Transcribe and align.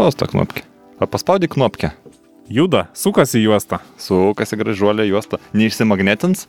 Spaus 0.00 0.14
tą 0.14 0.26
knopkę. 0.26 0.62
Paspaudyk 1.10 1.50
knopkę. 1.54 1.90
Juda, 2.50 2.86
sukasi 2.96 3.42
juosta. 3.42 3.82
Sukasi 4.00 4.56
gražuolė 4.56 5.04
juosta. 5.04 5.36
Neišsimagnetins, 5.52 6.46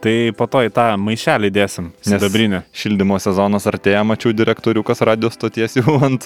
Tai 0.00 0.12
po 0.36 0.46
to 0.48 0.62
į 0.64 0.70
tą 0.72 0.84
maišelį 0.96 1.50
dėsim. 1.52 1.90
Sidabrinį. 2.04 2.62
šildymo 2.72 3.18
sezonas 3.20 3.66
artėja, 3.68 4.00
mačiau 4.04 4.32
direktoriukas 4.32 5.00
radio 5.04 5.28
stoties 5.32 5.76
jau 5.76 5.98
ant, 6.00 6.24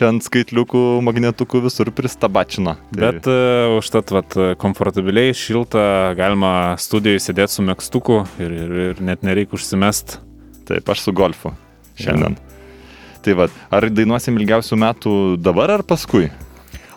ant 0.00 0.24
skaitliukų, 0.24 1.00
magnetukų 1.04 1.62
visur 1.64 1.88
pristabačina. 1.92 2.76
Tai, 2.92 3.00
Bet 3.00 3.28
uh, 3.28 3.76
užtat, 3.78 4.12
vat, 4.12 4.36
komfortabiliai, 4.60 5.32
šilta, 5.32 6.12
galima 6.16 6.76
studijoje 6.76 7.24
sėdėti 7.24 7.56
su 7.56 7.64
mėgstuku 7.68 8.22
ir, 8.40 8.58
ir, 8.64 8.74
ir 8.90 9.04
net 9.12 9.24
nereikia 9.24 9.56
užsimest. 9.56 10.18
taip, 10.68 10.88
aš 10.88 11.04
su 11.08 11.16
golfu 11.16 11.56
šiandien. 12.00 12.36
Tai 13.24 13.32
vad, 13.38 13.52
ar 13.72 13.86
dainuosim 13.88 14.36
ilgiausių 14.36 14.76
metų 14.82 15.12
dabar 15.40 15.78
ar 15.78 15.82
paskui? 15.88 16.26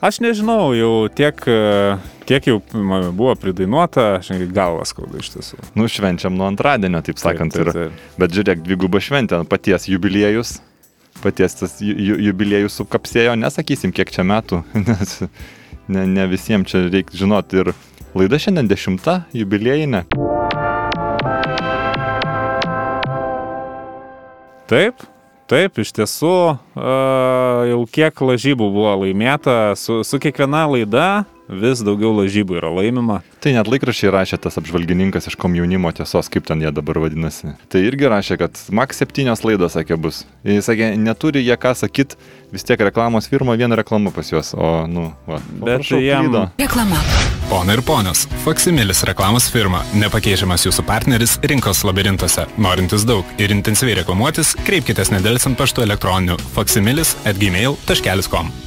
Aš 0.04 0.20
nežinau, 0.22 0.74
jau 0.78 1.08
tiek, 1.10 1.40
e, 1.50 1.96
tiek 2.30 2.50
jau 2.52 2.58
buvo 3.16 3.32
pridainuota, 3.40 4.20
aš 4.20 4.30
galvas 4.54 4.92
skauda 4.94 5.18
iš 5.24 5.32
tiesų. 5.34 5.58
Nu, 5.80 5.88
švenčiam 5.90 6.36
nuo 6.38 6.46
antradienio, 6.52 7.00
taip 7.02 7.18
sakant. 7.18 7.56
Taip, 7.56 7.64
Ir, 7.64 7.72
taip, 7.72 7.96
taip. 7.96 8.20
bet 8.22 8.36
žiūrėk, 8.36 8.62
dviguba 8.68 9.02
šventė, 9.02 9.40
paties 9.50 9.88
jubiliejus. 9.90 10.58
Paties 11.24 11.56
tas 11.58 11.80
ju, 11.82 12.20
jubiliejus 12.28 12.76
sukapsėjo, 12.78 13.34
nesakysim, 13.42 13.96
kiek 13.96 14.12
čia 14.14 14.28
metų, 14.28 14.62
nes 14.86 15.16
ne, 15.88 16.06
ne 16.06 16.28
visiems 16.30 16.70
čia 16.70 16.84
reikia 16.92 17.24
žinoti. 17.24 17.64
Ir 17.64 17.74
laida 18.14 18.38
šiandien 18.38 18.70
dešimta, 18.70 19.24
jubiliejinė. 19.34 20.04
Taip, 24.68 25.00
taip, 25.48 25.80
iš 25.82 25.94
tiesų 25.96 26.36
jau 27.72 27.80
kiek 27.94 28.22
lažybų 28.30 28.68
buvo 28.74 28.94
laimėta, 29.04 29.74
su, 29.80 30.02
su 30.08 30.20
kiekviena 30.22 30.66
laida 30.70 31.08
vis 31.50 31.82
daugiau 31.86 32.12
lažybų 32.18 32.58
yra 32.60 32.72
laimima. 32.74 33.22
Tai 33.44 33.54
net 33.56 33.70
laikrašiai 33.72 34.12
rašė 34.14 34.40
tas 34.44 34.60
apžvalgininkas 34.60 35.30
iš 35.32 35.38
komjaunimo 35.40 35.92
tiesos, 35.96 36.30
kaip 36.32 36.48
ten 36.48 36.62
jie 36.64 36.72
dabar 36.76 37.00
vadinasi. 37.06 37.54
Tai 37.72 37.84
irgi 37.88 38.10
rašė, 38.12 38.38
kad 38.42 38.60
maks 38.76 39.00
septynios 39.02 39.44
laidos, 39.48 39.78
sakė, 39.78 39.98
bus. 40.02 40.26
Jis 40.48 40.68
sakė, 40.68 40.92
neturi 41.00 41.46
jie 41.46 41.56
ką 41.60 41.74
sakyt, 41.78 42.18
vis 42.52 42.68
tiek 42.68 42.82
reklamos 42.90 43.30
firma, 43.32 43.56
viena 43.60 43.80
reklama 43.80 44.12
pas 44.16 44.32
juos, 44.32 44.54
o, 44.58 44.86
nu, 44.92 45.10
va. 45.28 45.40
Bet 45.62 45.82
prašau, 45.82 46.02
jam- 46.04 46.28
klydo. 46.28 46.46
Reklama. 46.60 47.02
Pona 47.48 47.78
ir 47.78 47.82
ponios, 47.88 48.26
Faksimilis 48.44 49.06
reklamos 49.08 49.48
firma, 49.54 49.80
nepakeičiamas 49.96 50.68
jūsų 50.68 50.84
partneris 50.84 51.38
rinkos 51.48 51.86
labirintuose. 51.88 52.44
Norintis 52.60 53.08
daug 53.08 53.24
ir 53.40 53.56
intensyviai 53.56 54.02
reklamuotis, 54.02 54.52
kreipkitės 54.68 55.14
nedėlsant 55.16 55.56
paštu 55.60 55.88
elektroniniu 55.88 56.36
faksimilis 56.58 57.16
at 57.24 57.40
gmail.com. 57.40 58.52
E, 58.52 58.67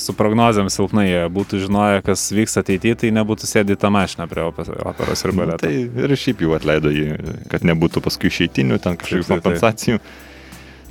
Su 0.00 0.12
prognozėm 0.16 0.68
silpnai 0.72 1.06
jie 1.08 1.22
būtų 1.32 1.58
žinoję, 1.64 2.02
kas 2.06 2.26
vyks 2.34 2.58
ateityje, 2.60 2.96
tai 3.02 3.10
nebūtų 3.16 3.48
sėdi 3.48 3.76
tą 3.80 3.90
mašiną 3.92 4.26
prie 4.30 4.44
ope- 4.46 4.68
operos 4.86 5.24
ir 5.26 5.32
baleto. 5.36 5.64
Tai 5.66 5.72
ir 6.04 6.14
šiaip 6.22 6.44
jau 6.44 6.52
atleido 6.56 6.92
jį, 6.94 7.06
kad 7.50 7.64
nebūtų 7.66 8.02
paskui 8.04 8.30
išeitinių, 8.30 8.78
ten 8.84 8.98
kažkokių 9.00 9.26
taip. 9.26 9.32
kompensacijų. 9.34 10.00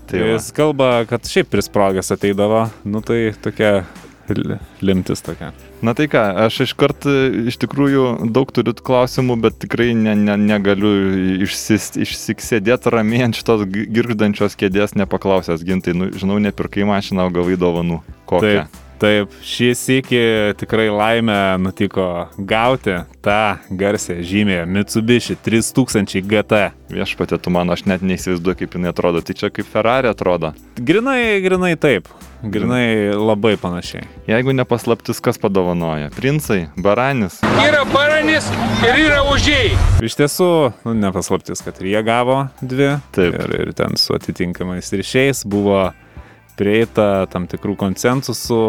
Tai 0.10 0.22
va. 0.24 0.30
Jis 0.34 0.50
kalba, 0.58 0.90
kad 1.10 1.30
šiaip 1.30 1.52
prisprogęs 1.54 2.12
ateidavo, 2.16 2.66
nu 2.90 3.02
tai 3.06 3.20
tokia 3.42 3.84
li- 4.34 4.60
limtis 4.82 5.22
tokia. 5.26 5.54
Na 5.82 5.94
tai 5.96 6.10
ką, 6.12 6.20
aš 6.44 6.58
iškart 6.66 7.06
e, 7.08 7.14
iš 7.48 7.56
tikrųjų 7.62 8.28
daug 8.36 8.50
turiu 8.52 8.74
klausimų, 8.76 9.38
bet 9.46 9.62
tikrai 9.64 9.94
ne, 9.96 10.12
ne, 10.18 10.36
negaliu 10.36 10.92
išsis, 11.46 11.94
išsiksėdėti 12.04 12.92
ramiai 12.92 13.30
ant 13.30 13.40
šitos 13.40 13.64
gi- 13.72 13.86
girgždančios 13.88 14.60
kėdės 14.60 14.98
nepaklausęs 15.00 15.64
gintai. 15.64 15.96
Nu, 15.96 16.10
žinau, 16.12 16.36
nepirkai 16.44 16.84
mašiną, 16.90 17.30
o 17.30 17.34
gavai 17.34 17.56
dovanų. 17.60 18.02
Kokią? 18.28 18.66
Taip, 18.68 18.84
taip, 19.00 19.34
šį 19.46 19.70
sėkį 19.78 20.22
tikrai 20.60 20.90
laimė 20.94 21.40
nutiko 21.62 22.28
gauti 22.38 23.00
tą 23.26 23.58
garsę 23.70 24.20
žymę 24.26 24.64
Mitsubishi 24.70 25.38
3000 25.46 26.24
GT. 26.30 26.62
Viešpatė, 26.90 27.38
tu 27.42 27.54
man, 27.54 27.70
aš 27.70 27.86
net 27.90 28.04
neįsivaizduoju, 28.06 28.60
kaip 28.64 28.76
jinai 28.78 28.92
atrodo. 28.94 29.22
Tai 29.26 29.36
čia 29.38 29.52
kaip 29.54 29.68
Ferrari 29.70 30.10
atrodo. 30.10 30.54
Grinai, 30.80 31.40
grinai 31.46 31.76
taip. 31.80 32.10
Grinai 32.40 33.12
labai 33.20 33.58
panašiai. 33.60 34.06
Jeigu 34.30 34.56
nepaslaptis, 34.56 35.20
kas 35.22 35.38
padovanoja. 35.42 36.08
Princai, 36.16 36.70
baranis. 36.80 37.42
Yra 37.66 37.84
baranis 37.92 38.48
ir 38.88 39.02
yra 39.10 39.22
užėjai. 39.28 39.74
Iš 40.08 40.16
tiesų, 40.22 40.52
nu, 40.88 40.96
nepaslaptis, 41.04 41.62
kad 41.66 41.82
ir 41.84 41.92
jie 41.92 42.04
gavo 42.08 42.46
dvi. 42.62 42.94
Taip. 43.16 43.36
Ir, 43.36 43.56
ir 43.60 43.74
ten 43.76 44.00
su 44.00 44.16
atitinkamais 44.16 44.94
ryšiais 44.96 45.44
buvo 45.52 45.90
prieita 46.60 47.26
tam 47.32 47.48
tikrų 47.50 47.78
konsensusų, 47.80 48.64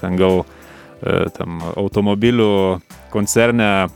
ten 0.00 0.18
gal 0.18 0.42
e, 0.42 1.26
tam 1.36 1.62
automobilių 1.76 2.52
koncerne 3.12 3.86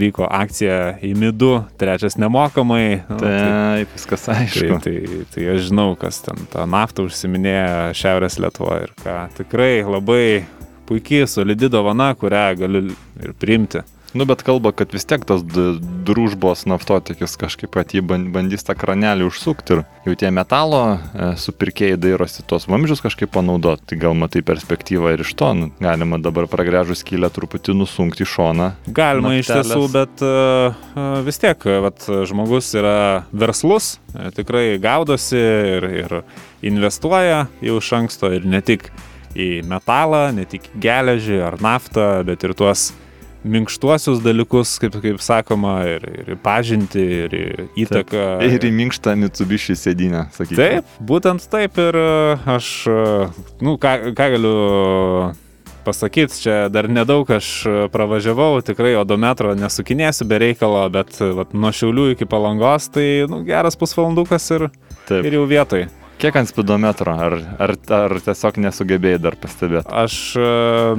vyko 0.00 0.24
akcija 0.30 1.00
į 1.04 1.12
midų, 1.18 1.52
trečias 1.80 2.16
nemokamai. 2.20 3.02
Nu, 3.10 3.18
tai, 3.20 3.34
Taip, 3.80 3.92
viskas 3.98 4.24
tai, 4.28 4.38
aišku. 4.46 4.80
tai, 4.86 4.96
tai 5.34 5.48
aš 5.54 5.68
žinau, 5.68 5.90
kas 6.00 6.22
ten 6.24 6.40
tą 6.52 6.64
naftą 6.70 7.04
užsiminėja 7.08 7.92
Šiaurės 7.98 8.40
Lietuvoje 8.40 8.88
ir 8.88 8.96
ką. 9.02 9.18
Tikrai 9.40 9.72
labai 9.84 10.24
puikiai, 10.88 11.28
solidi 11.30 11.70
dovana, 11.70 12.12
kurią 12.18 12.44
galiu 12.62 12.86
ir 13.20 13.34
priimti. 13.40 13.84
Nu, 14.12 14.24
bet 14.26 14.42
kalba, 14.42 14.72
kad 14.74 14.90
vis 14.90 15.04
tiek 15.06 15.22
tas 15.22 15.44
družbos 15.46 16.64
naftotikis 16.66 17.36
kažkaip 17.38 17.70
pat 17.76 17.92
jį 17.94 18.00
ban- 18.02 18.24
bandys 18.34 18.64
tą 18.66 18.74
kranelį 18.74 19.28
užsukti 19.28 19.76
ir 19.76 19.82
jau 20.08 20.14
tie 20.18 20.32
metalo 20.34 20.80
e, 20.96 21.28
supirkėjai 21.38 21.98
dairosi 22.00 22.42
tos 22.50 22.66
vamzdžius 22.66 23.04
kažkaip 23.04 23.30
panaudoti. 23.36 23.86
Tai 23.92 23.98
gal 24.02 24.16
matai 24.18 24.42
perspektyvą 24.46 25.12
ir 25.14 25.22
iš 25.22 25.30
to 25.38 25.52
nu, 25.54 25.68
galima 25.78 26.18
dabar 26.18 26.48
pragręžus 26.50 27.04
skylę 27.04 27.30
truputį 27.30 27.76
nusunkti 27.78 28.26
į 28.26 28.30
šoną. 28.32 28.66
Galima 28.90 29.36
iš 29.38 29.52
Naktelės. 29.52 29.70
tiesų, 29.70 29.84
bet 29.94 30.24
uh, 30.26 31.20
vis 31.26 31.38
tiek, 31.42 31.68
vat, 31.86 32.08
žmogus 32.26 32.72
yra 32.78 32.96
verslus, 33.30 33.92
tikrai 34.34 34.74
gaudosi 34.82 35.38
ir, 35.38 35.86
ir 36.02 36.16
investuoja 36.66 37.44
jau 37.62 37.78
iš 37.78 37.92
anksto 38.00 38.32
ir 38.34 38.42
ne 38.48 38.58
tik 38.58 38.90
į 39.38 39.62
metalą, 39.70 40.32
ne 40.34 40.48
tik 40.50 40.66
geležį 40.82 41.38
ar 41.46 41.60
naftą, 41.62 42.08
bet 42.26 42.42
ir 42.42 42.56
tuos 42.58 42.88
minkštuosius 43.44 44.20
dalykus, 44.24 44.76
kaip, 44.82 44.96
kaip 45.02 45.20
sakoma, 45.24 45.76
ir, 45.88 46.06
ir 46.22 46.38
pažinti, 46.42 47.04
ir 47.24 47.36
įtaką. 47.80 48.24
Ir 48.44 48.66
į 48.66 48.72
minkštą 48.76 49.16
Mitsubishi 49.20 49.76
sėdynę, 49.78 50.26
sakykime. 50.36 50.58
Taip, 50.60 50.96
būtent 51.06 51.46
taip 51.52 51.78
ir 51.80 52.00
e, 52.00 52.10
aš, 52.56 52.72
e, 52.90 53.04
nu, 53.64 53.76
ką, 53.80 53.94
ką 54.16 54.28
galiu 54.36 54.56
pasakyti, 55.84 56.42
čia 56.44 56.56
dar 56.72 56.90
nedaug 56.92 57.30
aš 57.32 57.48
e, 57.64 57.76
pravažiavau, 57.92 58.60
tikrai 58.64 58.92
odometro 59.00 59.54
nesukinėsiu 59.58 60.28
be 60.28 60.42
reikalo, 60.44 60.84
bet 60.92 61.16
vat, 61.38 61.56
nuo 61.56 61.72
Šiaulių 61.74 62.10
iki 62.14 62.28
Palangos 62.28 62.90
tai 62.92 63.24
nu, 63.30 63.42
geras 63.48 63.78
pusvalandukas 63.80 64.50
ir, 64.56 64.68
Taip. 65.08 65.24
ir 65.24 65.40
jau 65.40 65.48
vietoj. 65.48 65.88
Kiek 66.20 66.36
ant 66.36 66.48
spidometro? 66.50 67.14
Ar, 67.16 67.34
ar, 67.56 67.72
ar 67.96 68.12
tiesiog 68.20 68.58
nesugebėjai 68.60 69.20
dar 69.24 69.36
pastebėti? 69.40 69.88
Aš, 70.02 70.16
e, 70.36 70.50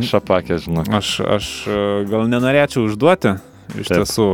Šapakė, 0.09 0.57
žinok. 0.63 0.89
aš, 0.97 1.11
aš 1.21 1.49
e, 1.69 1.75
gal 2.09 2.25
nenorėčiau 2.31 2.87
užduoti. 2.87 3.35
Iš 3.71 3.87
Taip. 3.87 4.01
tiesų, 4.01 4.25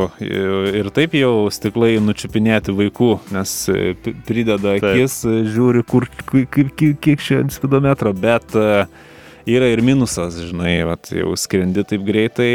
ir 0.79 0.87
taip 0.95 1.11
jau 1.13 1.33
stiklai 1.53 1.91
nučiupinėti 2.01 2.73
vaikų, 2.73 3.09
nes 3.35 3.51
e, 3.69 3.91
prideda 4.25 4.77
akis, 4.79 5.19
žiūri, 5.27 5.83
kur, 5.85 6.07
kaip, 6.31 6.71
kiek, 6.79 7.19
čia 7.21 7.43
ant 7.43 7.53
spidometro, 7.53 8.15
bet 8.17 8.55
yra 8.57 9.69
ir 9.69 9.83
minusas, 9.85 10.39
žinai, 10.47 10.79
vat, 10.87 11.11
jau 11.13 11.35
skrendi 11.37 11.83
taip 11.85 12.07
greitai 12.07 12.49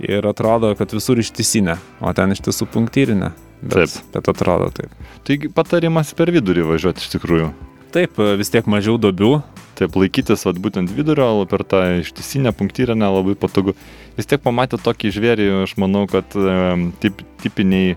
ir 0.00 0.32
atrodo, 0.32 0.72
kad 0.80 0.96
visur 0.96 1.20
ištisinė, 1.20 1.76
o 2.00 2.16
ten 2.16 2.34
iš 2.34 2.42
tiesų 2.48 2.72
punktyrinė. 2.72 3.30
Bet, 3.60 3.92
Taip. 3.92 4.12
bet 4.14 4.30
atrodo 4.32 4.70
taip. 4.74 4.92
Taigi 5.28 5.50
patarimas 5.52 6.14
per 6.16 6.32
vidurį 6.32 6.64
važiuoti 6.72 7.04
iš 7.04 7.10
tikrųjų. 7.16 7.50
Taip, 7.92 8.20
e, 8.22 8.36
vis 8.40 8.52
tiek 8.52 8.68
mažiau 8.70 8.96
dobių, 9.00 9.34
Taip, 9.80 9.94
laikytis 9.96 10.42
vat, 10.44 10.58
būtent 10.60 10.90
vidurio, 10.92 11.46
per 11.48 11.62
tą 11.64 11.78
ištisinę 12.02 12.52
punktyrinę 12.52 13.06
labai 13.08 13.32
patogu. 13.40 13.72
Vis 14.18 14.28
tiek 14.28 14.42
pamatę 14.44 14.76
tokį 14.76 15.12
žvėrį, 15.16 15.46
aš 15.62 15.72
manau, 15.80 16.02
kad 16.10 16.36
em, 16.36 16.90
tip, 17.00 17.22
tipiniai 17.40 17.94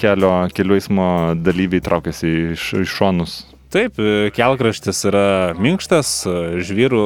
kelio, 0.00 0.32
kelių 0.56 0.80
eismo 0.80 1.06
dalyviai 1.38 1.84
traukiasi 1.86 2.32
iš, 2.56 2.64
iš 2.82 2.96
šonus. 2.98 3.36
Taip, 3.70 3.98
e, 4.02 4.30
kelkraštis 4.34 5.04
yra 5.06 5.26
minkštas, 5.54 6.08
e, 6.26 6.32
žvyrų 6.66 7.02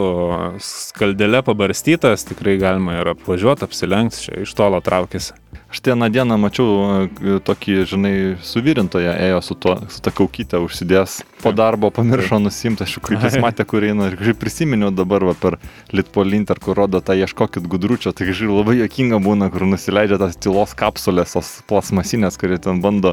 skaldėlė 0.64 1.42
pabarstytas, 1.44 2.24
tikrai 2.24 2.54
galima 2.56 3.02
ir 3.02 3.10
apvažiuoti, 3.12 3.66
apsilenkti, 3.68 4.22
čia 4.24 4.38
iš 4.46 4.54
tolo 4.56 4.80
traukėsi. 4.80 5.36
Aš 5.68 5.82
vieną 5.84 6.08
dieną 6.14 6.38
mačiau 6.40 6.70
e, 7.04 7.36
tokį, 7.44 7.76
žinai, 7.90 8.14
suvirintoje 8.40 9.12
ėjo 9.12 9.42
su, 9.44 9.58
to, 9.60 9.76
su 9.92 10.00
ta 10.06 10.14
kaukytė 10.14 10.62
užsidės. 10.64 11.18
Po 11.42 11.52
darbo 11.52 11.92
pamiršo 11.92 12.40
nusimti, 12.40 12.86
aš 12.88 12.96
Ai. 13.12 13.40
matė, 13.44 13.68
kur 13.68 13.84
eina. 13.84 14.08
Ir 14.08 14.16
kažkaip 14.22 14.40
prisiminiau 14.40 14.88
dabar 14.94 15.28
va, 15.28 15.36
per 15.36 15.58
Litpolinter, 15.92 16.62
kur 16.64 16.80
rodo 16.80 17.04
tą 17.04 17.18
ieškokit 17.20 17.68
gudručio. 17.68 18.16
Tai 18.16 18.30
kažkaip 18.30 18.56
labai 18.56 18.78
jokinga 18.80 19.20
būna, 19.20 19.52
kur 19.52 19.68
nusileidžia 19.68 20.16
tas 20.22 20.40
tylos 20.40 20.72
kapsulės, 20.78 21.36
tos 21.36 21.58
plasmasinės, 21.68 22.40
kurie 22.40 22.56
ten 22.62 22.80
bando 22.80 23.12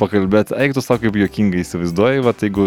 pakalbėti. 0.00 0.54
Eik 0.60 0.74
tu 0.76 0.82
savo 0.84 1.00
kaip 1.02 1.16
juokingai 1.18 1.62
įsivaizduoji, 1.62 2.22
va, 2.24 2.34
jeigu, 2.44 2.64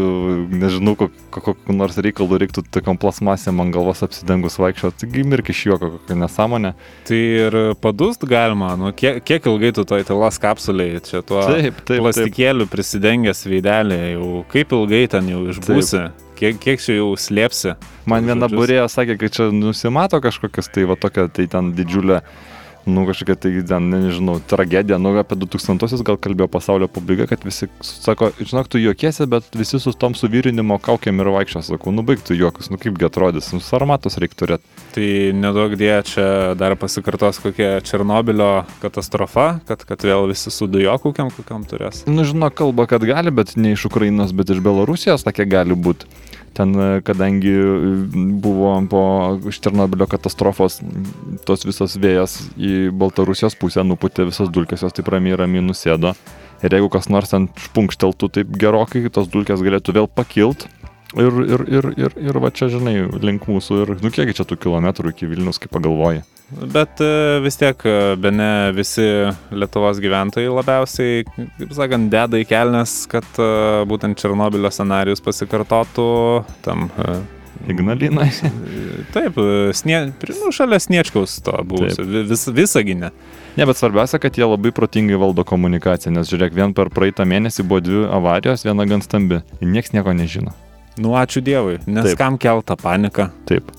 nežinau, 0.51 0.95
kokiu 1.33 1.55
nors 1.75 1.97
reikalu 2.03 2.39
reiktų 2.43 2.63
tokiam 2.73 2.99
plasmasėm 2.99 3.61
ant 3.63 3.75
galvos 3.75 4.03
apsidengus 4.05 4.57
vaikščioti, 4.61 5.01
taigi 5.03 5.25
mirk 5.27 5.51
iš 5.53 5.63
juoko 5.69 5.91
kokią 5.97 6.19
nesąmonę. 6.23 6.73
Tai 7.09 7.21
ir 7.47 7.57
padust 7.83 8.25
galima, 8.29 8.73
nu, 8.79 8.93
kiek, 8.97 9.19
kiek 9.27 9.49
ilgai 9.51 9.73
tu 9.75 9.85
toj 9.87 10.05
tylos 10.07 10.39
kapsuliai 10.43 11.01
čia 11.05 11.23
tuo 11.25 11.43
Taip, 11.47 11.81
taip, 11.87 12.01
plastikėliu 12.03 12.69
prisidengęs 12.71 13.45
veidelį, 13.47 13.99
jau 14.15 14.31
kaip 14.53 14.75
ilgai 14.79 15.03
ten 15.11 15.31
jau 15.31 15.43
išbūsi, 15.53 16.03
kiek, 16.39 16.59
kiek 16.63 16.83
čia 16.83 16.99
jau 16.99 17.13
slėpsi. 17.19 17.77
Man 18.07 18.27
viena 18.29 18.49
burėja 18.51 18.87
sakė, 18.91 19.17
kad 19.19 19.35
čia 19.35 19.49
nusimato 19.53 20.21
kažkokias 20.23 20.71
tai 20.73 20.87
va 20.89 20.97
tokia, 20.99 21.27
tai 21.33 21.47
ten 21.51 21.73
didžiulė, 21.77 22.21
nu 22.87 23.05
kažkokia 23.07 23.35
tai 23.35 23.51
ten, 23.67 23.89
nežinau, 23.91 24.37
tragedija, 24.47 24.97
nu 25.01 25.13
apie 25.19 25.37
2000-osius 25.39 26.03
gal 26.07 26.19
kalbėjo 26.21 26.47
pasaulio 26.51 26.89
pabaiga, 26.91 27.27
kad 27.29 27.43
visi 27.45 27.69
sako, 27.83 28.31
žinok, 28.39 28.69
tu 28.71 28.81
juokiesi, 28.81 29.27
bet 29.29 29.49
visi 29.57 29.79
su 29.83 29.93
tom 29.93 30.15
suvirinimo 30.17 30.79
kaukiam 30.83 31.19
ir 31.21 31.31
vaikščia, 31.35 31.63
sakau, 31.67 31.93
nu 31.95 32.05
baigtų 32.07 32.37
juokus, 32.39 32.71
nu 32.73 32.79
kaipgi 32.81 33.07
atrodys, 33.09 33.51
nu 33.55 33.61
sarmatus 33.63 34.19
reikia 34.21 34.39
turėti. 34.43 34.75
Tai 34.95 35.09
nedaug 35.37 35.75
dėja 35.79 35.99
čia 36.07 36.27
dar 36.59 36.77
pasikartos 36.79 37.41
kokia 37.43 37.77
Černobilio 37.85 38.63
katastrofa, 38.81 39.49
kad, 39.67 39.83
kad 39.87 40.07
vėl 40.07 40.31
visi 40.31 40.53
su 40.53 40.69
dujokaukiam 40.71 41.31
kokiam 41.35 41.67
turės. 41.67 42.05
Nu 42.09 42.25
žinok, 42.27 42.57
kalba, 42.57 42.87
kad 42.89 43.05
gali, 43.07 43.33
bet 43.33 43.55
ne 43.59 43.75
iš 43.75 43.87
Ukrainos, 43.91 44.33
bet 44.35 44.53
iš 44.53 44.63
Belarusijos 44.63 45.27
tokia 45.27 45.47
gali 45.59 45.77
būti. 45.77 46.09
Ten, 46.57 46.73
e, 46.73 47.01
kadangi 47.05 47.53
e, 47.53 47.93
buvo 48.41 48.71
po 48.89 49.01
Černobilio 49.53 50.07
katastrofos 50.09 50.79
tos 51.45 51.65
visos 51.67 51.97
vėjas 52.01 52.39
į 52.57 52.89
Baltarusijos 52.97 53.57
pusę 53.59 53.85
nuputė 53.85 54.25
visas 54.25 54.49
dulkės, 54.49 54.81
jos 54.85 54.95
taip 54.97 55.11
ramiai 55.13 55.37
ramiai 55.37 55.65
nusėdo. 55.65 56.15
Ir 56.65 56.73
jeigu 56.73 56.89
kas 56.89 57.11
nors 57.13 57.29
ten 57.29 57.45
špunkšteltų 57.67 58.31
taip 58.33 58.55
gerokai, 58.57 59.03
tos 59.13 59.29
dulkės 59.29 59.61
galėtų 59.61 59.99
vėl 59.99 60.09
pakilt. 60.09 60.65
Ir, 61.15 61.37
ir, 61.45 61.63
ir, 61.69 61.91
ir, 61.95 62.17
ir 62.19 62.39
va 62.41 62.49
čia, 62.51 62.71
žinai, 62.73 62.97
link 63.21 63.45
mūsų. 63.47 63.83
Ir, 63.83 63.93
nu, 64.01 64.11
kiek 64.13 64.33
čia 64.35 64.45
tų 64.47 64.57
kilometrų 64.65 65.13
iki 65.13 65.29
Vilnius, 65.29 65.61
kaip 65.61 65.71
pagalvoji. 65.77 66.25
Bet 66.47 67.01
e, 67.03 67.39
vis 67.43 67.57
tiek, 67.59 67.81
e, 67.83 68.15
be 68.15 68.31
ne 68.31 68.71
visi 68.75 69.03
Lietuvos 69.51 69.99
gyventojai 69.99 70.47
labiausiai, 70.47 71.25
kaip 71.27 71.73
sakant, 71.75 72.07
deda 72.13 72.39
į 72.39 72.45
kelnes, 72.47 73.01
kad 73.11 73.27
e, 73.41 73.47
būtent 73.89 74.15
Černobilio 74.21 74.71
scenarius 74.71 75.23
pasikartotų 75.25 76.07
tam. 76.63 76.87
Ignalinai. 77.67 78.29
Taip, 79.15 79.35
snie, 79.75 79.97
nu, 80.37 80.51
šalia 80.53 80.77
Sniečkaus 80.79 81.39
to 81.43 81.55
buvusio, 81.67 82.05
vi- 82.05 82.21
vis, 82.29 82.45
visaginė. 82.53 83.09
Ne, 83.57 83.65
bet 83.65 83.79
svarbiausia, 83.79 84.19
kad 84.21 84.37
jie 84.37 84.45
labai 84.45 84.69
protingai 84.77 85.17
valdo 85.19 85.43
komunikaciją, 85.47 86.13
nes 86.15 86.29
žiūrėk, 86.29 86.53
vien 86.55 86.75
per 86.77 86.91
praeitą 86.93 87.25
mėnesį 87.27 87.65
buvo 87.67 87.81
dvi 87.83 88.03
avarijos, 88.13 88.63
viena 88.63 88.85
gan 88.87 89.01
stambi. 89.03 89.41
Niekas 89.59 89.91
nieko 89.97 90.13
nežino. 90.15 90.53
Nu, 91.01 91.17
ačiū 91.17 91.41
Dievui, 91.43 91.79
nes. 91.89 92.11
Taip. 92.11 92.19
kam 92.21 92.37
keltą 92.41 92.77
paniką. 92.79 93.31
Taip. 93.49 93.73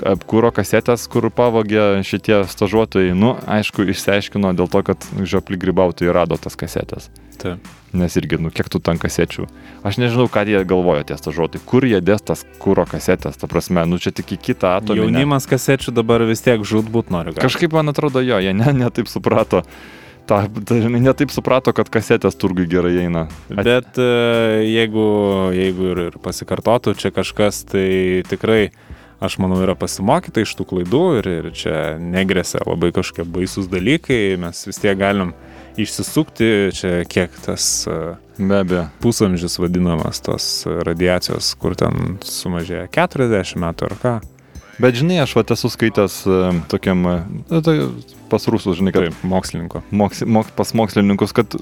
Kūro 0.00 0.50
kasetės, 0.54 1.04
kur 1.12 1.26
pavogė 1.34 2.00
šitie 2.06 2.42
stažuotojai, 2.48 3.12
nu, 3.16 3.34
aišku, 3.50 3.84
išsiaiškino 3.92 4.52
dėl 4.56 4.70
to, 4.72 4.80
kad 4.86 5.04
žiopli 5.20 5.58
grybautojai 5.60 6.14
rado 6.16 6.38
tas 6.40 6.56
kasetės. 6.56 7.10
Taip. 7.40 7.68
Nes 7.96 8.14
irgi, 8.20 8.36
nu, 8.38 8.52
kiek 8.54 8.68
tų 8.70 8.78
ten 8.86 9.00
kasečių. 9.02 9.48
Aš 9.82 9.96
nežinau, 9.98 10.28
ką 10.30 10.44
jie 10.46 10.60
galvoja 10.68 11.02
tie 11.08 11.16
stažuotojai. 11.18 11.64
Kur 11.66 11.86
jie 11.88 11.98
dės 12.04 12.22
tas 12.22 12.44
kūro 12.62 12.84
kasetės, 12.86 13.40
ta 13.40 13.48
prasme, 13.50 13.82
nu, 13.90 13.98
čia 13.98 14.12
tik 14.14 14.36
į 14.36 14.38
kitą 14.50 14.76
atominę. 14.78 15.08
Jaunimas 15.08 15.48
kasečių 15.50 15.94
dabar 15.96 16.22
vis 16.28 16.44
tiek 16.44 16.60
žudbūt 16.62 17.10
nori. 17.10 17.32
gauti. 17.34 17.42
Kažkaip 17.42 17.72
man 17.74 17.90
atrodo 17.90 18.22
jo, 18.22 18.38
jie 18.38 18.52
ne, 18.54 18.70
ne 18.76 18.90
taip 18.94 19.08
suprato. 19.10 19.64
Ta, 20.30 20.44
ta, 20.46 20.76
žinai, 20.78 21.00
ne 21.02 21.12
taip 21.18 21.32
suprato, 21.34 21.72
kad 21.74 21.88
kasetės 21.90 22.36
turgui 22.38 22.68
gerai 22.70 22.92
eina. 23.08 23.24
At- 23.50 23.64
Bet 23.66 23.98
e, 23.98 24.06
jeigu, 24.70 25.06
jeigu 25.56 25.88
ir, 25.90 26.02
ir 26.12 26.18
pasikartotų 26.22 26.94
čia 27.00 27.10
kažkas, 27.10 27.64
tai 27.72 28.22
tikrai, 28.30 28.68
aš 29.20 29.36
manau, 29.42 29.60
yra 29.62 29.76
pasimokyta 29.78 30.42
iš 30.44 30.54
tų 30.58 30.66
klaidų 30.72 31.04
ir, 31.20 31.30
ir 31.38 31.48
čia 31.56 31.76
negresia 32.00 32.62
labai 32.64 32.90
kažkokie 32.96 33.26
baisus 33.28 33.68
dalykai, 33.70 34.38
mes 34.40 34.64
vis 34.66 34.80
tiek 34.80 34.98
galim 34.98 35.34
išsisukti, 35.80 36.50
čia 36.76 36.92
kiek 37.08 37.34
tas 37.44 37.86
e, 37.88 37.98
Be 38.40 38.62
abejo. 38.64 38.86
pusamžis 39.04 39.58
vadinamas 39.60 40.20
tos 40.24 40.50
radiacijos, 40.66 41.54
kur 41.60 41.76
ten 41.78 42.18
sumažėja 42.24 42.88
40 42.96 43.60
metų 43.60 43.90
ar 43.90 43.96
ką. 44.02 44.14
Bet 44.80 44.96
žinai, 44.96 45.18
aš 45.20 45.34
va 45.36 45.44
esu 45.52 45.68
skaitęs 45.68 46.22
e, 46.24 46.40
tokiam, 46.72 47.04
e, 47.04 47.16
nu, 47.52 47.60
tai 47.64 47.76
pas 48.32 48.46
rusus, 48.48 48.78
žinai, 48.80 48.94
kad 48.96 49.10
Taip, 49.10 49.24
mokslininko. 49.28 49.82
moks, 49.92 50.24
mok, 50.24 50.52
pas 50.56 50.72
mokslininkus, 50.72 51.36
kad, 51.36 51.56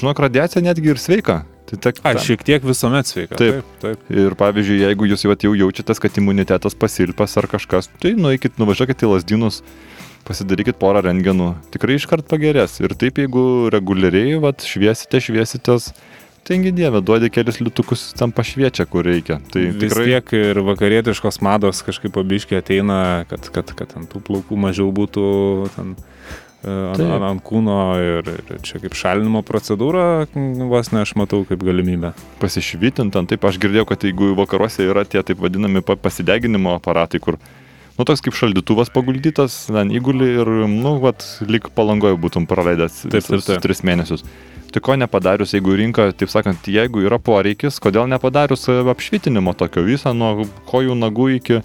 žinok, 0.00 0.24
radiacija 0.24 0.64
netgi 0.64 0.94
ir 0.94 1.00
sveika. 1.02 1.42
Tai 1.64 1.78
tek, 1.80 2.00
Ai, 2.04 2.18
šiek 2.20 2.42
tiek 2.44 2.64
visuomet 2.66 3.08
sveika. 3.08 3.38
Taip. 3.40 3.62
taip. 3.80 4.00
taip. 4.04 4.10
Ir 4.12 4.36
pavyzdžiui, 4.36 4.82
jeigu 4.84 5.08
jūs 5.08 5.24
vat 5.30 5.46
jau 5.46 5.54
jaučiatės, 5.56 6.00
kad 6.02 6.18
imunitetas 6.20 6.76
pasilpas 6.76 7.38
ar 7.40 7.48
kažkas, 7.48 7.88
tai 8.02 8.12
nueikit, 8.18 8.58
nuvažiuokit 8.60 9.06
į 9.06 9.14
lasdynus, 9.14 9.62
pasidarykit 10.28 10.76
porą 10.80 11.00
rengenų, 11.06 11.54
tikrai 11.72 11.96
iškart 11.96 12.28
pagerės. 12.28 12.76
Ir 12.84 12.92
taip, 13.00 13.22
jeigu 13.22 13.70
reguliariai 13.72 14.36
vat, 14.44 14.64
šviesite, 14.68 15.22
šviesitės, 15.24 15.90
taigi 16.44 16.72
dieve, 16.76 17.00
duodi 17.04 17.30
kelius 17.32 17.62
liutukus, 17.62 18.10
ten 18.18 18.32
pašviečia, 18.36 18.84
kur 18.90 19.08
reikia. 19.08 19.40
Tai 19.52 19.64
Vis 19.70 19.80
tikrai... 19.86 20.08
tiek 20.10 20.34
ir 20.36 20.60
vakarietiškos 20.68 21.40
mados 21.44 21.80
kažkaip 21.86 22.12
pabiškiai 22.16 22.60
ateina, 22.60 22.98
kad, 23.30 23.48
kad, 23.56 23.72
kad 23.78 23.96
ant 23.96 24.12
tų 24.12 24.20
plaukų 24.28 24.60
mažiau 24.66 24.92
būtų 24.92 25.24
ten, 25.76 25.96
e, 25.96 26.13
ant, 26.64 26.96
Taip. 26.98 27.10
ant, 27.16 27.24
ant 27.28 27.42
kūno 27.44 27.76
ir, 28.02 28.28
ir 28.50 28.60
čia 28.66 28.80
kaip 28.82 28.96
šalinimo 28.98 29.42
procedūra, 29.46 30.26
m, 30.34 30.68
vos 30.72 30.90
ne 30.92 31.02
aš 31.04 31.14
matau 31.20 31.44
kaip 31.48 31.62
galimybę. 31.64 32.14
pasišvitint, 32.40 33.12
ten 33.14 33.26
taip 33.30 33.44
aš 33.44 33.58
girdėjau, 33.62 33.86
kad 33.92 34.02
jeigu 34.08 34.32
vakaruose 34.38 34.86
yra 34.88 35.04
tie 35.04 35.22
taip 35.22 35.38
vadinami 35.44 35.82
pa- 35.84 35.96
pasideginimo 36.00 36.74
aparatai, 36.78 37.20
kur, 37.20 37.38
nu, 37.98 38.04
toks 38.08 38.20
kaip 38.24 38.34
šaldytuvas 38.34 38.90
paguldytas, 38.94 39.66
ten 39.70 39.92
įguli 39.94 40.32
ir, 40.40 40.50
nu, 40.70 40.96
vat, 41.04 41.22
lik 41.46 41.70
palangoje 41.76 42.16
būtum 42.18 42.48
praleidęs 42.50 43.04
Taip, 43.08 43.22
taip, 43.24 43.44
taip. 43.46 43.62
tris 43.62 43.84
mėnesius. 43.86 44.24
Tai 44.74 44.80
ko 44.82 44.96
nepadarius, 44.98 45.52
jeigu 45.54 45.76
rinka, 45.78 46.08
taip 46.18 46.32
sakant, 46.32 46.66
jeigu 46.66 47.04
yra 47.06 47.20
poreikis, 47.22 47.76
kodėl 47.78 48.08
nepadarius 48.10 48.66
e, 48.66 48.80
apšvitinimo 48.90 49.52
tokio 49.54 49.84
visą 49.86 50.10
nuo 50.10 50.48
kojų 50.66 50.96
nagų 50.98 51.28
iki 51.36 51.60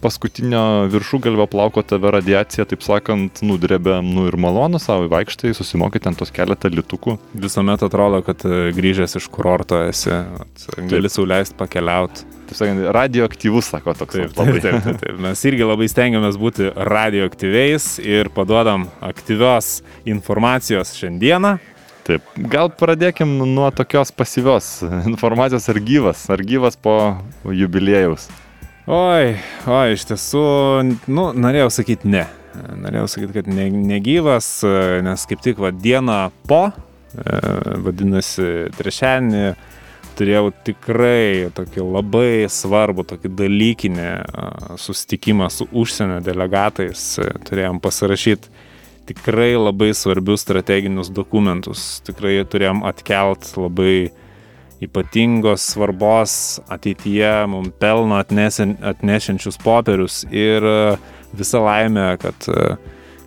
paskutinio 0.00 0.86
viršugalvio 0.90 1.46
plauko 1.50 1.82
tave 1.86 2.10
radiacija, 2.16 2.66
taip 2.68 2.82
sakant, 2.84 3.42
nudrebė, 3.46 3.98
nu 4.04 4.26
ir 4.30 4.36
malonu 4.40 4.80
savo 4.82 5.08
vaikštai, 5.12 5.52
susimokyti 5.56 6.10
ant 6.10 6.20
tos 6.20 6.32
keletą 6.34 6.70
litukų. 6.72 7.16
Visuomet 7.40 7.84
atrodo, 7.86 8.22
kad 8.26 8.44
e, 8.48 8.70
grįžęs 8.76 9.18
iš 9.20 9.30
kurorto 9.32 9.82
esi, 9.86 10.12
vat, 10.12 10.68
gali 10.90 11.12
sauliaisti 11.12 11.58
pakeliauti. 11.60 12.26
Taip 12.50 12.58
sakant, 12.58 12.82
radioaktyvus, 12.96 13.70
sako 13.70 13.94
toks. 13.94 14.18
Taip, 14.18 14.34
taip, 14.34 14.56
taip, 14.64 14.80
taip, 14.82 15.02
taip. 15.04 15.18
Mes 15.22 15.44
irgi 15.46 15.66
labai 15.68 15.86
stengiamės 15.92 16.38
būti 16.40 16.72
radioaktyviais 16.74 17.92
ir 18.02 18.32
paduodam 18.34 18.88
aktyvios 19.06 19.78
informacijos 20.08 20.96
šiandieną. 20.98 21.58
Taip, 22.08 22.26
gal 22.50 22.72
pradėkim 22.74 23.36
nuo 23.52 23.68
tokios 23.70 24.10
pasyvios 24.10 24.78
informacijos 25.12 25.68
ar 25.70 25.78
gyvas, 25.84 26.24
ar 26.32 26.42
gyvas 26.42 26.78
po 26.80 26.96
jubiliejaus. 27.46 28.26
Oi, 28.90 29.36
oi, 29.70 29.92
iš 29.94 30.02
tiesų, 30.08 30.40
nu, 31.14 31.24
norėjau 31.38 31.68
sakyti 31.70 32.08
ne. 32.10 32.24
Norėjau 32.82 33.04
sakyti, 33.12 33.34
kad 33.36 33.50
ne, 33.52 33.68
negyvas, 33.70 34.48
nes 35.06 35.26
kaip 35.30 35.44
tik 35.44 35.60
va 35.62 35.70
dieną 35.70 36.16
po, 36.50 36.72
e, 37.14 37.36
vadinasi, 37.84 38.48
trešianį, 38.74 39.44
turėjau 40.18 40.50
tikrai 40.66 41.52
tokį 41.54 41.86
labai 41.86 42.32
svarbų, 42.50 43.04
tokį 43.12 43.30
dalykinį 43.38 44.08
e, 44.08 44.48
susitikimą 44.82 45.46
su 45.54 45.68
užsienio 45.70 46.18
delegatais. 46.26 47.04
Turėjom 47.46 47.78
pasirašyti 47.84 48.50
tikrai 49.12 49.52
labai 49.54 49.92
svarbius 49.94 50.42
strateginius 50.42 51.14
dokumentus. 51.14 52.00
Tikrai 52.10 52.40
turėjom 52.42 52.82
atkelt 52.90 53.52
labai 53.54 54.10
ypatingos 54.80 55.64
svarbos 55.74 56.60
ateityje 56.72 57.32
mums 57.52 57.74
pelno 57.80 58.16
atnesen, 58.20 58.76
atnešiančius 58.92 59.60
popierius 59.60 60.22
ir 60.32 60.64
e, 60.64 60.80
visa 61.36 61.60
laimė, 61.60 62.06
kad 62.22 62.48
e, 62.48 62.64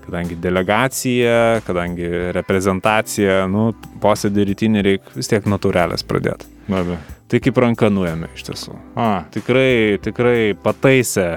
kadangi 0.03 0.38
delegacija, 0.41 1.62
kadangi 1.67 2.10
reprezentacija, 2.36 3.43
nu, 3.51 3.69
posėdį 4.03 4.48
rytinį 4.50 4.86
reikia 4.89 5.17
vis 5.17 5.31
tiek 5.31 5.48
natūralės 5.50 6.05
pradėti. 6.07 6.50
Be 6.67 6.79
abejo. 6.81 7.00
Tai 7.31 7.39
kaip 7.41 7.60
ranka 7.63 7.89
nuėmė 7.89 8.29
iš 8.36 8.45
tiesų. 8.50 8.75
A, 9.00 9.10
Tikrai, 9.33 9.98
tikrai 10.03 10.53
pataisė. 10.60 11.27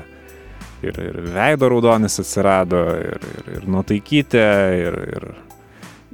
Ir, 0.85 0.99
ir 1.01 1.17
veido 1.33 1.71
raudonis 1.73 2.21
atsirado, 2.21 2.83
ir, 3.01 3.23
ir, 3.33 3.47
ir 3.57 3.63
nuotaikytė, 3.73 4.49
ir, 4.77 4.99
ir, 5.17 5.25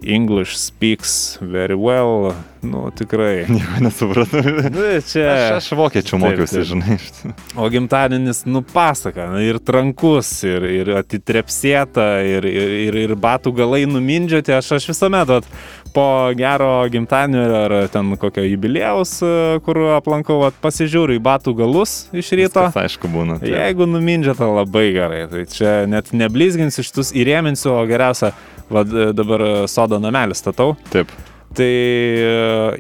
English 0.04 0.56
speaks 0.56 1.38
very 1.40 1.75
well. 1.75 2.35
Nu, 2.62 2.90
tikrai. 2.94 3.47
Nieko 3.50 3.80
nesupratau. 3.82 4.42
Nu, 4.71 4.85
čia. 5.06 5.26
Aš, 5.32 5.44
aš 5.59 5.71
vokiečių 5.78 6.14
Taip, 6.14 6.23
mokiausi, 6.23 6.61
taip. 6.61 6.68
žinai. 6.71 6.99
O 7.59 7.66
gimtadienis 7.73 8.44
nupasaka, 8.47 9.26
na, 9.35 9.40
ir 9.42 9.59
trankus, 9.59 10.30
ir, 10.47 10.66
ir 10.71 10.92
atitrepsėta, 11.00 12.06
ir, 12.23 12.47
ir, 12.47 12.75
ir, 12.87 12.99
ir 13.09 13.14
batų 13.18 13.54
galai 13.59 13.82
numindžioti. 13.90 14.54
Aš, 14.54 14.76
aš 14.78 14.87
visuomet 14.92 15.32
vat, 15.32 15.49
po 15.92 16.06
gero 16.38 16.71
gimtadienio 16.92 17.42
ar 17.64 17.75
ten 17.92 18.14
kokio 18.21 18.44
jubilėjaus, 18.47 19.16
e, 19.26 19.32
kur 19.66 19.82
aplankau, 19.99 20.38
vat, 20.44 20.56
pasižiūriu 20.62 21.18
į 21.18 21.25
batų 21.25 21.56
galus 21.59 21.97
iš 22.14 22.30
ryto. 22.38 22.62
Tas 22.71 22.78
aišku 22.87 23.11
būna. 23.12 23.40
taip. 23.42 23.52
Jeigu 23.52 23.90
numindžiata 23.90 24.49
labai 24.49 24.87
gerai, 24.94 25.25
tai 25.32 25.44
čia 25.50 25.75
net 25.90 26.14
neblizginsiu 26.16 26.87
šitus 26.87 27.12
įrėminsiu, 27.18 27.75
o 27.75 27.82
geriausia, 27.90 28.32
vad 28.72 28.90
dabar 29.16 29.44
sodo 29.70 29.98
namelį 30.02 30.34
statau, 30.38 30.72
Taip. 30.92 31.12
tai 31.56 31.68
e, 31.68 32.32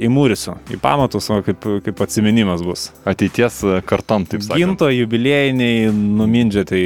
įmūrysiu 0.08 0.56
į 0.72 0.80
pamatus, 0.82 1.28
o 1.34 1.40
kaip, 1.44 1.64
kaip 1.84 2.00
atsiminimas 2.06 2.64
bus. 2.64 2.88
Ateities 3.08 3.60
e, 3.68 3.78
kartom, 3.86 4.24
taip 4.26 4.44
sakant. 4.46 4.60
Ginto 4.62 4.88
jubiliejiniai 4.92 5.90
numindžiatai 5.92 6.84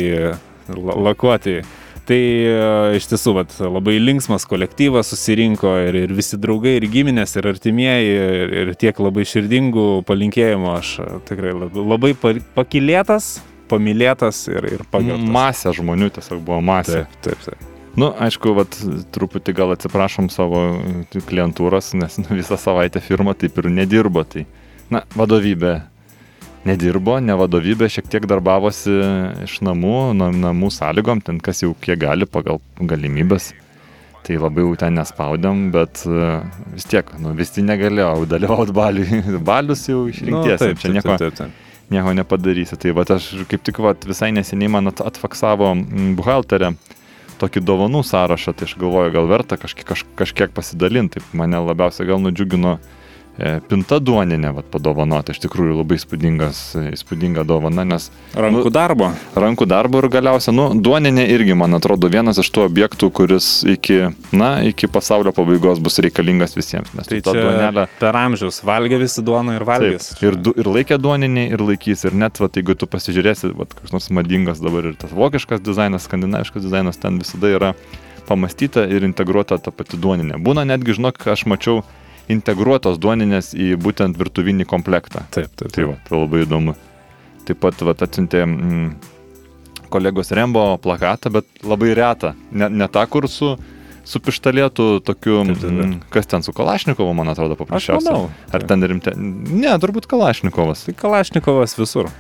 la- 0.77 1.01
lakuoti. 1.11 1.61
Tai 2.07 2.15
e, 2.23 2.59
iš 3.01 3.09
tiesų 3.11 3.33
vat, 3.35 3.55
labai 3.67 3.97
linksmas 3.99 4.45
kolektyvas 4.47 5.09
susirinko 5.11 5.73
ir, 5.89 5.97
ir 6.05 6.13
visi 6.15 6.39
draugai, 6.39 6.77
ir 6.79 6.87
giminės, 6.93 7.33
ir 7.41 7.49
artimieji, 7.51 8.13
ir, 8.45 8.55
ir 8.63 8.71
tiek 8.79 9.01
labai 9.03 9.25
širdingų 9.27 9.87
palinkėjimų. 10.07 10.71
Aš 10.79 10.93
e, 11.03 11.09
tikrai 11.27 11.51
labai, 11.59 11.87
labai 11.95 12.13
pa- 12.23 12.37
pakilėtas, 12.61 13.33
pamilėtas 13.71 14.45
ir, 14.55 14.69
ir 14.77 14.85
pagerbtas. 14.95 15.33
Masė 15.35 15.75
žmonių 15.81 16.13
tiesiog 16.21 16.45
buvo 16.47 16.61
masė. 16.63 17.09
Taip, 17.09 17.19
taip, 17.27 17.43
taip. 17.49 17.73
Nu, 17.97 18.11
aišku, 18.13 18.53
vat, 18.59 18.77
truputį 19.17 19.55
gal 19.57 19.71
atsiprašom 19.73 20.29
savo 20.33 20.63
e, 20.77 21.21
klientūros, 21.25 21.95
nes 21.97 22.19
nu, 22.21 22.29
visą 22.37 22.59
savaitę 22.61 23.01
firma 23.01 23.33
taip 23.35 23.57
ir 23.63 23.71
nedirbo. 23.73 24.25
Tai, 24.29 24.45
na, 24.93 25.01
vadovybė 25.17 25.79
nedirbo, 26.69 27.17
ne 27.25 27.37
vadovybė 27.39 27.89
šiek 27.93 28.09
tiek 28.13 28.27
darbavosi 28.29 28.97
iš 29.47 29.61
namų, 29.65 29.95
na, 30.19 30.29
namų 30.35 30.69
sąlygom, 30.75 31.23
ten 31.25 31.39
kas 31.41 31.63
jau 31.65 31.73
kiek 31.81 32.01
gali 32.03 32.29
pagal 32.29 32.61
galimybės. 32.81 33.53
Tai 34.27 34.37
labai 34.43 34.65
jau 34.67 34.73
ten 34.81 34.97
nespaudėm, 34.99 35.69
bet 35.73 36.03
e, 36.11 36.31
vis 36.75 36.89
tiek, 36.91 37.13
nu, 37.23 37.33
visi 37.39 37.63
negalėjau 37.65 38.27
dalyvauti 38.35 38.75
baliui. 38.77 39.23
Balius 39.47 39.87
jau 39.89 40.03
išrinkties, 40.11 40.59
Nu, 40.61 40.67
taip, 40.67 40.83
čia 40.83 40.93
nieko, 40.99 41.15
taip, 41.15 41.33
taip, 41.39 41.55
taip. 41.55 41.89
nieko 41.95 42.13
nepadarysi. 42.19 42.77
Tai 42.83 42.93
va, 42.99 43.07
aš 43.17 43.31
kaip 43.49 43.63
tik 43.71 43.79
va, 43.87 43.95
visai 44.11 44.33
neseniai 44.35 44.73
man 44.77 44.91
at- 44.93 45.05
atfaksavo 45.15 45.71
buhalterė 46.19 46.75
tokį 47.41 47.63
dovanų 47.67 48.03
sąrašą, 48.07 48.55
tai 48.57 48.69
aš 48.69 48.77
galvoju, 48.81 49.13
gal 49.15 49.29
verta 49.31 49.59
kažkiek, 49.61 49.87
kaž, 49.89 50.05
kažkiek 50.19 50.55
pasidalinti. 50.57 51.21
Taip 51.21 51.37
mane 51.37 51.61
labiausiai 51.63 52.09
gal 52.09 52.23
nudžiugino 52.23 52.77
pinta 53.69 53.99
duoninė, 54.01 54.51
va, 54.57 54.63
padovanota. 54.65 55.35
Iš 55.35 55.43
tikrųjų 55.45 55.77
labai 55.83 55.99
e, 55.99 56.85
įspūdinga 56.97 57.45
dovana, 57.45 57.85
nes 57.85 58.09
Rankų 58.33 58.73
darbo. 58.73 59.11
rankų 59.37 59.67
darbo 59.69 60.01
ir 60.01 60.09
galiausia, 60.13 60.55
nu, 60.57 60.71
duoninė 60.75 61.27
irgi, 61.35 61.57
man 61.59 61.77
atrodo, 61.77 62.09
vienas 62.13 62.41
iš 62.41 62.49
tų 62.55 62.65
objektų, 62.67 63.11
kuris 63.13 63.51
iki, 63.69 63.99
na, 64.33 64.51
iki 64.65 64.89
pasaulio 64.89 65.35
pabaigos 65.37 65.83
bus 65.85 66.01
reikalingas 66.01 66.57
visiems. 66.57 66.95
Nes 66.97 67.11
Tai 67.11 67.21
čia 67.21 67.37
duonelę 67.37 67.87
per 68.01 68.17
amžius 68.23 68.63
valgė 68.67 69.03
visi 69.05 69.25
duoną 69.27 69.59
ir 69.59 69.67
valgys. 69.69 70.15
Taip, 70.15 70.25
ir, 70.31 70.41
du, 70.41 70.57
ir 70.57 70.73
laikė 70.79 71.01
duoninį, 71.03 71.47
ir 71.53 71.67
laikys. 71.67 72.07
Ir 72.09 72.17
net, 72.17 72.41
va, 72.41 72.49
jeigu 72.49 72.79
tu 72.79 72.89
pasižiūrėsi, 72.89 73.53
va, 73.59 73.69
koks 73.69 73.93
nors 73.93 74.09
madingas 74.17 74.65
dabar 74.65 74.89
ir 74.93 74.97
tas 74.97 75.13
vokiškas 75.17 75.61
dizainas, 75.67 76.09
skandinaviškas 76.09 76.65
dizainas, 76.65 77.01
ten 77.03 77.21
visada 77.21 77.53
yra 77.53 77.75
pamastyta 78.27 78.87
ir 78.91 79.05
integruota 79.07 79.59
ta 79.63 79.71
pati 79.71 80.01
duoninė. 80.01 80.41
Būna 80.43 80.65
netgi, 80.67 80.97
žinok, 80.99 81.21
aš 81.31 81.45
mačiau 81.51 81.85
integruotos 82.33 82.99
duoninės 82.99 83.53
į 83.55 83.75
būtent 83.81 84.19
virtuvinį 84.19 84.67
komplektą. 84.69 85.27
taip, 85.31 85.53
taip. 85.57 85.71
Tai 85.75 85.85
va, 85.93 85.97
tai 86.09 86.19
labai 86.23 86.43
įdomu. 86.47 86.75
Taip 87.47 87.61
pat 87.63 87.83
va, 87.87 87.95
atsintė 87.95 88.43
mm, 88.43 88.89
kolegos 89.93 90.33
Rembo 90.35 90.65
plakatą, 90.83 91.31
bet 91.31 91.47
labai 91.63 91.93
retą. 91.95 92.35
Ne, 92.51 92.69
ne 92.69 92.89
tą, 92.91 93.05
kur 93.11 93.29
su, 93.31 93.53
su 94.07 94.21
pištalėtu 94.23 94.89
tokiu, 95.07 95.43
Taip, 95.47 95.61
taip, 95.61 95.71
taip. 95.71 95.83
mm, 95.87 95.97
kas 96.11 96.27
ten 96.31 96.43
su 96.47 96.55
Kalašnikovu, 96.57 97.15
man 97.15 97.31
atrodo, 97.31 97.55
paprasčiausiai. 97.61 98.27
Ar 98.55 98.67
ten 98.67 98.83
rimte? 98.83 99.15
Ne, 99.17 99.71
turbūt 99.83 100.09
Kalašnikovas. 100.11 100.89
Tai 100.89 100.97
Kalašnikovas 100.99 101.79
visur. 101.79 102.11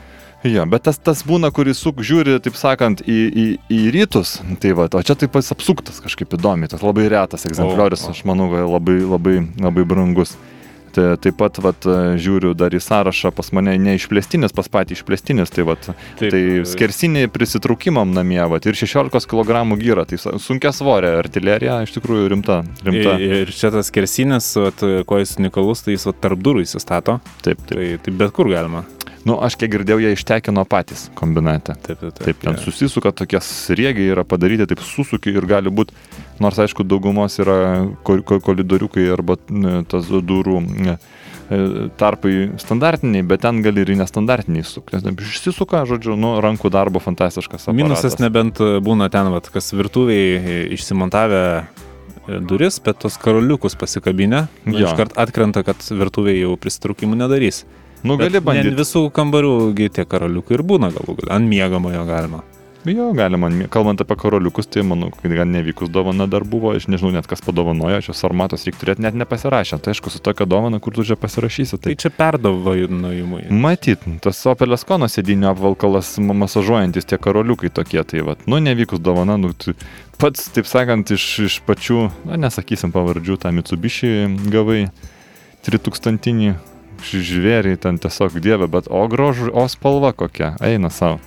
Jo, 0.46 0.66
bet 0.70 0.86
tas, 0.86 0.98
tas 1.02 1.22
būna, 1.26 1.50
kuris 1.54 1.80
suk 1.82 2.02
žiūri, 2.06 2.38
taip 2.44 2.58
sakant, 2.58 3.02
į, 3.06 3.20
į, 3.26 3.46
į 3.72 3.80
rytus. 3.94 4.38
Tai 4.62 4.74
va, 4.78 4.88
o 4.88 5.04
čia 5.06 5.16
taip 5.18 5.34
pas 5.34 5.52
apsuktas 5.54 6.02
kažkaip 6.04 6.36
įdomi. 6.38 6.70
Tas 6.70 6.84
labai 6.84 7.08
retas 7.12 7.48
egzempliorius, 7.48 8.08
aš 8.12 8.26
manau, 8.28 8.50
labai, 8.66 9.00
labai, 9.04 9.40
labai 9.62 9.88
brangus. 9.88 10.36
Tai, 10.96 11.10
taip 11.20 11.36
pat 11.36 11.58
vat, 11.60 11.84
žiūriu 12.16 12.54
dar 12.56 12.72
į 12.72 12.80
sąrašą 12.80 13.28
pas 13.36 13.50
mane 13.52 13.74
neišplėstinis, 13.84 14.54
pas 14.56 14.70
patį 14.72 14.96
išplėstinis. 14.96 15.52
Tai, 15.52 15.66
vat, 15.68 15.90
Taip, 16.16 16.30
tai 16.32 16.40
e, 16.40 16.64
skersinį 16.64 17.26
prisitraukimam 17.34 18.14
namie 18.16 18.40
vat, 18.48 18.64
ir 18.64 18.78
16 18.80 19.28
kg 19.28 19.60
gyra. 19.76 20.06
Tai 20.08 20.20
sunkia 20.40 20.72
svorė 20.72 21.12
artilerija, 21.20 21.82
iš 21.84 21.92
tikrųjų 21.98 22.32
rimta. 22.32 22.62
rimta. 22.80 23.18
Ir, 23.20 23.42
ir 23.44 23.52
čia 23.52 23.74
tas 23.74 23.92
kersinės, 23.92 24.54
vat, 24.62 24.84
kuo 25.04 25.20
jis 25.20 25.36
unikalus, 25.42 25.84
tai 25.84 25.98
jis 25.98 26.08
vat, 26.08 26.22
tarp 26.24 26.40
durų 26.40 26.64
įsistato. 26.64 27.20
Taip, 27.44 27.60
taip. 27.68 27.76
Tai, 27.76 27.90
tai 28.06 28.20
bet 28.24 28.32
kur 28.36 28.48
galima. 28.48 28.86
Nu, 29.26 29.34
aš 29.42 29.56
kiek 29.58 29.72
girdėjau, 29.72 29.98
jie 30.04 30.12
ištekino 30.14 30.62
patys 30.70 31.08
kombinate. 31.18 31.74
Taip, 31.82 31.98
taip, 31.98 32.18
Taip, 32.22 32.36
ten 32.44 32.54
jo. 32.54 32.60
susisuka 32.68 33.10
tokie 33.10 33.40
sriegiai 33.42 34.12
yra 34.14 34.22
padaryti, 34.22 34.68
taip 34.70 34.82
susuki 34.86 35.32
ir 35.34 35.46
gali 35.50 35.72
būti, 35.74 35.96
nors 36.38 36.60
aišku, 36.62 36.84
daugumos 36.86 37.34
yra 37.42 37.56
ko- 38.06 38.20
ko- 38.22 38.38
kolidoriukai 38.40 39.08
arba 39.10 39.34
ne, 39.50 39.80
tas 39.90 40.06
durų 40.06 40.60
ne, 40.68 40.94
e, 41.50 41.58
tarpai 41.98 42.52
standartiniai, 42.62 43.24
bet 43.26 43.42
ten 43.42 43.58
gali 43.66 43.82
ir 43.82 43.90
nestandartiniai 43.98 44.62
sukti. 44.62 44.94
Nes 44.94 45.02
taip 45.08 45.18
išsisuka, 45.26 45.82
žodžiu, 45.90 46.14
nu, 46.14 46.36
rankų 46.44 46.70
darbo 46.70 47.02
fantastiškas. 47.02 47.66
Minusas 47.74 48.14
aparatas. 48.14 48.22
nebent 48.22 48.62
būna 48.86 49.10
ten, 49.10 49.26
vat, 49.34 49.50
kas 49.50 49.72
virtuviai 49.74 50.68
išsimontavę 50.78 51.42
e, 52.28 52.38
duris, 52.46 52.78
bet 52.78 53.02
tos 53.02 53.18
karoliukus 53.18 53.74
pasikabinę, 53.74 54.46
nu, 54.70 54.78
iškart 54.86 55.18
atkrenta, 55.18 55.64
kad 55.66 55.82
virtuviai 55.90 56.44
jau 56.44 56.54
pristraukimų 56.56 57.18
nedarys. 57.24 57.64
Nu, 58.06 58.16
gali 58.20 58.38
ne 58.38 58.42
ant 58.42 58.46
bandyti. 58.50 58.76
visų 58.78 59.06
kambarių 59.12 59.54
tie 59.92 60.04
karoliukai 60.06 60.56
ir 60.60 60.62
būna 60.62 60.92
galų 60.94 61.16
galia. 61.20 61.32
Ant 61.36 61.50
miegamojo 61.50 62.04
galima. 62.06 62.44
Jo, 62.86 63.08
galima. 63.18 63.48
Kalbant 63.66 63.98
apie 64.00 64.14
karoliukus, 64.14 64.68
tai 64.70 64.84
manau, 64.86 65.08
kad 65.10 65.32
gan 65.34 65.50
nevykus 65.50 65.88
dovana 65.90 66.28
dar 66.30 66.44
buvo. 66.46 66.70
Aš 66.70 66.86
nežinau 66.86 67.10
net 67.16 67.26
kas 67.26 67.40
padovanojo, 67.42 67.98
šios 68.06 68.20
formatos 68.22 68.62
reikia 68.62 68.78
turėti 68.78 69.02
net 69.02 69.16
nepasirašę. 69.18 69.80
Tai 69.82 69.90
aišku, 69.90 70.12
su 70.14 70.20
tokia 70.22 70.46
dovana, 70.46 70.78
kur 70.78 70.94
tu 70.94 71.02
čia 71.02 71.16
pasirašysi. 71.18 71.80
Tai 71.82 71.90
Tai 71.90 71.96
čia 71.98 72.12
perdavojimui. 72.14 73.48
Matyt, 73.50 74.06
tas 74.22 74.38
Opelės 74.46 74.86
kono 74.86 75.08
sėdinio 75.10 75.50
apvalkalas 75.50 76.12
ma- 76.22 76.36
masažuojantis 76.46 77.10
tie 77.10 77.18
karoliukai 77.18 77.72
tokie, 77.74 78.04
tai 78.06 78.22
vad, 78.22 78.46
nu 78.46 78.62
nevykus 78.62 79.02
dovana, 79.02 79.34
nu 79.36 79.50
tu 79.50 79.74
pats, 80.22 80.46
taip 80.54 80.70
sakant, 80.70 81.10
iš, 81.10 81.26
iš 81.48 81.58
pačių, 81.66 82.06
na 82.30 82.38
nesakysim 82.46 82.94
pavardžių, 82.94 83.34
tą 83.42 83.50
Mitsubishi 83.50 84.14
gavai 84.54 84.84
3000 85.66 86.54
žvėrį, 87.04 87.76
ten 87.82 88.00
tiesiog 88.02 88.38
dievė, 88.42 88.68
bet 88.70 88.90
o 88.90 89.02
grožu, 89.10 89.50
o 89.52 89.66
spalva 89.70 90.12
kokia, 90.16 90.54
eina 90.64 90.90
savo. 90.92 91.20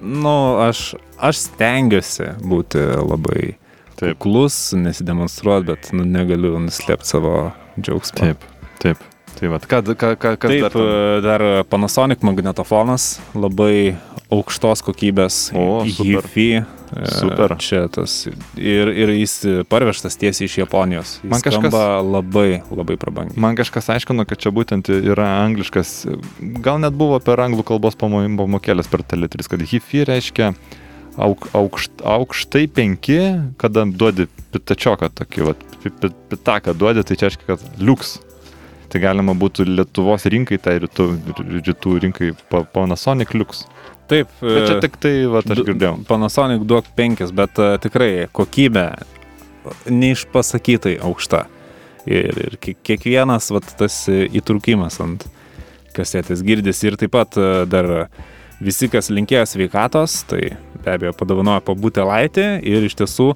Nu, 0.00 0.56
aš, 0.64 0.94
aš 1.20 1.44
stengiuosi 1.50 2.32
būti 2.40 2.80
labai 2.96 3.54
Taip. 4.00 4.16
kuklus, 4.16 4.72
nesidemonstruoti, 4.76 5.68
bet 5.68 5.90
nu, 5.92 6.06
negaliu 6.08 6.56
nuslėpti 6.62 7.10
savo 7.10 7.34
džiaugsmą. 7.76 8.30
Taip, 8.32 8.46
taip. 8.80 9.06
Tai 9.36 9.52
vad, 9.52 9.64
ką, 9.68 9.80
ką, 9.94 10.14
ką, 10.20 10.34
kas 10.40 10.50
Taip, 10.50 10.64
dar? 10.66 10.74
e, 10.82 11.20
dar 11.24 11.44
Panasonic 11.70 12.24
magnetofonas, 12.26 13.14
labai 13.36 13.96
aukštos 14.32 14.82
kokybės. 14.84 15.46
O, 15.56 15.84
super. 15.88 16.26
HiFi. 16.26 16.79
E, 16.96 17.06
Super. 17.14 17.54
Čia 17.58 17.84
tas. 17.92 18.26
Ir, 18.56 18.88
ir 18.90 19.12
jis 19.14 19.34
parvežtas 19.70 20.16
tiesiai 20.20 20.48
iš 20.48 20.58
Japonijos. 20.62 21.18
Jis 21.22 21.30
Man 21.30 21.40
kažkas- 21.44 21.76
labai, 22.10 22.62
labai 22.70 22.96
prabangiai. 22.96 23.38
Man 23.38 23.56
kažkas 23.56 23.88
aiškino, 23.94 24.26
kad 24.26 24.38
čia 24.38 24.50
būtent 24.50 24.90
yra 24.90 25.28
angliškas, 25.46 26.06
gal 26.64 26.78
net 26.82 26.92
buvo 26.98 27.18
per 27.20 27.38
anglų 27.44 27.64
kalbos 27.64 27.94
pamo- 27.96 28.24
pamokėlės 28.36 28.90
per 28.90 29.02
teletris, 29.02 29.48
kad 29.48 29.60
hifi 29.62 30.04
reiškia 30.08 30.54
auk, 31.20 31.48
aukšt, 31.52 32.02
aukštai 32.06 32.66
penki, 32.72 33.20
kada 33.58 33.84
duodi 33.84 34.26
pitačioką 34.54 35.10
tokį, 35.14 35.46
vat, 35.46 35.56
pi- 35.82 35.90
pi- 35.90 36.14
pitaką 36.30 36.74
duodi, 36.74 37.04
tai 37.04 37.16
čia 37.16 37.28
reiškia, 37.30 37.46
kad 37.46 37.60
liuks. 37.78 38.18
Tai 38.90 38.98
galima 38.98 39.34
būtų 39.38 39.62
Lietuvos 39.70 40.24
rinkai, 40.26 40.56
tai 40.58 40.80
rytų, 40.82 41.04
rytų 41.62 41.92
rinkai 42.02 42.32
pa- 42.50 42.64
Panasonic 42.64 43.30
liuks. 43.38 43.64
Taip, 44.10 44.30
Bet 44.42 44.66
čia 44.66 44.76
e, 44.76 44.80
tik 44.82 44.96
tai, 45.02 45.12
va, 45.30 45.40
aš 45.44 45.62
girdėjau. 45.66 45.94
Panasonic 46.08 46.64
duok 46.66 46.88
penkis, 46.98 47.30
bet 47.36 47.58
uh, 47.62 47.76
tikrai 47.82 48.26
kokybė 48.34 48.86
neišpasakytai 49.90 50.96
aukšta. 51.04 51.44
Ir, 52.10 52.32
ir 52.46 52.56
kie- 52.62 52.76
kiekvienas 52.82 53.50
vat, 53.52 53.66
tas 53.78 54.02
įtrukimas 54.08 54.96
ant 55.04 55.26
kasetės 55.94 56.40
girdisi 56.46 56.88
ir 56.88 56.96
taip 56.96 57.12
pat 57.12 57.36
e, 57.36 57.48
dar 57.68 58.08
visi, 58.62 58.88
kas 58.88 59.10
linkėjo 59.12 59.42
sveikatos, 59.50 60.20
tai 60.30 60.54
be 60.80 60.94
abejo 60.94 61.12
padovanojo 61.18 61.60
po 61.66 61.74
butelaitį 61.76 62.46
ir 62.64 62.86
iš 62.88 62.96
tiesų 63.02 63.26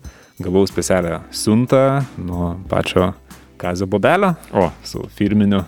gavau 0.42 0.64
specialią 0.70 1.20
siuntą 1.34 1.82
nuo 2.16 2.54
pačio 2.70 3.12
Kazio 3.60 3.86
Bobelio 3.86 4.32
O, 4.56 4.70
su 4.86 5.04
firminiu 5.18 5.60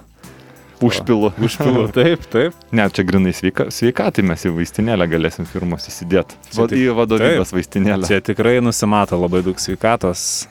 užpilu. 0.81 1.33
užpilu. 1.47 1.87
Taip, 1.95 2.27
taip. 2.33 2.59
Ne, 2.75 2.89
čia 2.91 3.05
grinai 3.07 3.33
sveika, 3.37 3.69
sveikatai 3.75 4.25
mes 4.27 4.47
į 4.47 4.53
vaistinėlę 4.57 5.09
galėsim 5.11 5.49
firmos 5.49 5.89
įsidėti. 5.91 6.39
Va, 6.57 6.69
į 6.71 6.91
vadovybės 6.97 7.53
taip. 7.53 7.59
vaistinėlę. 7.61 8.11
Čia 8.11 8.21
tikrai 8.25 8.59
nusimato 8.65 9.19
labai 9.21 9.43
daug 9.47 9.61
sveikatos. 9.63 10.47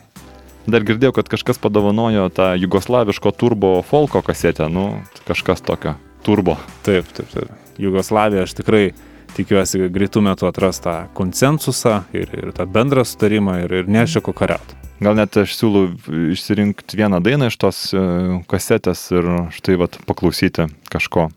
Dar 0.66 0.82
girdėjau, 0.86 1.14
kad 1.20 1.30
kažkas 1.30 1.60
padovanojo 1.62 2.26
tą 2.34 2.54
jugoslaviško 2.58 3.36
turbo 3.38 3.76
folko 3.86 4.24
kasetę, 4.26 4.66
nu, 4.72 4.88
kažkas 5.28 5.62
tokio. 5.66 5.94
Turbo. 6.26 6.56
Taip, 6.82 7.06
taip, 7.14 7.30
taip. 7.30 7.52
Jugoslavija 7.78 8.48
aš 8.48 8.56
tikrai 8.58 8.88
tikiuosi 9.36 9.92
greitų 9.94 10.24
metų 10.26 10.50
atras 10.50 10.80
tą 10.82 10.96
konsensusą 11.18 12.00
ir, 12.16 12.32
ir 12.34 12.50
tą 12.56 12.66
bendrą 12.66 13.06
sutarimą 13.06 13.60
ir, 13.66 13.78
ir 13.84 13.92
nešiko 13.92 14.34
kariauti. 14.34 14.85
Gal 15.04 15.18
net 15.20 15.36
aš 15.36 15.58
siūlau 15.58 15.90
išsirinkti 16.32 16.96
vieną 16.96 17.20
dainą 17.24 17.50
iš 17.52 17.58
tos 17.60 17.80
e, 17.92 18.00
kasetės 18.48 19.10
ir 19.12 19.28
štai 19.52 19.76
vat 19.82 19.98
paklausyti 20.08 20.70
kažko. 20.92 21.28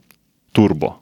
Turbo. 0.54 0.94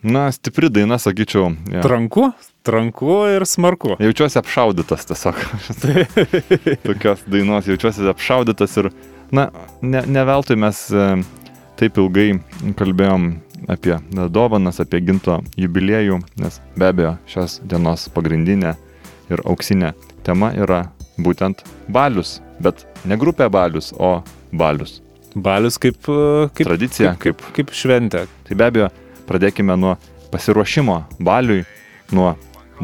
Na, 0.00 0.30
stipri 0.32 0.70
daina, 0.72 0.96
sakyčiau. 0.96 1.50
Ja. 1.68 1.82
Tranku, 1.84 2.30
tranku 2.64 3.18
ir 3.28 3.44
smarku. 3.44 3.98
Jaučiuosi 4.00 4.40
apšaudytas 4.40 5.04
tiesiog. 5.10 5.42
Tokios 6.88 7.26
dainos 7.28 7.68
jaučiuosi 7.68 8.08
apšaudytas 8.08 8.78
ir, 8.80 8.88
na, 9.28 9.50
ne, 9.84 10.00
ne 10.08 10.24
veltui 10.24 10.56
mes 10.56 10.86
e, 10.88 11.10
taip 11.80 11.96
ilgai 11.96 12.28
kalbėjom 12.76 13.30
apie 13.70 13.96
dovanas, 14.32 14.80
apie 14.82 15.00
ginto 15.04 15.38
jubiliejų, 15.60 16.18
nes 16.40 16.60
be 16.76 16.90
abejo 16.90 17.14
šios 17.30 17.58
dienos 17.64 18.08
pagrindinė 18.12 18.74
ir 19.30 19.42
auksinė 19.48 19.94
tema 20.26 20.52
yra 20.56 20.82
būtent 21.20 21.64
balius, 21.88 22.38
bet 22.60 22.84
ne 23.08 23.16
grupė 23.20 23.48
balius, 23.52 23.92
o 23.96 24.18
balius. 24.52 25.00
Balius 25.34 25.78
kaip, 25.80 26.00
e, 26.10 26.48
kaip 26.52 26.66
Tradicija, 26.66 27.14
kaip, 27.14 27.40
kaip, 27.40 27.54
kaip 27.56 27.74
šventė. 27.76 28.24
Tai 28.48 28.56
be 28.58 28.66
abejo, 28.66 28.88
pradėkime 29.28 29.76
nuo 29.78 29.94
pasiruošimo 30.32 30.96
baliui, 31.22 31.62
nuo 32.12 32.34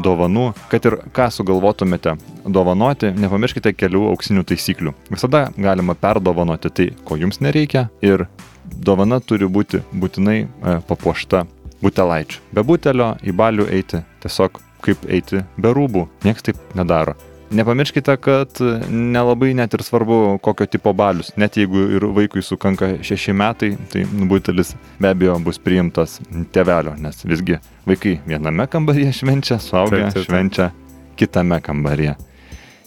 dovanų, 0.03 0.51
kad 0.71 0.85
ir 0.87 0.97
ką 1.15 1.29
sugalvotumėte 1.33 2.15
dovanoti, 2.45 3.11
nepamirškite 3.17 3.73
kelių 3.77 4.07
auksinių 4.11 4.45
taisyklių. 4.47 4.93
Visada 5.11 5.47
galima 5.57 5.97
perdovanoti 5.97 6.71
tai, 6.71 6.89
ko 7.07 7.17
jums 7.19 7.41
nereikia 7.43 7.87
ir 8.05 8.27
dovana 8.65 9.19
turi 9.19 9.49
būti 9.49 9.81
būtinai 9.93 10.37
e, 10.43 10.77
papuošta 10.87 11.45
butelaičiu. 11.81 12.41
Be 12.53 12.63
butelio 12.67 13.13
į 13.23 13.35
balių 13.37 13.69
eiti 13.73 14.03
tiesiog 14.23 14.61
kaip 14.85 15.07
eiti 15.09 15.43
be 15.57 15.73
rūbų, 15.73 16.07
niekas 16.25 16.49
taip 16.49 16.77
nedaro. 16.77 17.17
Nepamirškite, 17.51 18.17
kad 18.19 18.59
nelabai 18.91 19.53
net 19.55 19.73
ir 19.73 19.83
svarbu, 19.83 20.37
kokio 20.43 20.65
tipo 20.67 20.91
balius. 20.93 21.29
Net 21.39 21.55
jeigu 21.57 21.85
ir 21.95 22.05
vaikui 22.11 22.43
sukanka 22.43 22.89
šeši 23.07 23.33
metai, 23.33 23.69
tai 23.91 24.03
butelis 24.27 24.73
be 24.99 25.13
abejo 25.13 25.37
bus 25.45 25.59
priimtas 25.63 26.17
tevelio, 26.51 26.97
nes 26.99 27.23
visgi 27.23 27.61
vaikai 27.87 28.17
viename 28.27 28.67
kambaryje 28.67 29.13
švenčia, 29.21 29.61
suaugę 29.63 30.09
švenčia 30.25 30.73
kitame 31.15 31.61
kambaryje. 31.63 32.17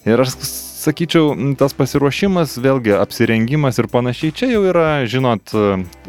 Ir 0.09 0.21
aš 0.21 0.37
sakyčiau, 0.81 1.33
tas 1.61 1.73
pasiruošimas, 1.77 2.59
vėlgi 2.61 2.95
apsirengimas 2.97 3.81
ir 3.81 3.89
panašiai, 3.93 4.33
čia 4.37 4.51
jau 4.53 4.63
yra, 4.69 5.07
žinot, 5.09 5.53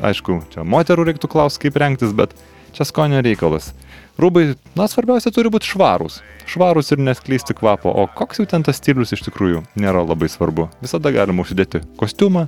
aišku, 0.04 0.42
čia 0.52 0.68
moterų 0.68 1.08
reiktų 1.10 1.32
klausti, 1.32 1.66
kaip 1.66 1.80
rengtis, 1.80 2.12
bet 2.16 2.36
čia 2.76 2.88
skonio 2.88 3.24
reikalas. 3.24 3.72
Rūbai, 4.20 4.56
na, 4.76 4.88
svarbiausia 4.92 5.32
turi 5.34 5.50
būti 5.54 5.70
švarūs. 5.72 6.20
Švarūs 6.52 6.92
ir 6.92 7.00
neskleisti 7.02 7.56
kvapo, 7.56 7.94
o 7.94 8.08
koks 8.12 8.42
jau 8.42 8.48
ten 8.50 8.66
tas 8.66 8.82
stilius 8.82 9.14
iš 9.16 9.24
tikrųjų 9.30 9.64
nėra 9.80 10.04
labai 10.04 10.28
svarbu. 10.30 10.68
Visada 10.84 11.14
galima 11.16 11.46
užsidėti 11.46 11.84
kostiumą, 12.00 12.44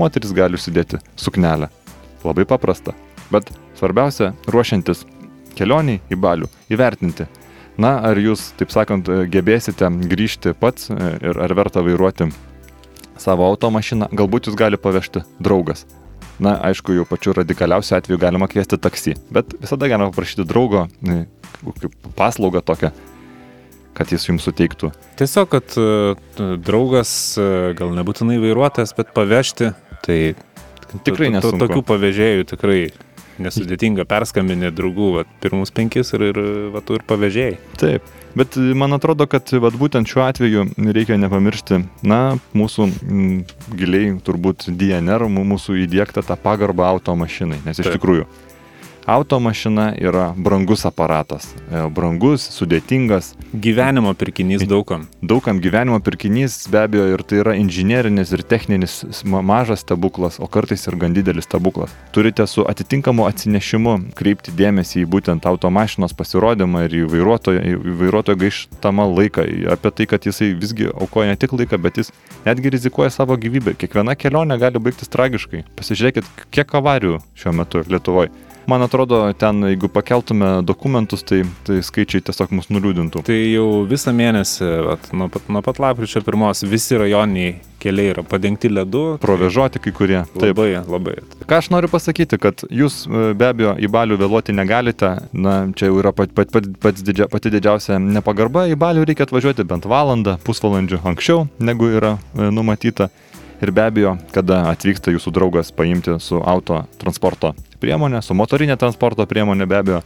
moteris 0.00 0.34
gali 0.36 0.58
užsidėti 0.58 0.98
suknelę. 1.20 1.70
Labai 2.26 2.44
paprasta. 2.48 2.96
Bet 3.30 3.52
svarbiausia, 3.78 4.32
ruošiantis 4.50 5.06
kelioniai 5.58 6.02
į 6.10 6.18
balių, 6.18 6.50
įvertinti. 6.74 7.28
Na, 7.80 7.94
ar 8.04 8.18
jūs, 8.20 8.50
taip 8.58 8.74
sakant, 8.74 9.08
gebėsite 9.30 9.88
grįžti 10.10 10.52
pats 10.58 10.90
e, 10.90 10.96
ir 11.30 11.38
ar 11.40 11.54
verta 11.56 11.80
vairuoti 11.86 12.28
savo 13.20 13.46
automašiną, 13.46 14.10
galbūt 14.16 14.50
jūs 14.50 14.58
gali 14.58 14.80
pavežti 14.80 15.22
draugas. 15.40 15.86
Na, 16.40 16.56
aišku, 16.70 16.94
jau 16.96 17.04
pačiu 17.08 17.34
radikaliausiu 17.36 17.98
atveju 17.98 18.20
galima 18.20 18.48
kviesti 18.48 18.78
taksi, 18.80 19.12
bet 19.34 19.52
visada 19.60 19.90
galima 19.90 20.08
paprašyti 20.08 20.46
draugo, 20.48 20.86
paslaugą 22.16 22.62
tokią, 22.64 22.92
kad 23.98 24.14
jis 24.14 24.24
jums 24.30 24.46
suteiktų. 24.48 24.88
Tiesiog, 25.20 25.50
kad 25.52 25.76
e, 25.76 26.54
draugas, 26.64 27.12
e, 27.36 27.74
gal 27.76 27.92
nebūtinai 27.92 28.38
vairuotojas, 28.40 28.94
bet 28.96 29.12
pavežti, 29.16 29.74
tai 30.06 30.20
Tikrai 30.98 31.30
nesunku. 31.30 31.60
Tokių 31.62 31.82
pavežėjų 31.86 32.46
tikrai 32.50 32.80
nesudėtinga 33.40 34.04
perskambinti 34.10 34.72
draugų, 34.74 35.10
va, 35.16 35.24
pirmus 35.42 35.72
penkis 35.74 36.10
ir, 36.16 36.24
ir 36.32 36.40
va, 36.74 36.82
tu 36.84 36.98
ir 36.98 37.04
pavežėjai. 37.08 37.58
Taip, 37.80 38.08
bet 38.38 38.58
e, 38.60 38.72
man 38.74 38.96
atrodo, 38.96 39.26
kad 39.30 39.50
vat, 39.62 39.76
būtent 39.80 40.10
šiuo 40.10 40.26
atveju 40.26 40.66
reikia 40.96 41.18
nepamiršti, 41.20 41.82
na, 42.06 42.20
mūsų 42.56 42.86
m, 42.90 43.32
giliai 43.78 44.14
turbūt 44.26 44.70
DNR, 44.70 45.26
mūsų 45.30 45.82
įdėktą 45.86 46.24
tą 46.26 46.38
pagarbą 46.40 46.88
automašinai, 46.94 47.62
nes 47.66 47.78
iš 47.78 47.90
Taip. 47.90 47.98
tikrųjų 47.98 48.28
automašina 49.10 49.94
yra 49.98 50.34
brangus 50.36 50.84
aparatas, 50.86 51.48
e, 51.72 51.82
brangus, 51.90 52.44
sudėtingas, 52.54 53.34
Gyvenimo 53.52 54.14
pirkinys 54.14 54.62
daugam. 54.62 55.08
daugam 55.22 55.58
gyvenimo 55.60 55.98
pirkinys 56.00 56.68
be 56.70 56.78
abejo 56.78 57.06
ir 57.14 57.22
tai 57.22 57.40
yra 57.42 57.54
inžinierinis 57.58 58.30
ir 58.32 58.42
techninis 58.42 59.24
mažas 59.24 59.82
stebuklas, 59.82 60.38
o 60.38 60.46
kartais 60.46 60.86
ir 60.86 60.94
gan 60.96 61.14
didelis 61.14 61.44
stebuklas. 61.44 61.90
Turite 62.12 62.46
su 62.46 62.62
atitinkamu 62.70 63.26
atsinešimu 63.26 63.96
kreipti 64.14 64.54
dėmesį 64.54 65.02
į 65.02 65.08
būtent 65.10 65.48
automašinos 65.50 66.14
pasirodymą 66.14 66.84
ir 66.86 66.94
į 67.00 67.02
vairuotojo, 67.10 67.64
į 67.66 67.96
vairuotojo 68.04 68.38
gaištamą 68.44 69.08
laiką, 69.16 69.46
apie 69.74 69.90
tai, 69.90 70.06
kad 70.06 70.26
jisai 70.26 70.52
visgi 70.54 70.86
aukoja 70.94 71.32
ne 71.32 71.36
tik 71.36 71.56
laiką, 71.58 71.80
bet 71.82 71.98
jis 71.98 72.12
netgi 72.46 72.70
rizikuoja 72.76 73.10
savo 73.10 73.34
gyvybę. 73.34 73.74
Kiekviena 73.74 74.14
kelionė 74.14 74.60
gali 74.62 74.78
baigtis 74.78 75.10
tragiškai. 75.10 75.64
Pasižiūrėkit, 75.74 76.30
kiek 76.54 76.78
avarijų 76.78 77.18
šiuo 77.34 77.56
metu 77.58 77.82
Lietuvoje. 77.90 78.30
Man 78.70 78.84
atrodo, 78.86 79.24
ten, 79.38 79.64
jeigu 79.66 79.88
pakeltume 79.90 80.50
dokumentus, 80.62 81.24
tai, 81.26 81.40
tai 81.66 81.80
skaičiai 81.82 82.22
tiesiog 82.28 82.52
mus 82.54 82.68
nuliūdintų. 82.70 83.24
Tai 83.26 83.38
jau 83.38 83.66
visą 83.90 84.14
mėnesį, 84.14 84.68
vat, 84.86 85.10
nuo, 85.16 85.26
pat, 85.32 85.48
nuo 85.50 85.62
pat 85.66 85.80
lapkričio 85.82 86.22
pirmos, 86.26 86.62
visi 86.70 87.00
rajoniniai 87.00 87.56
keliai 87.80 88.12
yra 88.12 88.22
padengti 88.26 88.70
ledu. 88.70 89.16
Provežuoti 89.22 89.80
kai 89.82 89.92
kurie. 89.96 90.20
Taip. 90.34 90.52
Labai, 90.52 90.68
labai. 90.84 91.16
Ką 91.48 91.58
aš 91.58 91.70
noriu 91.72 91.90
pasakyti, 91.90 92.38
kad 92.38 92.62
jūs 92.68 93.02
e, 93.08 93.32
be 93.38 93.48
abejo 93.48 93.74
į 93.80 93.90
balių 93.90 94.20
vėluoti 94.20 94.54
negalite, 94.54 95.14
na, 95.32 95.56
čia 95.74 95.88
jau 95.88 95.98
yra 96.02 96.12
pat, 96.16 96.34
pat, 96.36 96.52
pat, 96.54 96.68
pats 96.82 97.06
didžia, 97.06 97.26
pati 97.32 97.52
didžiausia 97.54 97.98
nepagarba, 98.02 98.68
į 98.70 98.78
balių 98.80 99.08
reikia 99.08 99.26
atvažiuoti 99.26 99.66
bent 99.66 99.88
valandą, 99.90 100.36
pusvalandžių 100.46 101.02
anksčiau, 101.10 101.48
negu 101.58 101.90
yra 101.90 102.18
e, 102.20 102.52
numatyta. 102.54 103.10
Ir 103.60 103.70
be 103.76 103.82
abejo, 103.84 104.14
kada 104.32 104.62
atvyksta 104.70 105.12
jūsų 105.12 105.34
draugas 105.36 105.68
paimti 105.76 106.14
su 106.24 106.38
auto 106.40 106.78
transporto 107.00 107.52
priemonė, 107.80 108.22
su 108.24 108.32
motorinė 108.36 108.78
transporto 108.80 109.26
priemonė 109.28 109.66
be 109.68 109.76
abejo, 109.76 110.00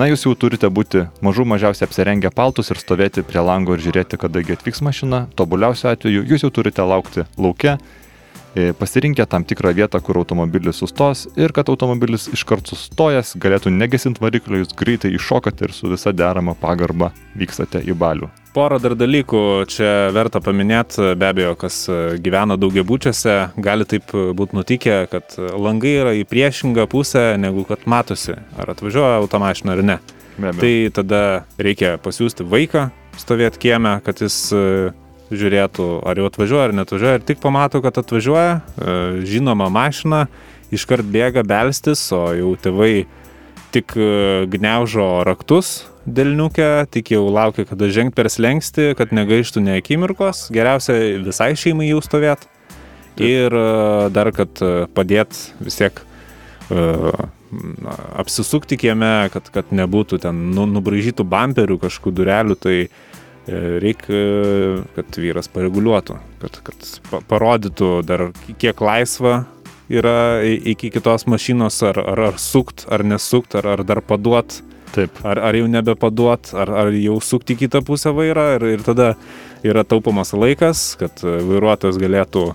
na 0.00 0.08
jūs 0.08 0.24
jau 0.24 0.32
turite 0.32 0.70
būti 0.72 1.04
mažų 1.24 1.44
mažiausiai 1.52 1.84
apsirengę 1.88 2.32
paltus 2.32 2.72
ir 2.72 2.80
stovėti 2.80 3.24
prie 3.26 3.42
lango 3.44 3.76
ir 3.76 3.84
žiūrėti, 3.84 4.16
kadagi 4.20 4.56
atvyks 4.56 4.80
mašina. 4.80 5.26
Tobuliausiu 5.36 5.90
atveju 5.92 6.24
jūs 6.32 6.46
jau 6.46 6.52
turite 6.56 6.88
laukti 6.88 7.26
laukia, 7.36 7.76
e, 8.56 8.72
pasirinkę 8.80 9.28
tam 9.28 9.44
tikrą 9.44 9.74
vietą, 9.76 10.00
kur 10.00 10.22
automobilis 10.22 10.80
sustos 10.80 11.26
ir 11.36 11.52
kad 11.52 11.68
automobilis 11.68 12.30
iškart 12.32 12.72
sustojęs 12.72 13.36
galėtų 13.36 13.76
negesint 13.76 14.24
variklio, 14.24 14.64
jūs 14.64 14.72
greitai 14.72 15.12
iššokate 15.20 15.68
ir 15.68 15.76
su 15.76 15.92
visa 15.92 16.16
derama 16.16 16.56
pagarba 16.56 17.12
vykstate 17.36 17.84
į 17.84 17.92
balių. 17.92 18.32
Porą 18.56 18.78
dar 18.80 18.94
dalykų 18.96 19.40
čia 19.68 19.88
verta 20.16 20.40
paminėti, 20.40 21.10
be 21.20 21.26
abejo, 21.28 21.50
kas 21.60 21.82
gyvena 22.24 22.56
daugiabučiuose, 22.56 23.34
gali 23.60 23.84
taip 23.84 24.14
būti 24.38 24.56
nutikę, 24.56 24.94
kad 25.12 25.34
langai 25.36 25.92
yra 26.00 26.14
į 26.16 26.22
priešingą 26.30 26.86
pusę, 26.88 27.34
negu 27.36 27.66
kad 27.68 27.84
matosi, 27.84 28.38
ar 28.56 28.72
atvažiuoja 28.72 29.18
automašina 29.20 29.76
ar 29.76 29.82
ne. 29.84 29.98
Tai 30.36 30.72
tada 30.96 31.20
reikia 31.60 31.98
pasiūsti 32.00 32.46
vaiką 32.48 32.86
stovėti 33.20 33.60
kieme, 33.66 33.98
kad 34.04 34.24
jis 34.24 34.38
e, 34.56 34.64
žiūrėtų, 35.32 35.90
ar 36.08 36.20
jau 36.20 36.30
atvažiuoja, 36.30 36.70
ar 36.70 36.74
netvažiuoja. 36.80 37.20
Ir 37.20 37.28
tik 37.28 37.44
pamato, 37.44 37.80
kad 37.84 38.00
atvažiuoja, 38.00 38.56
e, 38.56 38.96
žinoma 39.28 39.68
mašina, 39.72 40.26
iškart 40.72 41.04
bėga 41.04 41.44
belstis, 41.44 42.08
o 42.16 42.24
jau 42.36 42.56
tėvai 42.60 43.06
tik 43.76 43.92
e, 44.00 44.46
gniaužo 44.48 45.06
raktus 45.28 45.84
dėlniukę, 46.06 46.86
tik 46.94 47.10
jau 47.12 47.26
laukia, 47.34 47.66
kada 47.68 47.88
žengt 47.92 48.14
per 48.16 48.30
slengsti, 48.32 48.92
kad 48.96 49.12
negaištų 49.16 49.64
ne 49.66 49.74
akimirkos. 49.80 50.46
Geriausia 50.54 50.94
visai 51.24 51.52
šeimai 51.58 51.90
jau 51.90 52.00
stovėt. 52.04 52.46
Ir 53.20 53.52
e, 53.52 53.66
dar, 54.14 54.32
kad 54.36 54.62
e, 54.64 54.86
padėt 54.96 55.36
vis 55.60 55.80
tiek 55.82 56.04
apsisukti 58.18 58.74
kieme, 58.80 59.28
kad, 59.30 59.52
kad 59.54 59.68
nebūtų 59.70 60.18
ten 60.24 60.40
nu, 60.56 60.64
nubražytų 60.66 61.22
bumperių 61.30 61.76
kažkokių 61.84 62.12
durelių, 62.18 62.56
tai 62.58 62.74
reikia, 63.46 64.22
kad 64.96 65.18
vyras 65.22 65.46
pareguliuotų, 65.54 66.16
kad, 66.42 66.58
kad 66.66 66.88
pa- 67.06 67.20
parodytų 67.30 67.90
dar 68.02 68.24
kiek 68.58 68.82
laisva 68.82 69.44
yra 69.92 70.42
iki 70.42 70.90
kitos 70.94 71.26
mašinos, 71.30 71.78
ar, 71.86 72.00
ar, 72.00 72.24
ar 72.32 72.40
sukt, 72.42 72.86
ar 72.90 73.04
nesukt, 73.06 73.54
ar, 73.58 73.68
ar 73.76 73.84
dar 73.86 74.02
paduot, 74.02 74.60
Taip. 74.94 75.18
ar, 75.26 75.38
ar 75.42 75.56
jau 75.58 75.66
nebepaduot, 75.68 76.52
ar, 76.56 76.70
ar 76.70 76.94
jau 76.94 77.18
sukti 77.20 77.56
kitą 77.58 77.82
pusę 77.84 78.14
vairą 78.16 78.46
ir, 78.56 78.66
ir 78.76 78.84
tada 78.86 79.12
yra 79.66 79.84
taupomas 79.84 80.32
laikas, 80.32 80.94
kad 81.00 81.20
e, 81.20 81.36
vairuotojas 81.44 81.98
galėtų 82.00 82.46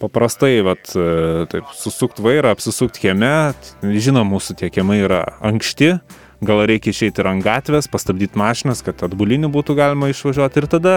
paprastai, 0.00 0.58
vat, 0.64 0.86
e, 0.96 1.44
taip, 1.52 1.68
susukti 1.76 2.24
vairą, 2.24 2.54
apsisukti 2.54 3.04
kieme. 3.04 3.34
Žinom, 3.82 4.32
mūsų 4.32 4.56
tie 4.62 4.70
kiemai 4.72 5.02
yra 5.02 5.24
ankšti, 5.44 5.96
gal 6.44 6.64
reikia 6.68 6.94
išeiti 6.94 7.22
ir 7.22 7.30
ant 7.30 7.44
gatvės, 7.44 7.90
pastabdyti 7.92 8.38
mašinas, 8.40 8.84
kad 8.86 9.04
atbuliniu 9.06 9.50
būtų 9.52 9.76
galima 9.78 10.08
išvažiuoti 10.12 10.62
ir 10.62 10.70
tada 10.78 10.96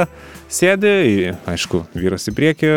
sėdi, 0.51 1.35
aišku, 1.49 1.83
vyras 1.97 2.29
į 2.31 2.35
priekį. 2.37 2.73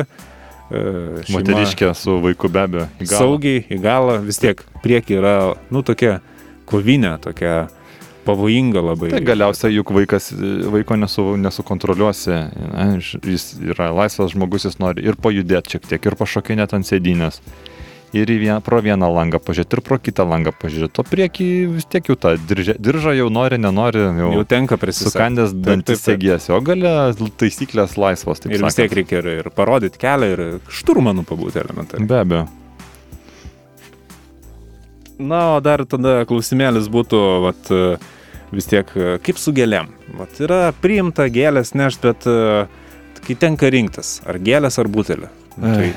Šeima 0.70 1.40
Moteriškė 1.40 1.90
su 1.98 2.16
vaiku 2.22 2.50
be 2.52 2.62
abejo. 2.62 2.86
į 3.00 3.08
galą. 3.08 3.18
Saugiai 3.18 3.64
į 3.66 3.80
galą, 3.82 4.16
vis 4.24 4.38
tiek 4.42 4.62
priekį 4.84 5.18
yra, 5.18 5.34
nu, 5.74 5.82
tokia 5.86 6.20
kovinė, 6.70 7.16
tokia 7.22 7.68
pavojinga 8.26 8.82
labai. 8.84 9.10
Tai 9.14 9.22
galiausiai 9.24 9.74
juk 9.74 9.92
vaikas, 9.96 10.30
vaiko 10.72 10.98
nesu, 11.00 11.24
nesukontroliuosi, 11.40 12.36
ne, 12.60 12.86
jis 13.32 13.50
yra 13.72 13.90
laisvas 13.96 14.34
žmogus, 14.34 14.68
jis 14.68 14.78
nori 14.82 15.06
ir 15.08 15.18
pajudėti 15.20 15.76
šiek 15.76 15.90
tiek, 15.90 16.10
ir 16.10 16.18
pašokinėti 16.20 16.78
ant 16.78 16.88
sėdynės. 16.88 17.40
Ir 18.10 18.26
į 18.26 18.36
vieną, 18.42 18.56
pro 18.66 18.80
vieną 18.82 19.06
langą 19.14 19.38
pažiūrėti, 19.38 19.76
ir 19.78 19.82
pro 19.86 19.96
kitą 20.02 20.24
langą 20.26 20.50
pažiūrėti. 20.58 20.98
O 20.98 21.04
priekį 21.06 21.46
vis 21.76 21.84
tiek 21.86 22.08
jau 22.10 22.16
tą 22.18 22.32
diržą, 22.50 22.74
diržą 22.82 23.12
jau 23.14 23.28
nori, 23.30 23.58
nenori, 23.62 24.00
jau, 24.18 24.32
Jau 24.34 24.44
tenka 24.50 24.74
prisisakyti. 24.82 25.12
sukandęs 25.14 25.54
dantis 25.54 26.02
segėsi. 26.02 26.50
O 26.56 26.58
gale 26.60 26.90
taisyklės 27.38 27.94
laisvos. 28.00 28.42
Ir 28.50 28.56
vis 28.64 28.74
tiek 28.74 28.90
sakant. 28.90 28.96
reikia 28.98 29.20
ir, 29.22 29.28
ir 29.44 29.50
parodyti 29.54 30.02
kelią, 30.02 30.32
ir 30.34 30.42
šturmanų 30.74 31.22
pabūti 31.28 31.62
elementariai. 31.62 32.08
Be 32.10 32.18
abejo. 32.24 32.48
Na, 35.20 35.40
o 35.56 35.60
dar 35.62 35.84
tada 35.86 36.24
klausimėlis 36.26 36.86
būtų, 36.90 37.18
vat, 37.44 37.70
vis 38.50 38.66
tiek, 38.70 38.88
kaip 39.22 39.38
su 39.38 39.52
gėlėm. 39.54 39.90
Vat 40.18 40.38
yra 40.42 40.70
priimta 40.80 41.26
gėlės 41.30 41.74
nešt, 41.76 42.06
bet 42.06 42.24
e, 42.26 42.64
kai 43.26 43.36
tenka 43.38 43.68
rinktis, 43.70 44.16
ar 44.26 44.40
gėlės, 44.40 44.80
ar 44.80 44.88
butelį. 44.90 45.28
Nu, 45.60 45.74
Tai 45.76 45.90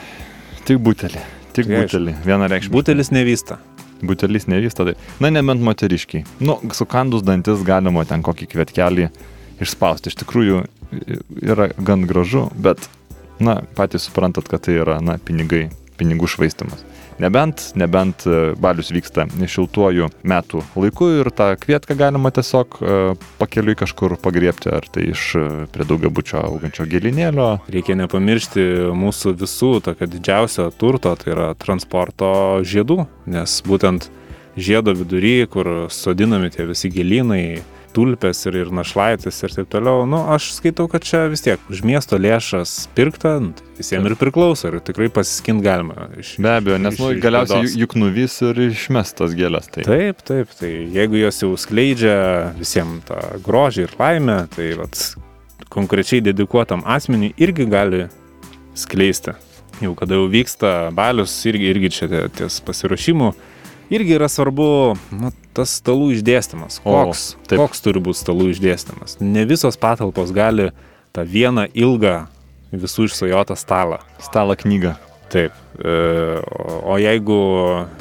Tik 0.68 0.78
butelį. 0.84 1.22
Tik 1.54 1.70
Tai 1.70 1.84
butelį. 1.84 2.16
Vienareikšmiškai. 2.26 2.74
butelis 2.74 3.12
nevysta. 3.14 3.60
Butelis 4.04 4.48
nevysta, 4.52 4.88
tai. 4.88 4.96
Na, 5.24 5.30
nebent 5.32 5.62
moteriškiai. 5.64 6.26
Nu, 6.44 6.58
sukandus 6.76 7.24
dantis 7.24 7.62
galima 7.68 8.04
ten 8.10 8.24
kokį 8.26 8.50
kvietkelį 8.52 9.10
išspausti. 9.64 10.12
Iš 10.12 10.18
tikrųjų 10.24 10.64
yra 11.46 11.70
gan 11.78 12.08
gražu, 12.10 12.48
bet, 12.58 12.90
na, 13.40 13.62
patys 13.78 14.10
suprantat, 14.10 14.50
kad 14.52 14.66
tai 14.66 14.80
yra, 14.82 14.98
na, 15.06 15.20
pinigai, 15.22 15.70
pinigų 16.00 16.28
švaistimas. 16.36 16.84
Nebent, 17.24 17.70
nebent 17.80 18.26
e, 18.28 18.40
balius 18.60 18.90
vyksta 18.92 19.24
šiltuoju 19.32 20.10
metų 20.28 20.60
laiku 20.76 21.08
ir 21.22 21.30
tą 21.32 21.54
kvietką 21.62 21.96
galima 21.96 22.34
tiesiog 22.36 22.80
e, 22.82 22.96
pakeliui 23.40 23.78
kažkur 23.80 24.18
pagriepti, 24.20 24.68
ar 24.76 24.90
tai 24.92 25.06
iš 25.14 25.30
e, 25.40 25.44
prie 25.72 25.88
daugiabučio 25.88 26.42
augančio 26.42 26.84
gėlinėlio. 26.92 27.48
Reikia 27.72 27.96
nepamiršti 28.02 28.66
mūsų 29.00 29.38
visų 29.40 29.72
tokio 29.86 30.10
didžiausio 30.12 30.68
turto, 30.76 31.14
tai 31.22 31.32
yra 31.38 31.48
transporto 31.56 32.34
žiedų, 32.68 33.06
nes 33.32 33.56
būtent 33.70 34.10
žiedo 34.60 34.92
vidury, 34.98 35.48
kur 35.48 35.72
sodinami 35.94 36.52
tie 36.52 36.68
visi 36.68 36.92
gėlynai, 36.92 37.62
tulpės 37.94 38.42
ir, 38.50 38.56
ir 38.64 38.72
našlaitis 38.74 39.38
ir 39.46 39.54
taip 39.54 39.70
toliau, 39.70 40.04
nu, 40.10 40.18
aš 40.34 40.52
skaitau, 40.58 40.88
kad 40.92 41.04
čia 41.06 41.28
vis 41.32 41.42
tiek 41.46 41.62
už 41.70 41.84
miesto 41.86 42.18
lėšas 42.18 42.88
pirkta, 42.98 43.36
nu, 43.44 43.54
tai 43.58 43.66
visiems 43.78 44.10
ir 44.12 44.16
priklauso 44.20 44.72
ir 44.72 44.80
tikrai 44.82 45.10
pasiskint 45.14 45.62
galima. 45.64 46.10
Iš, 46.20 46.36
Be 46.44 46.56
abejo, 46.58 46.80
nes 46.82 46.98
iš- 46.98 47.04
nu, 47.04 47.12
iš 47.16 47.22
galiausiai 47.24 47.62
bėdos. 47.64 47.78
juk- 47.84 47.96
nuvys 48.02 48.36
ir 48.50 48.62
išmes 48.70 49.14
tas 49.16 49.36
gėlės. 49.38 49.70
Tai. 49.72 49.84
Taip, 49.88 50.22
taip, 50.26 50.50
tai 50.60 50.72
jeigu 50.98 51.22
jos 51.22 51.40
jau 51.46 51.54
skleidžia 51.58 52.18
visiems 52.60 53.06
tą 53.06 53.22
grožį 53.46 53.88
ir 53.88 53.96
laimę, 54.00 54.40
tai 54.56 54.74
vat, 54.82 55.16
konkrečiai 55.70 56.22
dedikuotam 56.22 56.84
asmeniui 56.86 57.34
irgi 57.38 57.66
gali 57.70 58.08
skleisti. 58.76 59.34
Jau 59.82 59.96
kada 59.98 60.16
jau 60.16 60.28
vyksta 60.30 60.92
balius, 60.94 61.34
irgi, 61.50 61.70
irgi 61.74 61.90
čia 61.92 62.08
tie- 62.08 62.30
ties 62.30 62.60
pasiruošimu, 62.62 63.34
irgi 63.90 64.16
yra 64.18 64.30
svarbu 64.32 64.68
nu, 65.12 65.32
tas 65.54 65.78
stalų 65.82 66.12
išdėstymas. 66.18 66.80
O, 66.84 66.94
Koks, 66.94 67.26
taip. 67.48 67.60
koks 67.62 67.84
turi 67.86 68.02
būti 68.04 68.22
stalų 68.24 68.52
išdėstymas. 68.54 69.18
Ne 69.22 69.46
visos 69.50 69.78
patalpos 69.80 70.32
gali 70.36 70.72
tą 71.14 71.26
vieną 71.28 71.68
ilgą 71.74 72.24
visų 72.74 73.08
išsajotą 73.10 73.58
stalą. 73.60 74.00
Stalą 74.24 74.56
knygą. 74.60 74.96
Taip. 75.34 75.54
e, 75.82 76.42
O 76.46 76.94
o 76.94 76.98
jeigu 77.02 77.38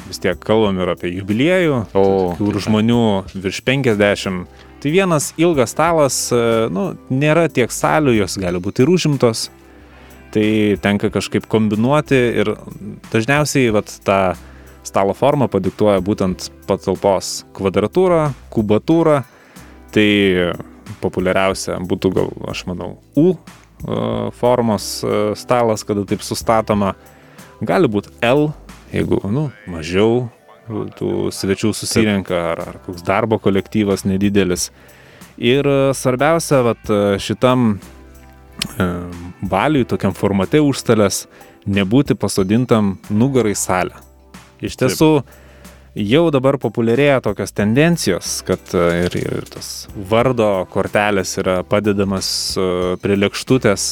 vis 0.07 0.19
tiek 0.21 0.37
kalbam 0.43 0.77
ir 0.83 0.91
apie 0.93 1.09
jubiliejų, 1.15 1.79
O, 1.97 2.03
kur 2.37 2.59
žmonių 2.61 2.99
virš 3.33 3.61
50, 3.65 4.45
tai 4.83 4.91
vienas 4.93 5.31
ilgas 5.41 5.71
stalas, 5.73 6.17
e, 6.35 6.67
nu, 6.69 6.91
nėra 7.09 7.47
tiek 7.49 7.71
salių, 7.73 8.13
jos 8.19 8.37
gali 8.37 8.61
būti 8.61 8.83
ir 8.83 8.91
užimtos, 8.93 9.47
tai 10.33 10.77
tenka 10.81 11.09
kažkaip 11.13 11.47
kombinuoti 11.49 12.19
ir 12.43 12.53
dažniausiai 13.13 13.71
vat, 13.73 13.89
tą 14.05 14.35
stalo 14.83 15.15
formą 15.17 15.49
padiktuoja 15.51 16.01
būtent 16.03 16.49
patalpos 16.67 17.43
kvadratūra, 17.55 18.33
kubatūra, 18.53 19.23
tai 19.95 20.07
populiariausia 21.03 21.79
būtų 21.87 22.13
gal, 22.15 22.31
aš 22.51 22.65
manau, 22.69 22.97
U 23.19 23.33
e, 23.33 24.29
formos 24.39 24.87
e, 25.03 25.33
stalas, 25.39 25.83
kada 25.87 26.05
taip 26.07 26.23
sustatoma. 26.25 26.93
Gali 27.63 27.87
būti 27.87 28.11
L, 28.25 28.49
jeigu 28.91 29.21
nu, 29.31 29.49
mažiau 29.71 30.25
tų 30.67 31.31
svečių 31.33 31.73
susirenka, 31.75 32.39
ar, 32.53 32.61
ar 32.71 32.79
koks 32.85 33.03
darbo 33.05 33.39
kolektyvas 33.41 34.05
nedidelis. 34.07 34.69
Ir 35.37 35.67
e, 35.67 35.93
svarbiausia, 35.97 36.61
vat, 36.63 36.83
e, 36.89 37.17
šitam 37.19 37.73
e, 37.73 38.87
baliui, 39.41 39.87
tokiam 39.89 40.13
formate 40.15 40.61
užstalės, 40.63 41.25
nebūti 41.65 42.15
pasodintam 42.19 42.97
nugarai 43.09 43.55
salę. 43.57 43.97
Iš 44.63 44.77
tiesų, 44.79 45.09
jau 45.99 46.23
dabar 46.33 46.57
populiarėja 46.61 47.19
tokios 47.25 47.53
tendencijos, 47.55 48.39
kad 48.47 48.73
e, 48.77 48.85
ir, 49.05 49.17
ir 49.19 49.49
tas 49.51 49.73
vardo 50.09 50.65
kortelės 50.73 51.35
yra 51.41 51.61
padedamas 51.67 52.27
e, 52.57 52.69
prie 53.03 53.17
lėkštutės, 53.19 53.87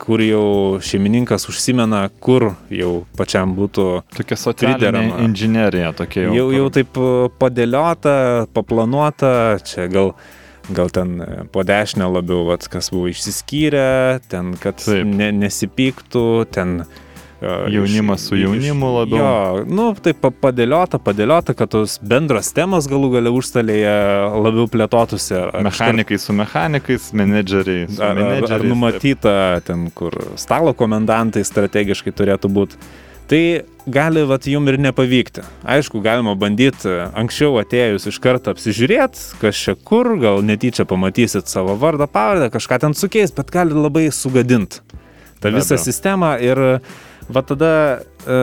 kur 0.00 0.22
jau 0.22 0.46
šeimininkas 0.84 1.48
užsimena, 1.50 2.06
kur 2.22 2.52
jau 2.72 2.92
pačiam 3.16 3.56
būtų 3.56 3.86
Tokia 4.16 4.38
socialinė 4.40 5.06
inžinierija 5.24 5.92
tokia 5.96 6.28
jau. 6.28 6.34
jau, 6.38 6.48
jau 6.60 6.66
taip 6.78 7.00
e, 7.00 7.12
padėliota, 7.40 8.16
paplanuota, 8.56 9.32
čia 9.66 9.88
gal, 9.92 10.14
gal 10.70 10.92
ten 10.94 11.18
po 11.52 11.66
dešinę 11.66 12.08
labiau, 12.18 12.44
vat, 12.52 12.68
kas 12.70 12.92
buvo 12.94 13.10
išsiskyrę, 13.12 14.22
ten, 14.30 14.54
kad 14.62 14.78
Taip. 14.84 15.04
ne, 15.08 15.32
nesipyktų, 15.34 16.28
ten 16.54 16.78
e, 17.46 17.70
Jaunimas 17.74 18.26
su 18.28 18.36
jaunimu 18.40 18.90
labiau. 18.96 19.20
Jo, 19.20 19.64
nu, 19.70 19.86
taip 20.02 20.18
pa- 20.24 20.32
padėliota, 20.48 20.98
padėliota, 21.02 21.54
kad 21.56 21.70
tos 21.72 21.96
bendros 22.02 22.50
temos 22.56 22.88
galų 22.90 23.12
gale 23.16 23.32
užstalėje 23.34 23.94
labiau 24.42 24.66
plėtotųsi. 24.72 25.38
Mechanikai 25.66 26.18
su 26.20 26.34
mechanikais, 26.36 27.10
menedžeriai 27.16 27.86
su 27.88 28.02
Ar, 28.02 28.12
ar, 28.12 28.22
menedžeriais. 28.22 28.58
ar 28.58 28.68
numatyta 28.74 29.34
ten, 29.66 29.88
kur 29.94 30.16
stalo 30.40 30.74
komendantai 30.76 31.44
strategiškai 31.46 32.12
turėtų 32.16 32.52
būti. 32.58 32.80
Tai 33.26 33.40
gali 33.90 34.22
vat, 34.22 34.44
jum 34.46 34.68
ir 34.70 34.76
nepavykti. 34.78 35.42
Aišku, 35.66 35.98
galima 36.02 36.36
bandyti 36.38 36.86
anksčiau 37.18 37.56
atėjus 37.58 38.04
iš 38.06 38.20
karto 38.22 38.52
apsižiūrėti, 38.54 39.24
kas 39.40 39.58
čia 39.64 39.74
kur, 39.74 40.12
gal 40.22 40.44
netyčia 40.46 40.86
pamatysit 40.86 41.50
savo 41.50 41.74
vardą, 41.74 42.06
pavardę, 42.06 42.52
kažką 42.54 42.78
ten 42.84 42.94
sukeis, 42.94 43.34
bet 43.34 43.50
gali 43.50 43.74
labai 43.74 44.04
sugadinti 44.14 44.78
tą 45.42 45.50
visą 45.52 45.76
sistemą 45.76 46.36
ir 46.40 46.60
va 47.32 47.42
tada 47.46 47.72
e, 48.26 48.38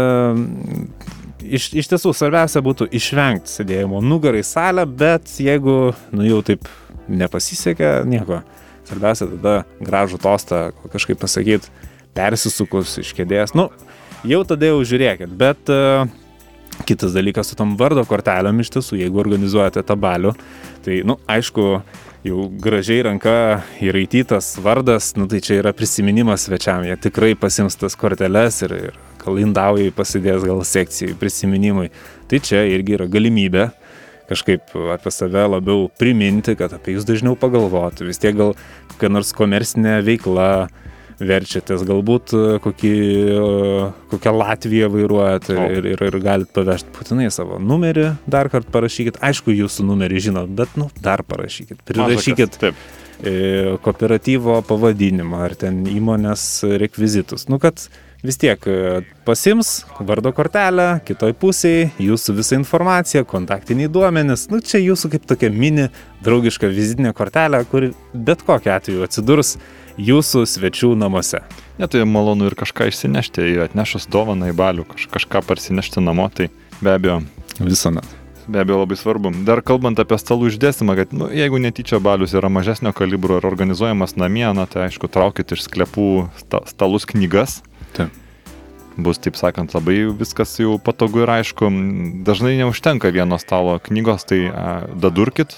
iš, 1.44 1.70
iš 1.78 1.92
tiesų 1.92 2.14
svarbiausia 2.16 2.64
būtų 2.66 2.90
išvengti 2.96 3.52
sėdėjimo 3.52 4.02
nugarai 4.04 4.44
salę, 4.48 4.86
bet 4.88 5.32
jeigu 5.42 5.94
nu 6.16 6.28
jau 6.28 6.42
taip 6.46 6.68
nepasisekė, 7.12 8.02
nieko. 8.08 8.42
Svarbiausia 8.88 9.30
tada 9.32 9.56
gražų 9.84 10.20
tostą 10.24 10.66
kažkaip 10.92 11.22
pasakyti, 11.22 11.72
persisukus 12.16 12.98
iš 13.00 13.14
kėdės. 13.16 13.56
Nu, 13.56 13.70
jau 14.28 14.42
tada 14.48 14.68
jau 14.70 14.82
žiūrėkit, 14.88 15.32
bet 15.40 15.72
uh, 15.72 16.04
kitas 16.88 17.16
dalykas 17.16 17.52
su 17.52 17.58
tom 17.60 17.78
vardo 17.80 18.04
kortelėm 18.08 18.60
iš 18.64 18.74
tiesų, 18.76 19.00
jeigu 19.04 19.22
organizuojate 19.24 19.84
tą 19.88 19.98
balių, 20.00 20.34
tai, 20.86 21.00
nu, 21.08 21.18
aišku, 21.32 21.78
jau 22.24 22.48
gražiai 22.64 23.04
ranka 23.04 23.36
įraitytas 23.84 24.54
vardas, 24.64 25.12
nu 25.20 25.28
tai 25.28 25.42
čia 25.44 25.60
yra 25.60 25.74
prisiminimas 25.76 26.48
svečiam, 26.48 26.84
jie 26.88 26.96
tikrai 27.08 27.34
pasims 27.40 27.76
tas 27.80 27.98
korteles 28.00 28.62
ir, 28.64 28.76
ir 28.90 29.00
gal 29.24 29.40
indaujai 29.44 29.92
pasidės, 29.96 30.44
gal 30.48 30.64
sekcijai, 30.68 31.18
prisiminimai. 31.20 31.90
Tai 32.32 32.40
čia 32.44 32.64
irgi 32.72 32.96
yra 32.98 33.10
galimybė 33.12 33.70
kažkaip 34.30 34.72
apie 34.94 35.12
save 35.12 35.44
labiau 35.52 35.90
priminti, 36.00 36.56
kad 36.60 36.72
apie 36.76 36.96
jūs 36.96 37.08
dažniau 37.08 37.36
pagalvoti. 37.40 38.08
Vis 38.08 38.22
tiek 38.24 38.38
gal 38.40 38.56
kokia 38.94 39.12
nors 39.12 39.34
komercinė 39.36 40.00
veikla 40.08 40.48
verčiatės, 41.22 41.84
galbūt 41.88 42.34
e, 42.36 42.44
kokį, 42.64 42.94
e, 43.34 43.88
kokią 44.14 44.34
Latviją 44.38 44.90
vairuojate 44.94 45.58
O. 45.58 45.68
ir, 45.78 45.90
ir, 45.94 46.06
ir 46.10 46.20
galit 46.24 46.52
pavežti 46.56 46.94
būtinai 46.96 47.30
savo 47.34 47.60
numerį, 47.62 48.10
dar 48.30 48.50
kartą 48.54 48.74
parašykit. 48.74 49.20
Aišku, 49.24 49.54
jūsų 49.54 49.88
numerį 49.90 50.24
žinot, 50.30 50.54
bet, 50.58 50.78
nu, 50.80 50.90
dar 51.04 51.26
parašykit. 51.28 51.84
Prirašykit 51.90 52.58
Taip. 52.62 52.88
e, 53.20 53.76
kooperatyvo 53.84 54.62
pavadinimą 54.70 55.44
ar 55.50 55.58
ten 55.60 55.84
įmonės 55.90 56.48
rekvizitus. 56.82 57.48
Nu, 57.52 57.62
kad 57.62 57.86
vis 58.24 58.40
tiek 58.40 58.64
pasims 59.28 59.82
vardo 60.00 60.32
kortelę, 60.36 60.88
kitoj 61.04 61.36
pusėje 61.42 61.90
jūsų 62.02 62.38
visa 62.40 62.56
informacija, 62.56 63.26
kontaktiniai 63.28 63.92
duomenys. 63.92 64.48
Nu, 64.52 64.62
čia 64.64 64.80
jūsų 64.80 65.12
kaip 65.18 65.28
tokia 65.28 65.52
mini 65.52 65.90
draugiška 66.24 66.72
vizitinė 66.72 67.12
kortelė, 67.18 67.66
kuri 67.68 67.92
bet 68.14 68.46
kokiu 68.48 68.72
atveju 68.78 69.04
atsidurs 69.04 69.58
jūsų 69.98 70.44
svečių 70.50 70.94
namuose. 70.98 71.44
Ne, 71.78 71.88
tai 71.90 72.04
malonu 72.06 72.50
ir 72.50 72.56
kažką 72.58 72.90
išsinešti, 72.92 73.46
jei 73.46 73.64
atnešus 73.66 74.10
dovaną 74.12 74.52
į 74.52 74.58
balių, 74.58 74.86
kaž, 74.90 75.08
kažką 75.14 75.42
parsinešti 75.46 76.04
namo, 76.04 76.28
tai 76.30 76.50
be 76.82 76.94
abejo, 76.94 77.22
Visuomet. 77.60 78.06
be 78.48 78.62
abejo 78.62 78.84
labai 78.84 78.98
svarbu. 78.98 79.32
Dar 79.48 79.62
kalbant 79.66 80.00
apie 80.02 80.18
stalų 80.22 80.52
išdėstymą, 80.52 80.98
kad 81.00 81.14
nu, 81.18 81.30
jeigu 81.34 81.62
netyčia 81.62 82.02
balius 82.04 82.36
yra 82.38 82.50
mažesnio 82.50 82.94
kalibro 82.94 83.40
ir 83.42 83.48
organizuojamas 83.50 84.18
namie, 84.18 84.46
na, 84.54 84.68
tai 84.70 84.88
aišku, 84.88 85.10
traukit 85.10 85.54
iš 85.56 85.66
sklepų 85.66 86.10
sta, 86.42 86.62
stalus 86.70 87.10
knygas. 87.10 87.62
Taip. 87.98 88.14
Bus, 88.94 89.18
taip 89.18 89.34
sakant, 89.34 89.74
labai 89.74 90.04
viskas 90.14 90.54
jau 90.62 90.78
patogu 90.78 91.24
ir 91.24 91.32
aišku. 91.40 91.72
Dažnai 92.26 92.54
neužtenka 92.62 93.10
vieno 93.10 93.40
stalo 93.42 93.80
knygos, 93.82 94.28
tai 94.30 94.46
a, 94.54 94.86
dadurkit, 94.94 95.58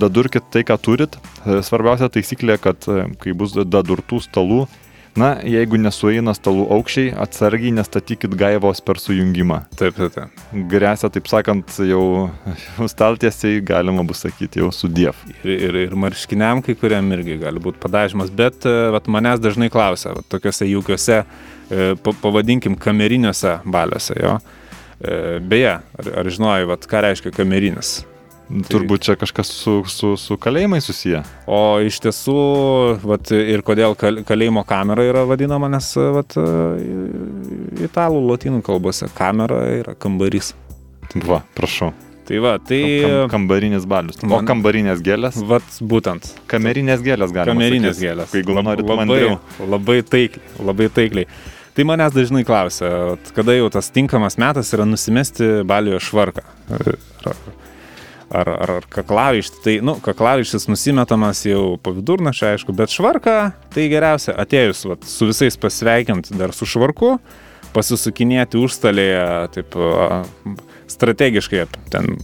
dadurkit 0.00 0.50
tai, 0.52 0.64
ką 0.66 0.76
turit. 0.82 1.16
E, 1.44 1.60
Svarbiausia 1.66 2.10
taisyklė, 2.12 2.58
kad 2.62 2.86
e, 2.90 3.06
kai 3.22 3.34
bus 3.36 3.54
dadurtų 3.58 4.20
stalų, 4.24 4.64
na, 5.18 5.32
jeigu 5.42 5.78
nesueina 5.80 6.30
stalų 6.36 6.68
aukščiai, 6.76 7.12
atsargiai 7.18 7.72
nestatykit 7.74 8.34
gaivos 8.38 8.82
per 8.84 9.00
sujungimą. 9.02 9.60
Taip, 9.78 9.96
taip, 9.98 10.14
taip. 10.14 10.42
Grėsia, 10.70 11.10
taip 11.14 11.30
sakant, 11.30 11.72
jau 11.88 12.02
staltiesiai 12.94 13.62
galima 13.66 14.04
bus 14.06 14.22
sakyti 14.26 14.62
jau 14.62 14.70
sudiev. 14.74 15.18
Ir, 15.42 15.54
ir, 15.70 15.80
ir 15.88 15.96
marškiniam 15.98 16.62
kai 16.66 16.76
kuriam 16.78 17.10
irgi 17.16 17.40
gali 17.42 17.62
būti 17.64 17.82
padažymas, 17.82 18.30
bet 18.34 18.68
e, 18.68 18.76
vat, 18.94 19.10
manęs 19.10 19.42
dažnai 19.42 19.70
klausia, 19.74 20.14
vat, 20.18 20.28
tokiuose 20.30 20.68
jaukiuose, 20.70 21.22
pa- 22.04 22.14
pavadinkim, 22.22 22.78
kameriniuose 22.80 23.58
baliuose 23.68 24.14
jo. 24.22 24.38
Beje, 24.98 25.74
ar, 25.78 26.08
ar 26.22 26.30
žinojai, 26.32 26.64
vat, 26.72 26.86
ką 26.90 27.02
reiškia 27.04 27.30
kamerinis? 27.36 27.98
Turbūt 28.48 29.02
čia 29.04 29.14
kažkas 29.20 29.50
su, 29.52 29.82
su, 29.92 30.14
su 30.16 30.36
kalėjimai 30.40 30.78
susiję. 30.80 31.20
O 31.52 31.58
iš 31.84 31.98
tiesų, 32.00 32.36
vat, 33.04 33.28
ir 33.36 33.60
kodėl 33.66 33.92
kal- 34.00 34.22
kalėjimo 34.24 34.62
kamera 34.68 35.04
yra 35.04 35.26
vadinama, 35.28 35.68
nes 35.68 35.90
vat, 36.16 36.32
italų, 37.84 38.22
lotynų 38.30 38.62
kalbose 38.64 39.10
kamera 39.18 39.60
yra 39.82 39.92
kambarys. 40.00 40.54
Va, 41.28 41.42
prašau. 41.56 41.92
Tai 42.28 42.40
va, 42.44 42.54
tai... 42.60 42.80
Kam, 43.04 43.28
kambarinis 43.32 43.84
balius. 43.88 44.18
O 44.24 44.28
Man- 44.28 44.48
kambarinės 44.48 45.00
gėlės? 45.04 45.38
Vat 45.48 45.68
būtent. 45.80 46.26
Kamerinės 46.50 47.00
gėlės 47.04 47.32
galima. 47.32 47.54
Kamerinės 47.56 47.96
sakyt. 47.96 48.04
gėlės. 48.04 48.34
Jeigu 48.36 48.56
Lab- 48.56 48.66
norit 48.68 48.84
labai, 48.84 48.98
mandriau. 49.08 49.38
labai 49.64 50.00
taikliai, 50.04 50.50
labai 50.68 50.88
taikliai. 50.92 51.28
Tai 51.78 51.84
manęs 51.88 52.12
dažnai 52.16 52.42
klausia, 52.44 52.90
kada 53.36 53.54
jau 53.54 53.68
tas 53.72 53.88
tinkamas 53.94 54.34
metas 54.40 54.72
yra 54.76 54.84
nusimesti 54.88 55.60
balioje 55.68 56.00
švarką. 56.08 56.42
Ar, 58.28 58.44
ar, 58.44 58.70
ar, 58.74 58.86
kaklavištį. 58.92 59.60
Tai, 59.64 59.74
nu, 59.88 59.94
kaklavištis 60.04 60.66
nusimetamas 60.68 61.46
jau 61.48 61.78
po 61.80 61.94
vidurnakčio, 61.96 62.50
aišku, 62.50 62.74
bet 62.76 62.92
švarką 62.92 63.36
tai 63.72 63.86
geriausia 63.88 64.34
atėjus 64.36 64.84
vat, 64.90 65.06
su 65.08 65.30
visais 65.30 65.56
pasveikinti 65.56 66.36
dar 66.36 66.52
su 66.52 66.68
švarku, 66.68 67.14
pasisukinėti 67.72 68.60
užstalėje, 68.60 69.22
taip 69.54 69.78
strategiškai 70.92 71.64
ten 71.88 72.18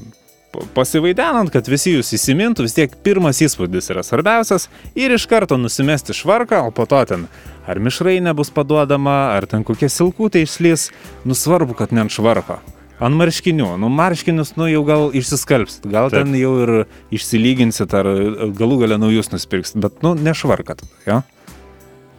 pasivaidenant, 0.75 1.51
kad 1.53 1.67
visi 1.71 1.95
jūs 1.95 2.13
įsimintų, 2.15 2.67
vis 2.67 2.77
tiek 2.77 2.93
pirmas 3.07 3.41
įspūdis 3.45 3.91
yra 3.93 4.05
svarbiausias 4.07 4.69
ir 4.99 5.15
iš 5.15 5.27
karto 5.31 5.59
nusimesti 5.59 6.15
švarką, 6.17 6.63
o 6.69 6.75
po 6.75 6.87
to 6.91 7.01
ten 7.09 7.27
ar 7.67 7.81
mišrai 7.83 8.21
nebus 8.25 8.53
paduodama, 8.55 9.35
ar 9.35 9.49
ten 9.51 9.65
kokie 9.67 9.91
silkutė 9.91 10.45
išlys, 10.45 10.91
nusvarbu, 11.27 11.77
kad 11.79 11.95
ne 11.95 12.05
ant 12.05 12.15
švarko. 12.15 12.61
Ant 13.03 13.19
marškinių, 13.19 13.73
nu 13.83 13.89
marškinius, 13.91 14.53
nu 14.55 14.69
jau 14.71 14.85
gal 14.87 15.09
išsiskalbsit, 15.19 15.89
gal 15.91 16.13
Taip. 16.13 16.23
ten 16.23 16.37
jau 16.39 16.53
ir 16.63 16.73
išsilyginsit, 17.15 17.91
ar 17.91 18.07
galų 18.55 18.85
galę 18.85 18.99
naujus 19.03 19.33
nusipirksit, 19.33 19.81
bet 19.83 19.99
nu 20.07 20.13
nešvarkat, 20.15 20.85
jo? 21.09 21.19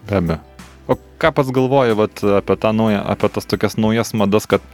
Be 0.10 0.20
abejo. 0.20 0.42
O 0.92 0.98
ką 1.22 1.32
pats 1.38 1.54
galvoji 1.56 1.96
vat, 1.98 2.20
apie, 2.42 2.58
tą 2.60 2.74
naują, 2.76 3.00
apie 3.08 3.32
tas 3.38 3.48
tokias 3.48 3.80
naujas 3.80 4.12
madas, 4.14 4.50
kad 4.52 4.66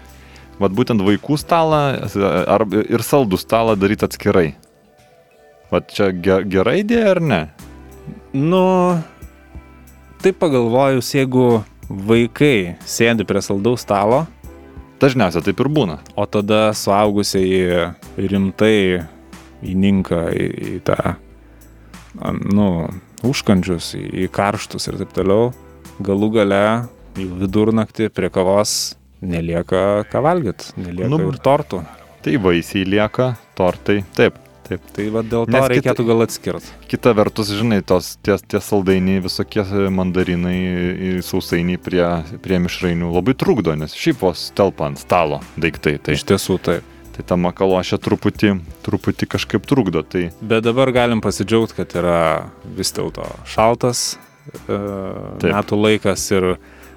vat, 0.58 0.74
būtent 0.74 1.06
vaikų 1.06 1.38
stalą 1.40 1.84
ar, 2.50 2.66
ir 2.82 3.06
saldų 3.06 3.38
stalą 3.40 3.78
daryti 3.78 4.10
atskirai? 4.10 4.48
Vat 5.72 5.94
čia 5.94 6.10
ge, 6.12 6.42
gera 6.50 6.76
idėja 6.82 7.14
ar 7.14 7.22
ne? 7.24 7.42
Nu, 8.34 8.66
taip 10.26 10.42
pagalvojus, 10.42 11.14
jeigu 11.14 11.62
vaikai 11.88 12.80
sėdi 12.90 13.24
prie 13.28 13.46
saldaus 13.46 13.86
stalo, 13.86 14.26
Dažniausiai 15.02 15.46
taip 15.48 15.62
ir 15.64 15.70
būna. 15.74 15.98
o 16.16 16.26
tada 16.30 16.74
suaugusiai 16.78 17.92
rimtai 18.18 19.02
įninka 19.66 20.28
į, 20.30 20.46
į 20.76 20.80
tą, 20.86 21.16
nu, 22.54 22.68
užkandžius, 23.26 23.96
į, 23.98 24.04
į 24.26 24.30
karštus 24.34 24.90
ir 24.92 25.00
taip 25.02 25.14
toliau, 25.18 25.52
galų 26.02 26.32
gale 26.38 26.64
vidurnaktį 27.18 28.12
prie 28.14 28.30
kavos 28.34 28.96
nelieka 29.22 30.04
ką 30.12 30.22
valgyti, 30.26 30.74
nelieka 30.82 31.10
nu, 31.10 31.22
ir 31.30 31.42
tortų. 31.42 31.82
Tai 32.22 32.38
vaisiai 32.46 32.86
lieka, 32.86 33.32
tortai. 33.58 34.02
Taip, 34.18 34.38
taip. 34.72 34.88
Tai 34.96 35.06
va 35.14 35.22
dėl 35.24 35.46
to 35.48 35.52
Nes 35.54 35.62
kita- 35.66 35.72
reikėtų 35.76 36.06
gal 36.08 36.24
atskirti. 36.26 36.72
Kita 36.92 37.14
vertus, 37.18 37.52
žinai, 37.56 37.82
tos 37.86 38.16
tie, 38.24 38.38
tie 38.48 38.60
saldainiai, 38.64 39.22
visokie 39.24 39.64
mandarinai, 39.92 41.20
sausainiai 41.26 41.78
prie, 41.82 42.06
prie 42.42 42.60
mišrainių 42.64 43.12
labai 43.14 43.36
trukdo, 43.38 43.76
nes 43.78 43.94
šiaip 43.98 44.22
vos 44.24 44.48
telpa 44.56 44.88
ant 44.90 45.00
stalo 45.02 45.42
daiktai. 45.60 45.98
Tai, 46.02 46.16
Iš 46.18 46.24
tiesų 46.32 46.60
taip. 46.64 46.84
tai 47.16 47.24
ta 47.28 47.36
makalošė 47.36 48.00
truputį, 48.00 48.54
truputį 48.86 49.28
kažkaip 49.36 49.66
trukdo. 49.68 50.04
Tai 50.04 50.30
Bet 50.42 50.64
dabar 50.64 50.92
galim 50.96 51.22
pasidžiaugti, 51.22 51.76
kad 51.82 51.92
yra 52.00 52.20
vis 52.66 52.92
dėlto 52.96 53.26
šaltas 53.46 54.16
e, 54.68 54.78
Taip. 55.40 55.52
metų 55.52 55.78
laikas 55.82 56.24
ir 56.32 56.56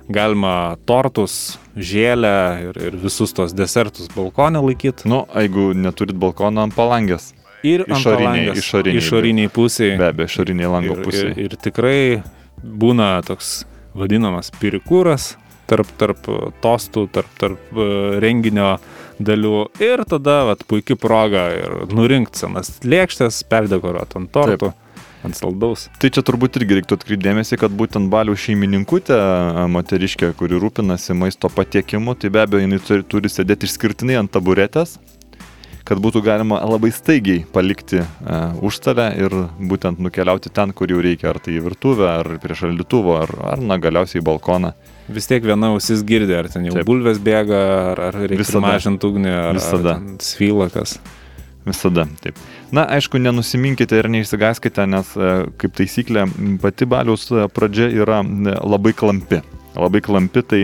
galima 0.08 0.76
tortus, 0.86 1.56
žėlę 1.76 2.32
ir, 2.68 2.78
ir 2.90 2.96
visus 3.00 3.32
tos 3.32 3.54
desertus 3.56 4.08
balkonė 4.14 4.60
laikyti. 4.62 5.06
Nu, 5.08 5.24
jeigu 5.34 5.72
neturit 5.74 6.14
balkono 6.20 6.60
ant 6.62 6.74
palangės, 6.76 7.32
Ir 7.64 7.86
Išoriniai- 7.88 8.52
išoriniai, 8.60 9.00
išoriniai 9.00 9.48
pusėje. 9.52 9.96
be 9.98 10.10
abejo, 10.10 10.28
išoriniai 10.28 10.68
lango 10.68 10.98
ir, 10.98 11.04
pusė. 11.06 11.30
ir, 11.32 11.38
ir 11.46 11.56
tikrai 11.64 12.22
būna 12.60 13.22
toks 13.24 13.64
vadinamas 13.96 14.50
pirikūras 14.60 15.34
tarp, 15.70 15.88
tarp 15.96 16.20
tostų, 16.60 17.06
tarp, 17.14 17.30
tarp 17.40 17.72
e, 17.72 17.86
renginio 18.20 18.74
dalių. 19.18 19.68
Ir 19.80 20.02
tada 20.10 20.42
vat, 20.50 20.64
puikia 20.68 20.96
proga 21.00 21.46
ir 21.56 21.86
nurinkti 21.94 22.42
senas 22.44 22.74
lėkštės, 22.84 23.40
perdekoruoti 23.48 24.18
ant 24.20 24.30
tortų, 24.34 24.72
ant 25.24 25.38
saldaus. 25.38 25.86
Tai 26.02 26.10
čia 26.12 26.20
turbūt 26.26 26.58
irgi 26.60 26.80
reiktų 26.82 26.98
atkreipdėmėsi, 26.98 27.56
kad 27.60 27.72
būtent 27.72 28.10
balių 28.12 28.36
šeimininkutė, 28.36 29.16
a, 29.16 29.64
moteriškė, 29.72 30.34
kuri 30.36 30.60
rūpinasi 30.60 31.16
maisto 31.16 31.48
patiekimu, 31.48 32.12
tai 32.18 32.28
be 32.34 32.44
abejo, 32.44 32.60
jinai 32.66 32.82
turi, 32.84 33.06
turi 33.08 33.32
sėdėti 33.32 33.70
išskirtinai 33.70 34.20
ant 34.20 34.32
taburetės, 34.36 34.98
kad 35.84 36.00
būtų 36.00 36.22
galima 36.24 36.60
labai 36.64 36.90
staigiai 36.94 37.42
palikti 37.52 38.00
uh, 38.00 38.54
užstalę 38.64 39.10
ir 39.20 39.34
būtent 39.60 40.00
nukeliauti 40.02 40.52
ten, 40.54 40.72
kur 40.76 40.90
jau 40.92 41.02
reikia, 41.04 41.30
ar 41.34 41.40
tai 41.44 41.58
į 41.58 41.64
virtuvę, 41.66 42.08
ar 42.22 42.30
prie 42.42 42.56
šaldytuvo, 42.58 43.18
ar, 43.20 43.34
ar 43.52 43.64
na, 43.64 43.76
galiausiai 43.80 44.22
į 44.22 44.26
balkoną. 44.26 44.72
Vis 45.12 45.28
tiek 45.28 45.44
viena 45.44 45.74
ausis 45.74 46.00
girdė, 46.06 46.38
ar 46.40 46.48
ten 46.52 46.64
jau 46.64 46.78
Taip. 46.78 46.88
Bulvės 46.88 47.20
bėga, 47.20 47.60
ar, 47.92 48.00
ar 48.08 48.22
reikia 48.24 48.64
mažinti 48.64 49.10
ugnį, 49.10 49.34
ar, 49.50 49.60
Visada. 49.60 49.98
ar 50.00 50.24
svylakas. 50.24 50.96
Visada. 51.64 52.06
Taip. 52.24 52.40
Na, 52.74 52.86
aišku, 52.96 53.20
nenusiminkite 53.20 53.96
ir 54.00 54.08
neišsigaskite, 54.12 54.84
nes 54.88 55.12
e, 55.16 55.34
kaip 55.60 55.76
taisyklė 55.76 56.24
pati 56.60 56.88
baliaus 56.88 57.28
e, 57.32 57.44
pradžia 57.52 57.90
yra 57.92 58.22
labai 58.24 58.92
klampi. 58.96 59.40
Labai 59.76 60.00
klampi, 60.04 60.42
tai, 60.48 60.62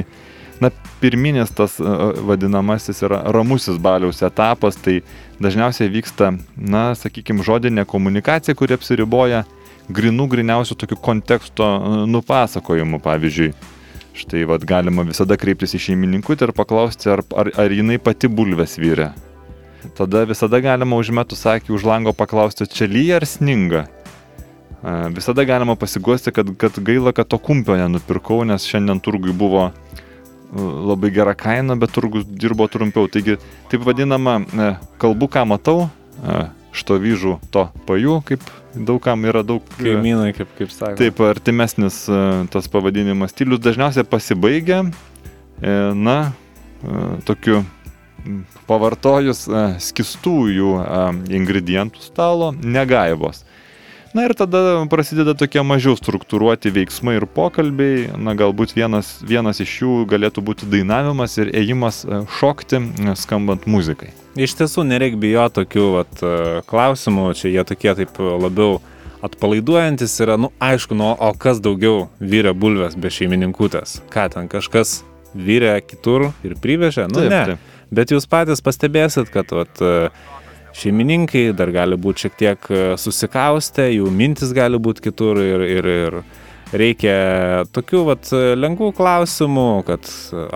na, 0.60 0.70
pirminis 1.00 1.52
tas 1.56 1.78
e, 1.80 1.94
vadinamasis 2.28 3.02
yra 3.06 3.22
ramusis 3.32 3.78
baliaus 3.80 4.22
etapas, 4.26 4.76
tai 4.76 5.00
dažniausiai 5.40 5.90
vyksta, 5.92 6.34
na, 6.56 6.90
sakykime, 6.98 7.44
žodinė 7.46 7.86
komunikacija, 7.88 8.56
kuri 8.58 8.76
apsiriboja 8.76 9.44
grinų, 9.90 10.28
griniausių 10.34 10.76
tokių 10.82 11.00
konteksto 11.02 11.66
e, 11.66 12.04
nupasakojimu, 12.12 13.00
pavyzdžiui. 13.04 13.52
Štai 14.20 14.42
vad 14.44 14.64
galima 14.68 15.04
visada 15.06 15.38
kreiptis 15.40 15.72
į 15.78 15.84
šeimininkutę 15.86 16.48
ir 16.48 16.52
paklausti, 16.56 17.08
ar, 17.12 17.22
ar, 17.38 17.52
ar 17.62 17.72
jinai 17.72 17.96
pati 18.02 18.28
bulves 18.28 18.76
vyrė. 18.80 19.12
Tada 19.96 20.26
visada 20.28 20.60
galima 20.60 20.98
užmetus 21.00 21.46
akį 21.48 21.72
už 21.72 21.86
lango 21.88 22.12
paklausti, 22.12 22.68
čia 22.68 22.88
lyja 22.90 23.20
ar 23.20 23.24
sninga. 23.24 23.86
Visada 25.14 25.44
galima 25.44 25.76
pasiguosti, 25.76 26.32
kad, 26.32 26.50
kad 26.60 26.76
gaila, 26.84 27.12
kad 27.16 27.28
to 27.28 27.38
kumpio 27.38 27.76
nenupirkau, 27.76 28.42
nes 28.48 28.64
šiandien 28.68 29.00
turgui 29.04 29.32
buvo 29.36 29.70
labai 30.56 31.10
gera 31.14 31.34
kaina, 31.34 31.76
bet 31.76 31.92
turgus 31.94 32.24
dirbo 32.26 32.66
trumpiau. 32.68 33.08
Taigi, 33.08 33.38
taip 33.70 33.84
vadinama, 33.86 34.40
e, 34.40 34.70
kalbu, 34.98 35.30
ką 35.30 35.46
matau, 35.46 35.88
e, 36.22 36.40
što 36.74 36.98
vyžų 37.02 37.36
to 37.50 37.66
pajų, 37.86 38.20
kaip 38.26 38.44
daugam 38.74 39.26
yra 39.26 39.42
daug 39.46 39.64
e, 39.78 39.82
Kaimynai, 39.82 40.32
kaip, 40.36 40.50
kaip 40.58 40.70
sako. 40.74 40.96
Taip, 41.00 41.22
artimesnis 41.26 42.04
tas 42.50 42.70
pavadinimas 42.70 43.34
stilius 43.34 43.62
dažniausiai 43.62 44.06
pasibaigia, 44.06 44.84
na, 45.60 46.16
tokiu 47.26 47.64
pavartojus 48.70 49.42
skistųjų 49.82 50.70
ingredientų 51.36 52.04
stalo, 52.04 52.52
negaivos. 52.62 53.42
Na 54.14 54.24
ir 54.26 54.34
tada 54.34 54.82
prasideda 54.90 55.36
tokie 55.38 55.62
mažiau 55.62 55.94
struktūruoti 55.94 56.72
veiksmai 56.74 57.14
ir 57.20 57.28
pokalbiai. 57.30 58.08
Na 58.18 58.34
galbūt 58.34 58.74
vienas, 58.74 59.12
vienas 59.22 59.62
iš 59.62 59.74
jų 59.84 59.92
galėtų 60.10 60.42
būti 60.42 60.66
dainavimas 60.70 61.36
ir 61.38 61.52
ėjimas 61.54 62.02
e, 62.02 62.22
šokti, 62.40 62.80
e, 62.80 63.14
skambant 63.18 63.68
muzikai. 63.70 64.10
Iš 64.34 64.56
tiesų 64.58 64.82
nereik 64.88 65.14
bijoti 65.22 65.60
tokių 65.60 65.86
vat, 65.94 66.24
e, 66.26 66.32
klausimų, 66.70 67.28
čia 67.38 67.54
jie 67.54 67.64
tokie 67.68 67.94
taip 68.02 68.18
labiau 68.18 68.80
atpalaiduojantis 69.22 70.16
yra, 70.24 70.34
nu 70.40 70.50
aišku, 70.58 70.96
nu, 70.98 71.12
o 71.14 71.30
kas 71.38 71.60
daugiau 71.62 72.08
vyrė 72.18 72.56
bulves 72.56 72.96
be 72.98 73.12
šeimininkutės? 73.14 74.00
Ką 74.10 74.26
ten 74.34 74.50
kažkas 74.50 75.04
vyrė 75.38 75.76
kitur 75.86 76.32
ir 76.42 76.58
privežė? 76.58 77.06
Nu 77.12 77.22
Taip, 77.22 77.30
ne. 77.30 77.42
taip. 77.52 77.68
Bet 77.94 78.12
jūs 78.14 78.26
patys 78.30 78.62
pastebėsit, 78.62 79.30
kad 79.34 79.50
vat, 79.54 79.82
e, 79.82 80.10
šeimininkai 80.76 81.50
dar 81.56 81.72
gali 81.74 81.98
būti 82.00 82.26
šiek 82.26 82.38
tiek 82.38 82.70
e, 82.70 82.84
susikaustę, 83.00 83.88
jų 83.94 84.10
mintis 84.14 84.54
gali 84.56 84.78
būti 84.78 85.08
kitur 85.08 85.40
ir, 85.42 85.64
ir, 85.66 85.90
ir 85.90 86.20
reikia 86.70 87.14
tokių 87.74 88.04
vat, 88.06 88.30
lengvų 88.58 88.92
klausimų, 88.98 89.68
kad 89.88 90.06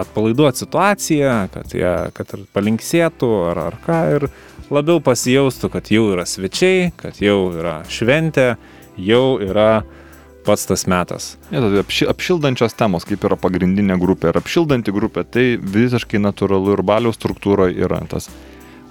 atpalaiduoti 0.04 0.64
situaciją, 0.64 1.34
kad, 1.54 1.74
jie, 1.74 1.94
kad 2.14 2.36
ir 2.36 2.46
palinksėtų 2.54 3.32
ar, 3.50 3.62
ar 3.70 3.80
ką 3.84 4.00
ir 4.18 4.28
labiau 4.74 5.02
pasijaustų, 5.04 5.72
kad 5.74 5.90
jau 5.92 6.06
yra 6.14 6.26
svečiai, 6.28 6.92
kad 7.00 7.18
jau 7.22 7.50
yra 7.56 7.80
šventė, 7.90 8.54
jau 8.96 9.26
yra 9.42 9.84
pats 10.44 10.66
tas 10.68 10.84
metas. 10.90 11.34
Ja, 11.50 11.62
tai 11.62 11.80
apši, 11.80 12.06
apšildančios 12.12 12.76
temos, 12.78 13.06
kaip 13.08 13.24
yra 13.26 13.38
pagrindinė 13.40 13.96
grupė 14.00 14.30
ir 14.30 14.40
apšildanti 14.40 14.92
grupė, 14.94 15.24
tai 15.24 15.46
visiškai 15.58 16.20
natūralu 16.20 16.76
ir 16.76 16.84
baliaus 16.86 17.18
struktūroje 17.18 17.78
yra 17.80 18.02
tas 18.10 18.28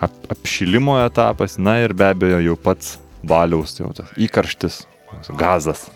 ap, 0.05 0.15
apšilimo 0.33 0.97
etapas, 1.03 1.57
na 1.57 1.79
ir 1.83 1.95
be 1.97 2.09
abejo 2.11 2.41
jau 2.43 2.57
pats 2.59 2.97
baliaus, 3.23 3.75
jau 3.79 3.91
tas 3.95 4.11
įkarštis, 4.19 4.83
gazas. 5.39 5.87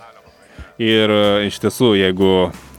Ir 0.82 1.12
e, 1.12 1.48
iš 1.50 1.60
tiesų, 1.63 1.93
jeigu 2.00 2.32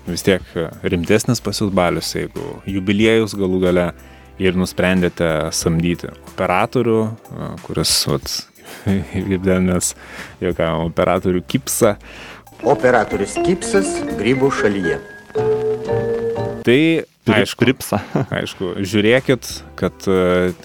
vis 0.09 0.25
tiek 0.25 0.45
rimtesnis 0.87 1.43
pasiutbalius, 1.45 2.15
jeigu 2.17 2.59
jubiliejus 2.69 3.35
galų 3.39 3.61
gale 3.67 3.91
ir 4.39 4.57
nusprendėte 4.57 5.51
samdyti 5.55 6.13
operatorių, 6.33 7.01
e, 7.09 7.51
kuris, 7.67 7.95
vat, 8.09 8.35
kaip 9.13 9.45
ten 9.45 9.71
mes 9.73 9.95
juokavom, 10.43 10.89
operatorių 10.93 11.45
kipsą, 11.51 11.97
Operatorius 12.67 13.37
Kipsas 13.47 13.87
Grybų 14.19 14.49
šalyje. 14.51 14.97
Tai 16.69 17.41
aišku, 17.43 17.65
Pripsa. 17.65 18.01
aišku, 18.39 18.75
žiūrėkit, 18.85 19.49
kad, 19.79 20.09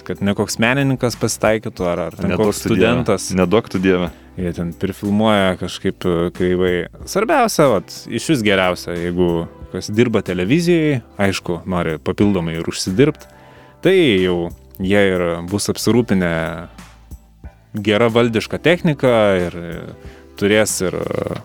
kad 0.08 0.24
ne 0.24 0.36
koks 0.38 0.60
menininkas 0.62 1.18
pasitaikytų 1.20 1.88
ar, 1.90 2.04
ar 2.10 2.18
ten 2.18 2.34
Neduok 2.34 2.52
koks 2.52 2.62
studentas. 2.66 3.30
Neduok 3.36 3.72
tu 3.74 3.82
dievę. 3.84 4.12
Jie 4.40 4.50
ten 4.58 4.72
prifilmuoja 4.74 5.58
kažkaip 5.60 6.08
e, 6.10 6.14
kreivai. 6.34 6.72
Svarbiausia, 7.10 7.68
vat, 7.70 7.94
iš 8.10 8.32
vis 8.32 8.42
geriausia, 8.46 8.96
jeigu 8.98 9.46
kas 9.74 9.92
dirba 9.94 10.24
televizijoje, 10.26 11.04
aišku, 11.22 11.60
nori 11.70 12.00
papildomai 12.02 12.56
ir 12.58 12.70
užsidirbti, 12.70 13.30
tai 13.86 13.96
jau 14.24 14.50
jie 14.82 15.04
ir 15.12 15.26
bus 15.52 15.70
apsirūpinę 15.70 16.34
gera 17.86 18.10
valdiška 18.14 18.60
technika 18.62 19.14
ir 19.42 19.58
turės 20.40 20.80
ir 20.86 20.98
e, 20.98 21.38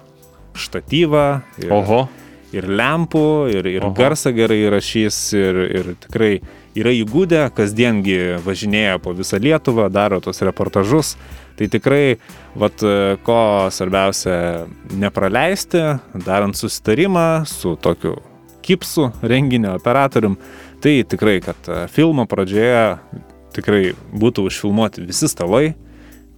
štatyvą, 0.59 1.27
ir, 1.61 1.73
Oho. 1.77 2.07
Ir 2.55 2.69
lempų, 2.69 3.29
ir, 3.53 3.69
ir 3.69 3.85
Oho. 3.85 3.95
garsą 3.97 4.33
gerai 4.37 4.63
įrašys, 4.67 5.19
ir, 5.37 5.61
ir 5.81 5.91
tikrai 6.07 6.31
yra 6.79 6.93
įgūdę, 6.97 7.43
kasdiengi 7.57 8.39
važinėja 8.45 8.99
po 9.03 9.13
visą 9.17 9.41
Lietuvą, 9.43 9.89
daro 9.93 10.21
tos 10.25 10.41
reportažus. 10.47 11.17
Tai 11.59 11.67
tikrai, 11.67 12.19
vat, 12.55 12.85
ko 13.27 13.41
svarbiausia 13.75 14.69
nepraleisti, 14.95 15.83
darant 16.23 16.55
susitarimą 16.55 17.43
su 17.51 17.75
tokiu 17.83 18.15
kipsu 18.63 19.09
renginio 19.27 19.73
operatorium, 19.75 20.37
tai 20.85 21.01
tikrai, 21.09 21.41
kad 21.43 21.71
filmo 21.91 22.29
pradžioje 22.31 23.01
tikrai 23.57 23.83
būtų 24.15 24.47
užfilmuoti 24.47 25.03
visi 25.09 25.27
stalai, 25.31 25.73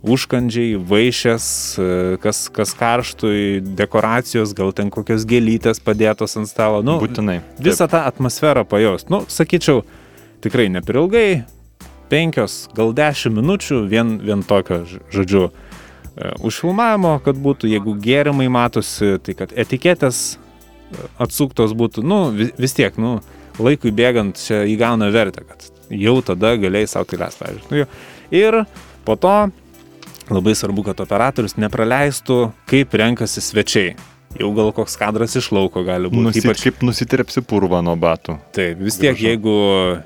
užkandžiai, 0.03 0.79
vaišės, 0.81 1.47
e, 1.79 1.89
kas, 2.23 2.47
kas 2.53 2.73
karštui, 2.79 3.61
dekoracijos, 3.77 4.55
gal 4.57 4.73
ten 4.77 4.89
kokios 4.93 5.27
gėlytės 5.29 5.81
padėtos 5.85 6.37
ant 6.41 6.49
stalo. 6.49 6.81
Nu, 6.83 6.99
Būtinai. 7.03 7.41
visą 7.61 7.89
tą 7.91 8.05
atmosferą 8.09 8.65
pajaust. 8.65 9.11
Nu, 9.13 9.25
sakyčiau, 9.29 9.83
tikrai 10.41 10.69
ne 10.73 10.81
per 10.81 10.97
ilgai, 11.03 11.45
penkios, 12.09 12.69
gal 12.75 12.95
dešimt 12.97 13.37
minučių 13.37 13.83
vien, 13.91 14.17
vien 14.25 14.43
tokio, 14.43 14.81
žodžiu, 15.13 15.51
e, 16.17 16.33
užfilmavimo, 16.41 17.19
kad 17.25 17.37
būtų, 17.37 17.69
jeigu 17.71 17.95
gėrimai 18.01 18.49
matosi, 18.51 19.19
tai 19.23 19.35
kad 19.37 19.53
etiketės 19.53 20.37
e, 20.37 20.97
atsuktos 21.19 21.77
būtų, 21.77 22.03
nu, 22.03 22.31
vi- 22.33 22.53
vis 22.59 22.73
tiek, 22.75 22.97
nu, 22.99 23.21
laikui 23.61 23.93
bėgant 23.93 24.41
čia 24.41 24.65
įgauna 24.65 25.13
vertę, 25.13 25.45
kad 25.45 25.69
jau 25.93 26.23
tada 26.25 26.57
galėjai 26.57 26.89
savo 26.89 27.05
tai 27.05 27.19
leisti, 27.21 27.45
pavyzdžiui. 27.45 27.69
Nu, 27.71 27.87
ir 28.33 28.65
po 29.05 29.17
to 29.21 29.51
labai 30.35 30.55
svarbu, 30.59 30.87
kad 30.91 31.03
operatorius 31.03 31.59
nepraleistų, 31.61 32.41
kaip 32.71 32.97
renkasi 33.01 33.43
svečiai. 33.45 33.95
Jau 34.39 34.53
gal 34.55 34.69
koks 34.71 34.95
kadras 34.95 35.33
iš 35.35 35.49
lauko 35.51 35.83
gali 35.83 36.07
būti. 36.11 36.23
Nusit, 36.23 36.45
Ypač... 36.45 36.61
Kaip 36.63 36.85
nusitirpsi 36.87 37.43
purvą 37.51 37.81
nuo 37.83 37.97
batų. 37.99 38.37
Taip, 38.55 38.79
vis 38.79 38.99
tiek, 39.01 39.19
jeigu 39.19 39.55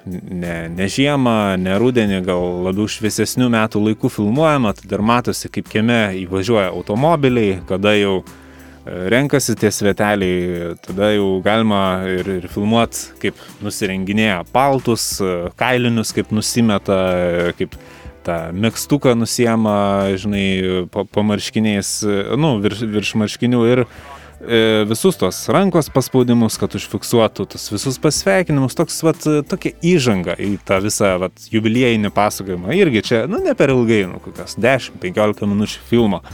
ne, 0.09 0.55
ne 0.73 0.87
žiemą, 0.89 1.35
ne 1.61 1.75
rudenį, 1.81 2.23
gal 2.25 2.63
labiau 2.65 2.89
šviesesnių 2.89 3.51
metų 3.53 3.83
laikų 3.91 4.09
filmuojama, 4.15 4.73
tai 4.79 4.89
dar 4.89 5.05
matosi, 5.05 5.51
kaip 5.53 5.69
kieme 5.69 5.99
įvažiuoja 6.23 6.71
automobiliai, 6.73 7.59
kada 7.69 7.93
jau 7.99 8.15
e, 8.23 8.97
renkasi 9.13 9.59
tie 9.61 9.69
sveteliai, 9.69 10.73
tada 10.89 11.13
jau 11.13 11.29
galima 11.45 11.83
ir, 12.09 12.31
ir 12.41 12.49
filmuoti, 12.55 13.11
kaip 13.27 13.45
nusirenginėja 13.61 14.41
paltus, 14.57 15.19
e, 15.21 15.35
kailinius, 15.61 16.17
kaip 16.17 16.33
nusimeta, 16.33 17.03
e, 17.13 17.53
kaip 17.61 17.77
tą 18.25 18.39
mėgstuką 18.57 19.15
nusiema, 19.19 19.77
žinai, 20.21 20.87
pa, 20.93 21.05
pamarškiniais, 21.15 21.95
e, 22.07 22.19
nu, 22.41 22.57
virš, 22.65 22.85
virš 22.91 23.15
marškinių 23.21 23.63
ir 23.71 23.85
e, 23.85 24.61
visus 24.91 25.19
tos 25.21 25.43
rankos 25.53 25.91
paspaudimus, 25.95 26.59
kad 26.61 26.77
užfiksuotų 26.79 27.49
tos 27.55 27.69
visus 27.73 28.01
pasveikinimus, 28.03 28.77
toks, 28.79 29.01
vat, 29.07 29.29
tokia 29.51 29.75
įžanga 29.95 30.39
į 30.41 30.57
tą 30.67 30.81
visą, 30.85 31.15
vat, 31.23 31.49
jubiliejinį 31.53 32.13
pasakojimą. 32.15 32.75
Irgi 32.81 33.05
čia, 33.11 33.25
nu, 33.31 33.43
ne 33.45 33.57
per 33.59 33.75
ilgai, 33.75 34.05
nu, 34.11 34.21
kokias 34.25 34.59
10-15 34.61 35.49
minučių 35.51 35.89
filmo, 35.91 36.25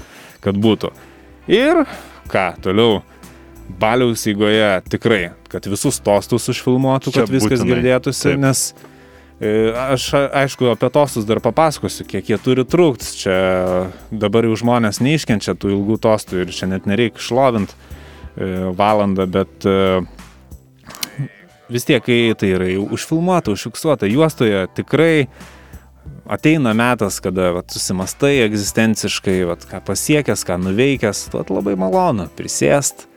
kad 0.44 0.58
būtų. 0.58 0.94
Ir 1.50 1.84
ką, 2.30 2.46
toliau, 2.62 3.00
baliaus 3.80 4.24
įgoje 4.30 4.70
tikrai, 4.90 5.22
kad 5.50 5.66
visus 5.70 6.00
tostus 6.02 6.48
užfilmuotų, 6.52 7.12
Čia 7.14 7.24
kad 7.24 7.32
viskas 7.32 7.60
būtinai, 7.60 7.74
girdėtųsi, 7.74 8.26
taip. 8.32 8.40
nes 8.42 8.62
Aš 9.40 10.14
a- 10.14 10.28
aišku 10.42 10.68
apie 10.68 10.90
tostus 10.92 11.24
dar 11.24 11.40
papasakosiu, 11.40 12.04
kiek 12.04 12.28
jie 12.28 12.36
turi 12.36 12.64
trūkti. 12.68 13.08
Čia 13.22 13.36
dabar 14.12 14.44
jau 14.44 14.58
žmonės 14.60 15.00
neiškenčia 15.00 15.54
tų 15.56 15.72
ilgų 15.78 15.96
tostų 16.04 16.42
ir 16.42 16.52
čia 16.52 16.68
net 16.68 16.84
nereikia 16.84 17.24
šlovint 17.24 17.72
e, 17.72 18.68
valandą, 18.76 19.24
bet 19.24 19.64
e, 19.64 20.02
vis 21.72 21.88
tiek, 21.88 22.04
kai 22.04 22.36
tai 22.36 22.52
yra 22.58 22.68
užfilmuota, 22.84 23.56
užfiksuota 23.56 24.10
juostoje, 24.12 24.66
tikrai 24.76 25.24
ateina 26.28 26.74
metas, 26.76 27.16
kada 27.24 27.54
vat, 27.56 27.72
susimastai 27.72 28.42
egzistenciškai, 28.44 29.40
vat, 29.48 29.64
ką 29.72 29.80
pasiekęs, 29.88 30.44
ką 30.44 30.60
nuveikęs, 30.66 31.30
vat, 31.32 31.48
labai 31.48 31.78
malonu 31.80 32.28
prisėst. 32.36 33.08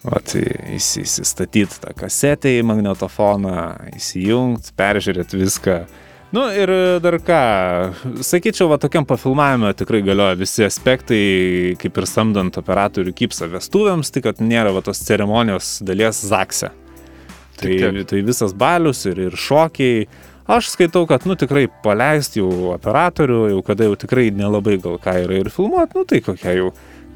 Vat, 0.00 0.32
įs- 0.32 0.96
įsistatyti 1.02 1.82
tą 1.82 1.92
kasetę 1.92 2.54
į 2.56 2.62
magnetofoną, 2.64 3.56
įsijungti, 3.98 4.72
peržiūrėti 4.78 5.40
viską. 5.40 5.74
Nu 6.32 6.44
ir 6.54 6.70
dar 7.02 7.18
ką, 7.18 7.40
sakyčiau, 8.22 8.68
va 8.70 8.78
tokiam 8.78 9.04
pafilmavime 9.04 9.72
tikrai 9.74 10.00
galioja 10.06 10.38
visi 10.38 10.62
aspektai, 10.64 11.74
kaip 11.82 11.98
ir 11.98 12.06
samdant 12.06 12.54
operatorių 12.56 13.12
kipsą 13.18 13.50
vestuvėms, 13.50 14.12
tik 14.14 14.28
kad 14.28 14.40
nėra 14.40 14.70
va 14.72 14.80
tos 14.86 15.02
ceremonijos 15.04 15.80
dalies 15.82 16.22
zakse. 16.30 16.70
Tai, 17.60 17.74
tai 18.08 18.22
visas 18.24 18.54
balius 18.56 19.02
ir, 19.10 19.18
ir 19.26 19.36
šokiai. 19.36 20.06
Aš 20.50 20.70
skaitau, 20.72 21.02
kad, 21.06 21.26
nu, 21.28 21.36
tikrai 21.38 21.66
paleisti 21.84 22.40
jau 22.40 22.72
operatorių, 22.72 23.42
jau 23.52 23.60
kada 23.66 23.90
jau 23.90 23.98
tikrai 24.00 24.30
nelabai 24.34 24.78
gal 24.82 24.96
ką 25.02 25.18
yra 25.26 25.42
ir 25.42 25.50
filmuoti, 25.52 25.98
nu, 25.98 26.06
tai 26.08 26.22
kokia 26.24 26.56
jau 26.56 26.70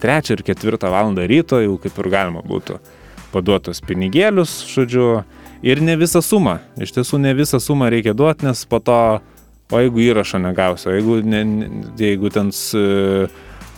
trečią 0.05 0.36
ir 0.36 0.44
ketvirtą 0.46 0.92
valandą 0.92 1.24
ryto 1.30 1.62
jau 1.64 1.78
kaip 1.80 1.98
ir 2.02 2.11
galima 2.12 2.44
būtų 2.44 2.78
paduotus 3.34 3.82
pinigėlius, 3.82 4.61
žodžiu, 4.70 5.24
ir 5.64 5.80
ne 5.82 5.96
visą 5.98 6.22
sumą. 6.22 6.59
Iš 6.80 6.94
tiesų 6.98 7.18
ne 7.24 7.32
visą 7.36 7.59
sumą 7.62 7.88
reikia 7.92 8.14
duoti, 8.16 8.46
nes 8.46 8.62
po 8.68 8.78
to, 8.84 8.98
o 9.72 9.80
jeigu 9.80 10.05
įrašo 10.05 10.38
negausiu, 10.42 10.92
o 10.92 10.94
jeigu, 10.94 11.18
ne, 11.26 11.42
jeigu 11.98 12.30
ten 12.34 12.52
s, 12.55 12.76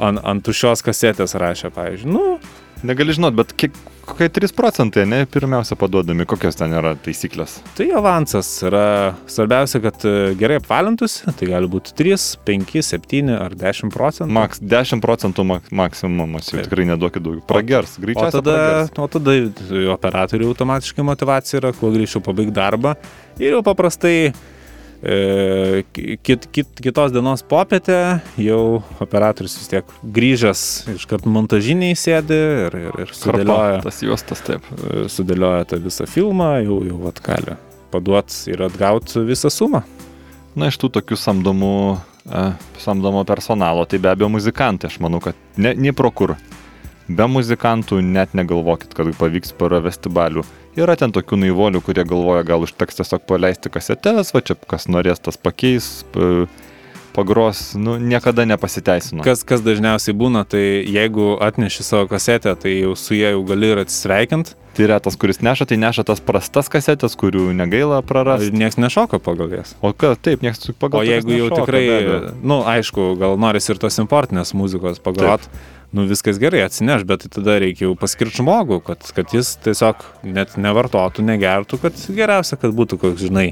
ant, 0.03 0.21
ant 0.21 0.45
tušios 0.45 0.85
kasetės 0.85 1.37
rašė, 1.39 1.71
pavyzdžiui, 1.77 2.13
nu, 2.13 2.25
Negali 2.85 3.15
žinot, 3.17 3.33
bet 3.33 3.53
kiek, 3.57 3.73
kokie 4.05 4.27
3 4.29 4.53
procentai, 4.53 5.07
ne, 5.09 5.23
pirmiausia 5.33 5.79
paduodami, 5.81 6.27
kokios 6.29 6.59
ten 6.59 6.75
yra 6.77 6.93
taisyklės. 7.01 7.55
Tai 7.79 7.87
avansas 7.97 8.51
yra 8.69 8.83
svarbiausia, 9.33 9.81
kad 9.85 10.05
e, 10.05 10.13
gerai 10.39 10.59
apvalintųsi, 10.61 11.25
tai 11.41 11.49
gali 11.49 11.71
būti 11.73 11.95
3, 11.97 12.19
5, 12.47 12.75
7 12.85 13.33
ar 13.33 13.57
10 13.57 13.93
procentų. 13.95 14.29
Maks, 14.37 14.61
10 14.61 15.01
procentų 15.05 15.47
mak, 15.49 15.71
maksimumas, 15.73 16.51
jau 16.53 16.61
Taip. 16.61 16.69
tikrai 16.69 16.85
neduokit 16.93 17.25
daugiau. 17.25 17.47
Pragers, 17.49 17.97
O 17.97 18.05
greičiausiai. 18.05 18.37
tada, 18.43 18.59
pragers. 18.61 18.93
o 19.01 19.09
tada 19.17 19.95
operatoriui 19.97 20.51
automatiškai 20.53 21.07
motivacija 21.09 21.63
yra, 21.63 21.73
kuo 21.81 21.91
greičiau 21.97 22.21
pabaigti 22.29 22.55
darbą. 22.61 22.93
Ir 23.41 23.57
jau 23.57 23.65
paprastai 23.65 24.35
kit, 25.03 26.47
kit, 26.53 26.69
kitos 26.83 27.13
dienos 27.13 27.43
popietę 27.47 28.21
jau 28.41 28.83
operatorius 29.03 29.59
vis 29.61 29.69
tiek 29.71 29.93
grįžęs 30.17 30.63
iškart 30.97 31.27
montažiniai 31.29 31.97
sėdi 31.99 32.39
ir, 32.67 32.79
ir, 32.81 32.99
ir 33.05 33.13
sudėlioja, 33.15 33.83
tas 33.85 34.01
juostas 34.03 34.43
taip. 34.47 34.65
e, 34.73 35.07
sudėlioja 35.13 35.69
tą 35.69 35.81
visą 35.85 36.09
filmą, 36.09 36.57
jau, 36.65 36.81
jau 36.89 37.01
atgali 37.11 37.59
paduoti 37.93 38.53
ir 38.55 38.65
atgauti 38.67 39.25
visą 39.29 39.53
sumą. 39.53 39.85
Na, 40.57 40.71
iš 40.71 40.81
tų 40.81 40.91
tokių 40.97 41.19
samdomų, 41.21 41.77
e, 42.27 42.45
samdomo 42.81 43.25
personalo, 43.29 43.85
tai 43.85 44.01
be 44.01 44.11
abejo 44.15 44.33
muzikantai, 44.33 44.89
aš 44.89 45.01
manau, 45.05 45.21
kad 45.25 45.37
ne, 45.61 45.75
ne 45.77 45.93
pro 45.93 46.11
kur. 46.11 46.37
Be 47.07 47.27
muzikantų 47.31 48.01
net 48.03 48.33
negalvokit, 48.35 48.95
kad 48.97 49.13
pavyks 49.19 49.55
paravesti 49.59 50.11
balių. 50.11 50.43
Yra 50.77 50.97
ten 50.99 51.15
tokių 51.15 51.39
naivolių, 51.45 51.81
kurie 51.87 52.03
galvoja, 52.05 52.43
gal 52.45 52.67
užteks 52.67 52.99
tiesiog 52.99 53.23
paleisti 53.29 53.71
kasetes, 53.73 54.35
va 54.35 54.43
čia 54.43 54.59
kas 54.69 54.89
norės 54.91 55.23
tas 55.23 55.39
pakeis, 55.41 56.05
pagros, 57.17 57.73
nu, 57.79 57.97
niekada 57.97 58.45
nepasiteisino. 58.45 59.25
Kas, 59.25 59.41
kas 59.47 59.63
dažniausiai 59.65 60.13
būna, 60.19 60.45
tai 60.45 60.85
jeigu 60.85 61.39
atneši 61.41 61.87
savo 61.87 62.11
kasetę, 62.11 62.53
tai 62.61 62.75
jau 62.83 62.93
su 62.99 63.17
jie 63.17 63.31
jau 63.33 63.41
gali 63.49 63.73
ir 63.73 63.81
atsisveikinti. 63.87 64.59
Tai 64.77 64.89
retas, 64.91 65.17
kuris 65.17 65.41
neša, 65.41 65.65
tai 65.71 65.79
neša 65.81 66.05
tas 66.05 66.21
prastas 66.21 66.69
kasetės, 66.69 67.15
kurių 67.17 67.47
negaila 67.57 68.03
prarasti. 68.05 68.53
Niekas 68.53 68.77
nešoka 68.77 69.23
pagal 69.25 69.55
jas. 69.57 69.73
O 69.81 69.95
ką, 69.97 70.13
taip, 70.21 70.45
niekas 70.45 70.69
pagal 70.77 71.01
O 71.01 71.07
tokias 71.07 71.15
jeigu 71.15 71.33
jau 71.33 71.47
nešoka, 71.49 71.63
tikrai, 71.63 71.81
be 71.87 71.97
abejo. 72.03 72.35
nu, 72.53 72.61
aišku, 72.75 73.07
gal 73.17 73.41
norisi 73.41 73.73
ir 73.73 73.81
tos 73.81 73.97
importinės 74.03 74.53
muzikos 74.53 75.01
pagrot, 75.01 75.49
nu 75.97 76.05
viskas 76.11 76.41
gerai 76.43 76.65
atsineš, 76.67 77.07
bet 77.09 77.25
tai 77.25 77.31
tada 77.39 77.57
reikia 77.63 77.87
jau 77.89 77.95
paskirti 77.99 78.43
žmogų, 78.43 78.83
kad, 78.87 79.07
kad 79.17 79.33
jis 79.35 79.55
tiesiog 79.65 80.05
net 80.29 80.59
nevartotų, 80.61 81.25
negertų, 81.27 81.81
kad 81.83 82.05
geriausia, 82.19 82.59
kad 82.61 82.77
būtų 82.77 83.01
koks, 83.03 83.25
žinai, 83.27 83.49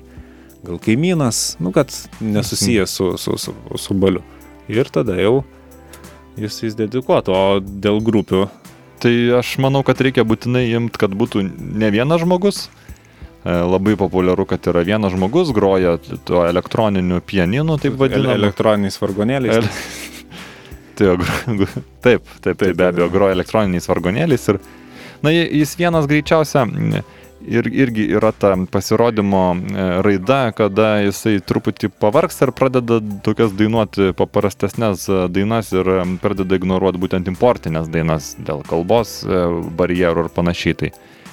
gal 0.65 0.81
kaimynas, 0.85 1.57
nu, 1.65 1.73
kad 1.75 1.93
nesusijęs 2.21 2.99
su, 3.01 3.15
su, 3.21 3.39
su, 3.41 3.57
su 3.81 3.97
baliu. 3.97 4.23
Ir 4.73 4.89
tada 4.93 5.17
jau 5.21 5.41
jis 6.41 6.61
jis 6.67 6.77
dedikuotų, 6.79 7.35
o 7.35 7.59
dėl 7.65 8.01
grupių, 8.05 8.47
Tai 9.05 9.13
aš 9.37 9.59
manau, 9.61 9.83
kad 9.85 10.01
reikia 10.01 10.23
būtinai 10.25 10.63
imti, 10.79 10.97
kad 11.03 11.13
būtų 11.13 11.43
ne 11.45 11.91
vienas 11.93 12.23
žmogus. 12.23 12.63
E, 13.45 13.53
Labai 13.53 13.99
populiaru, 14.01 14.47
kad 14.49 14.65
yra 14.71 14.81
vienas 14.87 15.13
žmogus, 15.13 15.51
groja 15.53 15.99
tuo 16.25 16.47
elektroniniu 16.49 17.21
pianinu, 17.21 17.77
taip 17.83 17.99
vadinamu. 18.01 18.33
elektroniniais 18.39 18.97
vargonėliais. 19.03 19.61
El- 19.61 20.14
Tai, 20.99 21.07
jo, 21.11 21.17
gro- 21.19 21.83
taip, 22.07 22.23
taip, 22.45 22.57
taip, 22.61 22.77
be 22.79 22.89
abejo, 22.91 23.11
groja 23.13 23.35
elektroniniais 23.37 23.89
vargonėliais. 23.91 24.49
Ir, 24.53 24.61
na, 25.25 25.33
ji- 25.35 25.51
jis 25.61 25.75
vienas 25.81 26.07
greičiausia 26.11 26.63
mm, 26.69 27.01
ir, 27.51 27.69
irgi 27.85 28.07
yra 28.17 28.31
ta 28.33 28.53
pasirodymo 28.73 29.41
e, 29.57 29.87
raida, 30.07 30.39
kada 30.57 30.93
jisai 31.05 31.39
truputį 31.45 31.91
pavargs 32.01 32.39
ir 32.47 32.53
pradeda 32.57 33.01
tokias 33.27 33.53
dainuoti 33.59 34.13
paprastesnės 34.17 35.09
e, 35.11 35.19
dainas 35.35 35.73
ir 35.75 35.91
pradeda 36.23 36.61
ignoruoti 36.61 37.03
būtent 37.03 37.29
importinės 37.33 37.91
dainas 37.93 38.35
dėl 38.39 38.63
kalbos 38.71 39.19
e, 39.27 39.43
barjerų 39.81 40.29
ir 40.29 40.33
panašiai. 40.39 40.79
Tai 40.85 40.93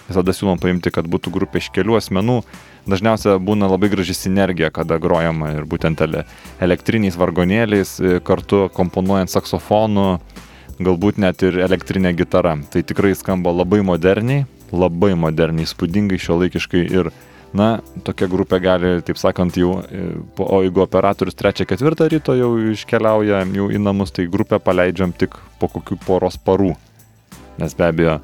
visada 0.09 0.33
siūlom 0.35 0.59
paimti, 0.59 0.91
kad 0.91 1.07
būtų 1.07 1.31
grupė 1.31 1.61
iš 1.61 1.69
kelių 1.77 1.99
asmenų. 2.01 2.41
Dažniausiai 2.89 3.37
būna 3.37 3.67
labai 3.69 3.91
graži 3.93 4.15
sinergija, 4.17 4.71
kada 4.73 4.97
grojama 5.01 5.51
ir 5.53 5.67
būtent 5.69 6.01
ele, 6.01 6.23
elektriniais 6.65 7.17
vargonėliais, 7.19 7.91
e, 8.01 8.15
kartu 8.25 8.63
komponuojant 8.73 9.29
saksofonu, 9.29 10.05
galbūt 10.81 11.21
net 11.21 11.43
ir 11.45 11.59
elektrinė 11.61 12.15
gitara. 12.17 12.55
Tai 12.73 12.81
tikrai 12.81 13.13
skamba 13.13 13.53
labai 13.53 13.83
moderniai, 13.85 14.47
labai 14.73 15.13
moderniai, 15.13 15.69
spūdingai, 15.69 16.17
šiuolaikiškai 16.17 16.83
ir, 16.89 17.11
na, 17.53 17.69
tokia 18.01 18.25
grupė 18.31 18.61
gali, 18.63 18.97
taip 19.05 19.21
sakant, 19.21 19.61
jau, 19.61 19.77
e, 19.85 20.17
o 20.41 20.61
jeigu 20.65 20.81
operatorius 20.81 21.37
3-4 21.37 22.09
ryto 22.15 22.33
jau 22.39 22.55
iškeliauja 22.73 23.45
jau 23.45 23.69
į 23.69 23.77
namus, 23.77 24.15
tai 24.15 24.25
grupę 24.25 24.57
paleidžiam 24.57 25.13
tik 25.13 25.37
po 25.61 25.69
kokių 25.69 26.01
poros 26.07 26.41
parų. 26.41 26.73
Nes 27.61 27.77
be 27.77 27.91
abejo, 27.93 28.21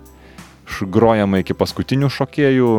grojama 0.82 1.46
iki 1.46 1.54
paskutinių 1.54 2.10
šokėjų. 2.10 2.72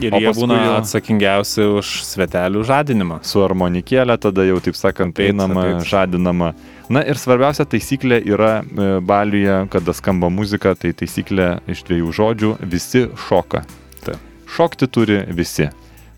Ir 0.00 0.14
jie 0.16 0.30
būna 0.32 0.56
jau- 0.56 0.76
atsakingiausi 0.80 1.64
už 1.78 1.90
svetelių 2.08 2.62
žadinimą. 2.64 3.18
su 3.22 3.40
harmonikėlė, 3.44 4.16
tada 4.18 4.42
jau 4.46 4.60
taip 4.60 4.74
sakant, 4.74 5.14
Taip, 5.14 5.30
einama, 5.34 5.62
taip. 5.62 5.84
žadinama. 5.88 6.54
Na 6.88 7.00
ir 7.04 7.14
svarbiausia 7.16 7.64
taisyklė 7.64 8.22
yra 8.26 8.62
e, 8.64 9.00
baliuje, 9.00 9.68
kada 9.70 9.92
skamba 9.92 10.28
muzika, 10.30 10.74
tai 10.74 10.92
taisyklė 10.92 11.60
iš 11.68 11.82
dviejų 11.84 12.12
žodžių- 12.12 12.50
visi 12.72 13.06
šoka. 13.28 13.64
Taip. 14.04 14.16
Šokti 14.48 14.86
turi 14.88 15.24
visi. 15.28 15.68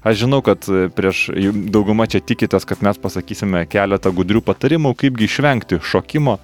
Aš 0.04 0.18
žinau, 0.24 0.42
kad 0.44 0.58
e, 0.68 0.88
prieš 0.88 1.30
daugumą 1.70 2.06
čia 2.06 2.20
tikitės, 2.20 2.64
kad 2.66 2.82
mes 2.82 2.96
pasakysime 2.98 3.66
keletą 3.66 4.12
gudrių 4.12 4.42
patarimų, 4.44 4.94
kaipgi 4.96 5.24
išvengti 5.24 5.80
šokimo. 5.80 6.38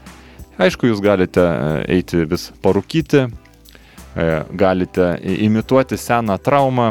Aišku, 0.59 0.89
jūs 0.91 1.01
galite 1.01 1.41
e, 1.41 1.85
eiti 2.01 2.25
vis 2.27 2.51
parūkyti, 2.63 3.31
galite 4.53 5.19
i- 5.23 5.45
imituoti 5.45 5.97
seną 5.97 6.39
traumą 6.39 6.91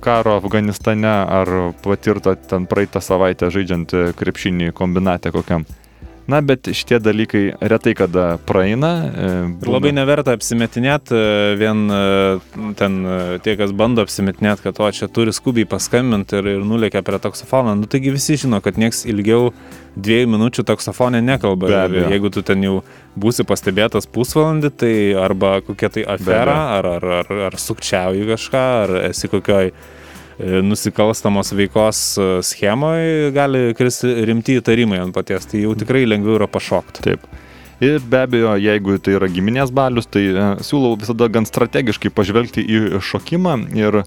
karo 0.00 0.36
Afganistane 0.36 1.08
ar 1.08 1.48
patirtą 1.82 2.36
ten 2.48 2.66
praeitą 2.66 3.00
savaitę 3.00 3.50
žaidžiant 3.50 3.94
e, 3.94 4.12
krepšinį 4.12 4.72
kombinate 4.72 5.32
kokiam. 5.32 5.64
Na, 6.26 6.40
bet 6.42 6.66
šitie 6.74 6.98
dalykai 6.98 7.42
retai 7.70 7.94
kada 7.94 8.24
praeina. 8.48 8.90
e, 9.06 9.28
Ir 9.62 9.70
labai 9.70 9.92
neverta 9.94 10.34
apsimetinėti, 10.34 11.18
vien 11.60 11.84
e, 11.86 12.00
ten 12.78 12.98
e, 13.06 13.18
tie, 13.44 13.54
kas 13.58 13.70
bando 13.76 14.02
apsimetinėti, 14.02 14.64
kad 14.66 14.80
o 14.82 14.90
čia 14.90 15.06
turi 15.06 15.34
skubiai 15.34 15.68
paskambinti 15.70 16.40
ir, 16.40 16.50
ir 16.56 16.64
nulėkia 16.66 17.04
prie 17.06 17.20
taksofono. 17.22 17.76
Nu, 17.78 17.86
taigi 17.90 18.10
visi 18.14 18.38
žino, 18.42 18.58
kad 18.64 18.80
nieks 18.80 19.04
ilgiau 19.06 19.52
dviejų 19.94 20.32
minučių 20.34 20.66
taksofonė 20.66 21.22
nekalba. 21.22 21.70
Ir 21.86 22.10
jeigu 22.16 22.32
tu 22.34 22.42
ten 22.46 22.64
jau 22.66 22.80
būsi 23.14 23.46
pastebėtas 23.46 24.10
pusvalandį, 24.10 24.72
tai 24.82 24.94
arba 25.20 25.60
kokia 25.64 25.92
tai 25.94 26.08
afera, 26.16 26.58
ar, 26.80 26.90
ar, 26.98 27.12
ar, 27.22 27.36
ar 27.52 27.60
sukčiauji 27.60 28.26
kažką, 28.34 28.64
ar 28.82 28.96
esi 29.06 29.30
kokioj 29.30 29.70
e, 29.70 29.94
nusikalstamos 30.38 31.52
veikos 31.56 32.00
e, 32.18 32.28
schemoje, 32.44 33.32
gali 33.36 33.70
kristi 33.76 34.12
rimti 34.28 34.58
įtarimai 34.60 35.00
ant 35.00 35.16
paties. 35.16 35.48
Tai 35.48 35.62
jau 35.62 35.74
tikrai 35.78 36.04
lengviau 36.08 36.36
yra 36.40 36.48
pašokti. 36.50 37.04
Taip. 37.06 37.24
Ir 37.84 37.98
be 38.00 38.22
abejo, 38.24 38.54
jeigu 38.60 38.96
tai 39.04 39.16
yra 39.18 39.28
giminės 39.32 39.72
balius, 39.76 40.08
tai 40.08 40.26
e, 40.28 40.46
siūlau 40.64 40.94
visada 41.00 41.28
gan 41.32 41.48
strategiškai 41.48 42.12
pažvelgti 42.12 42.64
į 42.64 43.02
šokimą 43.04 43.58
ir 43.76 44.02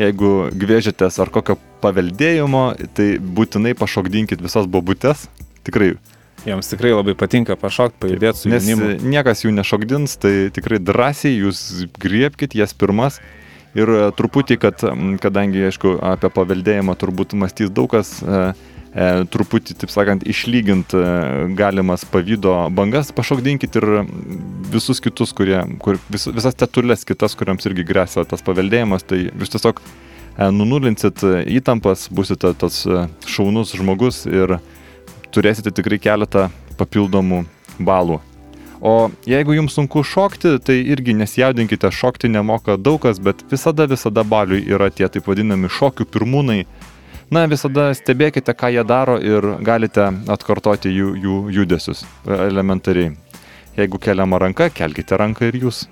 jeigu 0.00 0.32
gvėžitės 0.56 1.20
ar 1.20 1.32
kokio 1.32 1.58
paveldėjimo, 1.82 2.64
tai 2.96 3.14
būtinai 3.20 3.76
pašokdinkit 3.76 4.44
visas 4.44 4.68
bobutes. 4.70 5.26
Tikrai, 5.66 5.94
Jiems 6.42 6.72
tikrai 6.72 6.90
labai 6.90 7.12
patinka 7.14 7.54
pašokti, 7.54 8.00
pajudėti 8.02 8.40
su 8.40 8.50
nes 8.50 8.64
jaunimu. 8.66 8.96
e, 8.96 9.12
niekas 9.12 9.44
jų 9.44 9.52
nešokdins, 9.54 10.16
tai 10.18 10.34
tikrai 10.54 10.80
drąsiai 10.82 11.36
jūs 11.36 11.86
griebkit 12.02 12.56
jas 12.58 12.74
pirmas. 12.74 13.20
Ir 13.78 13.88
e, 13.88 14.02
truputį, 14.16 14.58
kad, 14.60 14.84
kadangi, 15.22 15.64
aišku, 15.70 15.96
apie 16.04 16.30
paveldėjimą 16.32 16.96
turbūt 17.00 17.32
mąstys 17.40 17.72
daug 17.72 17.88
kas, 17.94 18.18
e, 18.20 18.40
e, 18.92 19.06
truputį, 19.32 19.76
taip 19.80 19.92
sakant, 19.94 20.26
išlygint 20.28 20.92
e, 20.96 21.04
galimas 21.58 22.04
pavydo 22.08 22.54
bangas, 22.76 23.12
pašokdinkit 23.16 23.78
ir 23.80 23.88
visus 24.72 25.00
kitus, 25.04 25.32
kurie, 25.36 25.56
kur, 25.82 26.00
vis, 26.12 26.28
visas 26.28 26.58
tetulės 26.58 27.06
kitas, 27.08 27.36
kuriams 27.38 27.68
irgi 27.70 27.86
grėsia 27.88 28.26
tas 28.28 28.44
paveldėjimas, 28.44 29.06
tai 29.08 29.24
jūs 29.28 29.54
tiesiog 29.56 29.80
e, 29.80 30.50
nunulinsit 30.52 31.24
įtampas, 31.60 32.10
busite 32.12 32.52
tas 32.60 32.82
šaunus 33.28 33.72
žmogus 33.78 34.26
ir 34.28 34.58
turėsite 35.32 35.72
tikrai 35.72 36.00
keletą 36.02 36.50
papildomų 36.76 37.44
balų. 37.80 38.20
O 38.82 39.10
jeigu 39.30 39.54
jums 39.54 39.76
sunku 39.78 40.02
šokti, 40.02 40.56
tai 40.58 40.80
irgi 40.90 41.14
nesijaudinkite, 41.14 41.86
šokti 41.94 42.26
nemoka 42.28 42.74
daug 42.74 42.98
kas, 43.04 43.20
bet 43.22 43.44
visada, 43.50 43.86
visada 43.86 44.24
baliui 44.26 44.64
yra 44.74 44.88
tie 44.90 45.06
taip 45.06 45.28
vadinami 45.30 45.70
šokių 45.70 46.08
pirmūnai. 46.10 46.64
Na, 47.32 47.44
visada 47.46 47.86
stebėkite, 47.94 48.52
ką 48.58 48.72
jie 48.74 48.82
daro 48.84 49.14
ir 49.22 49.46
galite 49.62 50.08
atkartoti 50.34 50.90
jų, 50.90 51.12
jų 51.22 51.36
judesius 51.60 52.02
e, 52.02 52.34
elementariai. 52.34 53.14
Jeigu 53.78 54.02
keliama 54.02 54.42
ranka, 54.42 54.66
kelkite 54.74 55.16
ranką 55.16 55.46
ir 55.48 55.62
jūs. 55.62 55.86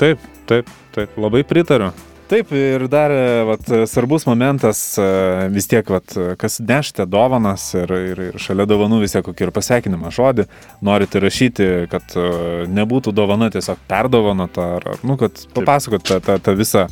Taip, 0.00 0.24
taip, 0.48 0.72
taip, 0.96 1.12
labai 1.20 1.44
pritariu. 1.46 1.92
Taip, 2.24 2.54
ir 2.56 2.86
dar 2.88 3.12
vat, 3.44 3.66
svarbus 3.90 4.24
momentas 4.24 4.78
e, 4.96 5.04
vis 5.52 5.66
tiek, 5.68 5.84
vat, 5.92 6.14
kas 6.40 6.56
nešite 6.64 7.04
dovanas 7.12 7.66
ir, 7.76 7.90
ir, 7.92 8.22
ir 8.30 8.38
šalia 8.40 8.64
dovanų 8.70 9.02
vis 9.02 9.12
tiek 9.12 9.26
kokį 9.26 9.44
ir 9.44 9.52
pasveikinimą 9.52 10.12
žodį, 10.14 10.46
norite 10.88 11.20
rašyti, 11.20 11.68
kad 11.92 12.16
e, 12.16 12.24
nebūtų 12.72 13.12
dovana 13.12 13.50
tiesiog 13.52 13.82
perdovanota, 13.90 14.70
ar, 14.78 14.88
ar 14.94 15.04
nu, 15.04 15.18
kad 15.20 15.44
papasakot 15.52 16.06
tą, 16.08 16.18
tą, 16.24 16.38
tą 16.40 16.56
visą 16.56 16.86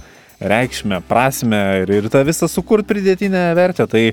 reikšmę, 0.53 1.01
prasme 1.09 1.63
ir, 1.87 1.97
ir 2.03 2.13
tą 2.13 2.27
visą 2.29 2.51
sukurt 2.53 2.87
pridėtinę 2.93 3.49
vertę. 3.57 3.89
Tai 3.89 4.07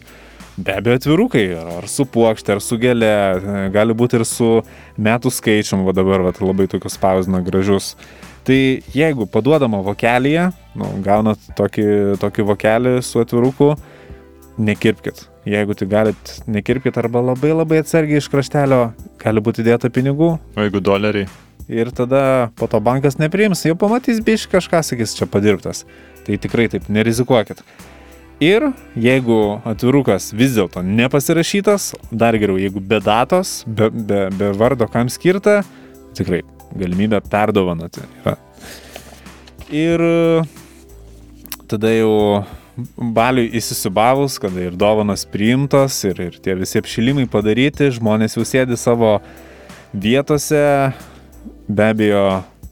Be 0.60 0.74
abejo, 0.76 0.98
atvirukai, 0.98 1.44
ar 1.56 1.86
su 1.88 2.04
puokšte, 2.04 2.52
ar 2.58 2.60
su 2.60 2.76
gėlė, 2.82 3.12
e, 3.12 3.60
gali 3.72 3.96
būti 3.96 4.18
ir 4.20 4.26
su 4.28 4.50
metų 5.00 5.32
skaičium, 5.32 5.86
va 5.88 5.94
dabar 5.96 6.26
va, 6.26 6.34
labai 6.44 6.66
tokius 6.68 6.98
spausina 7.00 7.40
gražius. 7.46 7.94
Tai 8.48 8.60
jeigu 8.96 9.28
paduodama 9.30 9.82
vokelėje, 9.86 10.50
nu, 10.80 10.92
gaunat 11.06 11.42
tokį, 11.58 11.88
tokį 12.22 12.46
vokelį 12.50 12.94
su 13.06 13.22
atviruku, 13.22 13.74
nekirpkit. 14.60 15.26
Jeigu 15.50 15.76
tai 15.78 15.88
galit, 15.90 16.34
nekirpkit 16.52 16.98
arba 17.00 17.22
labai 17.32 17.52
labai 17.56 17.82
atsargiai 17.84 18.20
iš 18.22 18.30
kraštelio, 18.32 18.90
gali 19.22 19.44
būti 19.44 19.66
dėta 19.66 19.92
pinigų. 19.94 20.34
O 20.56 20.66
jeigu 20.66 20.82
doleriai? 20.84 21.30
Ir 21.70 21.92
tada 21.94 22.50
po 22.58 22.68
to 22.70 22.80
bankas 22.82 23.20
nepriims, 23.22 23.62
jau 23.68 23.76
pamatys 23.78 24.22
biš 24.26 24.48
kažką, 24.50 24.82
sakys, 24.86 25.14
čia 25.18 25.30
padirbtas. 25.30 25.86
Tai 26.26 26.38
tikrai 26.42 26.68
taip, 26.72 26.90
nerizikuokit. 26.90 27.62
Ir 28.44 28.70
jeigu 28.98 29.60
atvirukas 29.68 30.32
vis 30.34 30.56
dėlto 30.56 30.82
nepasirašytas, 30.86 31.92
dar 32.12 32.38
geriau, 32.40 32.58
jeigu 32.62 32.82
be 32.82 33.02
datos, 33.04 33.60
be, 33.68 33.92
be, 33.92 34.30
be 34.40 34.54
vardo 34.58 34.88
kam 34.92 35.12
skirta, 35.12 35.60
tikrai 36.18 36.42
galimybė 36.78 37.22
perdovanoti. 37.30 38.06
Yra. 38.22 38.36
Ir 39.70 40.04
tada 41.70 41.92
jau 41.94 42.46
baliui 42.98 43.50
įsisubavus, 43.60 44.40
kada 44.42 44.64
ir 44.68 44.78
dovanos 44.80 45.26
priimtos, 45.30 46.00
ir, 46.08 46.20
ir 46.30 46.40
tie 46.44 46.56
visi 46.58 46.80
apšilimai 46.82 47.28
padaryti, 47.32 47.92
žmonės 47.96 48.38
jau 48.38 48.46
sėdi 48.48 48.78
savo 48.80 49.18
vietose, 49.94 50.62
be 51.68 51.90
abejo, 51.94 52.24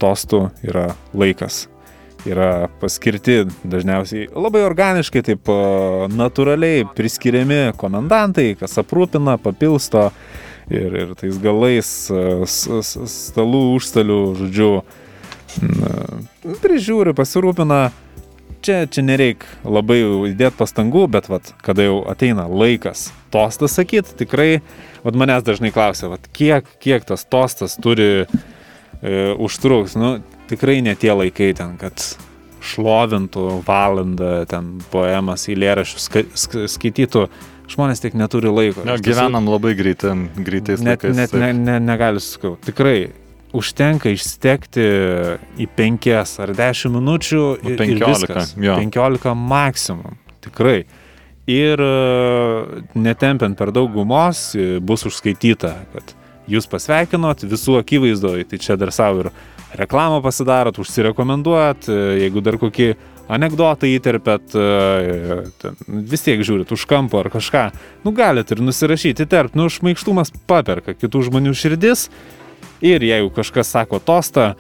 tostų 0.02 0.48
yra 0.66 0.91
laikas. 1.18 1.66
Yra 2.28 2.68
paskirti 2.82 3.45
dažniausiai 3.64 4.28
labai 4.36 4.64
organiškai, 4.68 5.22
taip 5.24 5.48
natūraliai 6.12 6.84
priskiriami 6.98 7.78
komendantai, 7.80 8.52
kas 8.60 8.76
aprūpina, 8.82 9.38
papilsto 9.41 10.10
ir, 10.70 10.97
ir 11.03 11.13
tais 11.20 11.38
galais 11.41 11.91
stalų, 12.51 13.61
užstalių, 13.78 14.20
žodžiu, 14.41 14.72
prižiūri, 16.63 17.15
pasirūpina. 17.18 17.88
Čia, 18.65 18.82
čia 18.89 19.03
nereik 19.05 19.45
labai 19.63 19.99
įdėti 20.32 20.57
pastangų, 20.57 21.05
bet 21.13 21.28
vat, 21.30 21.51
kada 21.63 21.86
jau 21.86 21.99
ateina 22.09 22.47
laikas 22.49 23.11
tostas 23.32 23.78
sakyti, 23.78 24.15
tikrai, 24.24 24.49
vat 25.05 25.15
manęs 25.15 25.45
dažnai 25.45 25.70
klausia, 25.72 26.09
vat, 26.11 26.26
kiek, 26.36 26.65
kiek 26.82 27.05
tas 27.07 27.24
tostas 27.30 27.78
turi 27.80 28.26
e, 28.26 28.26
užtruks. 29.38 29.93
Nu, 29.99 30.18
tikrai 30.49 30.80
ne 30.84 30.97
tie 30.99 31.13
laikai 31.13 31.51
ten, 31.55 31.78
kad 31.80 32.01
šlovintų 32.68 33.61
valandą 33.68 34.41
ten 34.49 34.78
poemas, 34.91 35.45
eilėraščius 35.51 36.09
ska, 36.09 36.26
ska, 36.34 36.65
skaitytų. 36.72 37.28
Žmonės 37.68 37.99
tik 38.03 38.15
neturi 38.15 38.51
laiko. 38.51 38.86
Ne, 38.88 38.95
gyvenam 39.03 39.49
labai 39.51 39.74
greitai, 39.76 40.13
greitais 40.39 40.80
net, 40.80 41.03
laikais. 41.03 41.18
Net 41.18 41.34
ne, 41.36 41.51
ne, 41.57 41.80
negaliu 41.84 42.24
sakau. 42.24 42.55
Tikrai 42.63 43.09
užtenka 43.57 44.11
išstekti 44.11 44.86
į 45.59 45.68
5 45.78 46.07
ar 46.43 46.53
10 46.57 46.93
minučių 46.95 47.43
ir, 47.63 47.76
15, 47.80 47.91
ir 47.91 48.05
viskas. 48.05 48.53
jo. 48.59 48.78
15 48.80 49.36
maksimum. 49.36 50.15
Tikrai. 50.43 50.80
Ir 51.47 51.80
e, 51.80 52.84
netempiant 52.99 53.55
per 53.55 53.72
daug 53.76 53.91
gumos 53.95 54.49
e, 54.55 54.82
bus 54.84 55.05
užskaityta, 55.07 55.74
kad 55.93 56.11
jūs 56.51 56.68
pasveikinot 56.68 57.45
visų 57.47 57.78
akivaizdoje, 57.80 58.47
tai 58.51 58.59
čia 58.63 58.76
dar 58.80 58.91
savo 58.95 59.24
ir 59.24 59.30
reklamą 59.80 60.20
pasidarot, 60.26 60.80
užsirekomenduojat, 60.84 61.88
e, 61.88 62.01
jeigu 62.26 62.43
dar 62.43 62.59
kokį 62.59 62.89
anegdotą 63.32 63.89
įterpėt, 63.89 64.55
e, 64.55 65.73
vis 65.88 66.25
tiek 66.25 66.41
žiūrit 66.45 66.71
už 66.73 66.88
kampo 66.89 67.21
ar 67.21 67.32
kažką, 67.34 67.67
nu 68.05 68.15
galit 68.15 68.51
ir 68.51 68.63
nusirašyti, 68.63 69.28
terp, 69.30 69.57
nu 69.57 69.69
šmaikštumas 69.71 70.34
paperka 70.47 70.95
kitų 70.97 71.28
žmonių 71.30 71.53
širdis. 71.57 72.07
Ir 72.86 73.01
jeigu 73.01 73.32
kažkas 73.34 73.71
sako 73.73 73.97
tostą, 73.97 74.51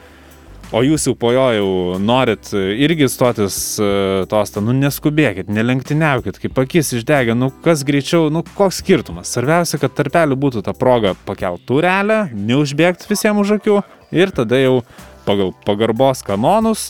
o 0.73 0.81
jūs 0.83 1.05
jau 1.07 1.13
po 1.15 1.29
jo 1.31 1.45
jau 1.53 1.69
norit 2.01 2.49
irgi 2.53 3.07
stotis 3.11 3.77
e, 3.79 3.89
tostą, 4.29 4.63
nu 4.65 4.73
neskubėkit, 4.75 5.51
nelenktyniaukit, 5.53 6.39
kaip 6.41 6.57
akis 6.65 6.95
išdegė, 6.97 7.37
nu 7.37 7.51
kas 7.63 7.85
greičiau, 7.87 8.31
nu 8.33 8.43
koks 8.57 8.81
skirtumas. 8.81 9.31
Svarbiausia, 9.31 9.79
kad 9.81 9.95
tarpelių 9.95 10.39
būtų 10.39 10.65
ta 10.65 10.73
proga 10.75 11.13
pakelt 11.29 11.63
turelę, 11.69 12.25
neužbėgti 12.33 13.07
visiems 13.11 13.45
už 13.45 13.59
akių 13.61 13.83
ir 14.17 14.33
tada 14.35 14.59
jau 14.59 14.81
pagal 15.27 15.53
pagarbos 15.67 16.25
kanonus 16.25 16.89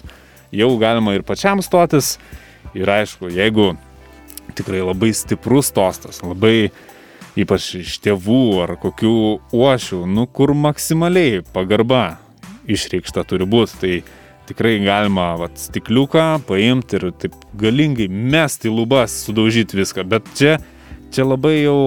jau 0.51 0.69
galima 0.81 1.15
ir 1.17 1.25
pačiam 1.27 1.61
stotis. 1.65 2.17
Ir 2.77 2.89
aišku, 2.91 3.31
jeigu 3.33 3.71
tikrai 4.57 4.83
labai 4.85 5.13
stiprus 5.15 5.71
tostas, 5.73 6.21
labai 6.23 6.69
ypač 7.37 7.69
iš 7.81 7.97
tėvų 8.03 8.43
ar 8.65 8.75
kokių 8.81 9.17
uošių, 9.55 10.03
nu 10.09 10.25
kur 10.27 10.53
maksimaliai 10.57 11.43
pagarba 11.53 12.17
išreikšta 12.67 13.23
turi 13.27 13.47
būti, 13.47 13.77
tai 13.81 13.93
tikrai 14.47 14.77
galima 14.83 15.33
vat, 15.39 15.57
stikliuką 15.59 16.25
paimti 16.47 16.99
ir 16.99 17.09
taip 17.21 17.35
galingai 17.59 18.07
mesti 18.07 18.71
lubas, 18.71 19.15
sudaužyti 19.27 19.79
viską, 19.79 20.05
bet 20.07 20.27
čia, 20.39 20.57
čia 21.13 21.27
labai 21.27 21.59
jau 21.61 21.79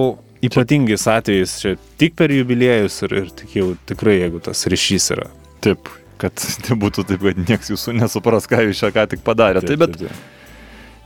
ypatingais 0.45 1.05
atvejais, 1.09 1.57
čia 1.61 1.75
tik 2.01 2.15
per 2.17 2.33
jubiliejus 2.33 3.01
ir, 3.05 3.17
ir 3.23 3.33
tik 3.41 3.57
jau 3.57 3.71
tikrai, 3.89 4.21
jeigu 4.23 4.41
tas 4.45 4.65
ryšys 4.71 5.11
yra. 5.17 5.27
Taip, 5.61 5.89
kad 6.21 6.45
nebūtų 6.69 7.07
taip, 7.09 7.25
kad 7.25 7.41
niekas 7.41 7.73
jūsų 7.73 7.97
nesupras, 7.97 8.47
ką 8.49 8.63
jūs 8.67 8.83
čia 8.83 8.93
ką 8.95 9.07
tik 9.11 9.25
padarė. 9.25 9.63
Taip, 9.65 9.81
bet, 9.83 9.99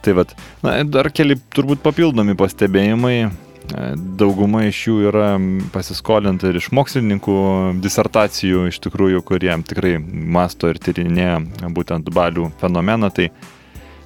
tai 0.05 0.16
vat, 0.18 0.36
na, 0.66 0.78
dar 0.88 1.11
keli 1.13 1.39
turbūt 1.55 1.84
papildomi 1.86 2.38
pastebėjimai. 2.39 3.18
E, 3.26 3.88
Dauguma 4.20 4.66
iš 4.68 4.84
jų 4.89 4.97
yra 5.09 5.30
pasiskolinta 5.74 6.51
ir 6.51 6.59
iš 6.59 6.70
mokslininkų 6.76 7.38
disertacijų, 7.84 8.68
iš 8.70 8.80
tikrųjų, 8.86 9.24
kurie 9.26 9.53
tikrai 9.66 9.97
masto 9.99 10.70
ir 10.70 10.82
tyrinėja 10.82 11.39
būtent 11.74 12.11
balių 12.13 12.51
fenomeną. 12.61 13.09
Tai 13.16 13.32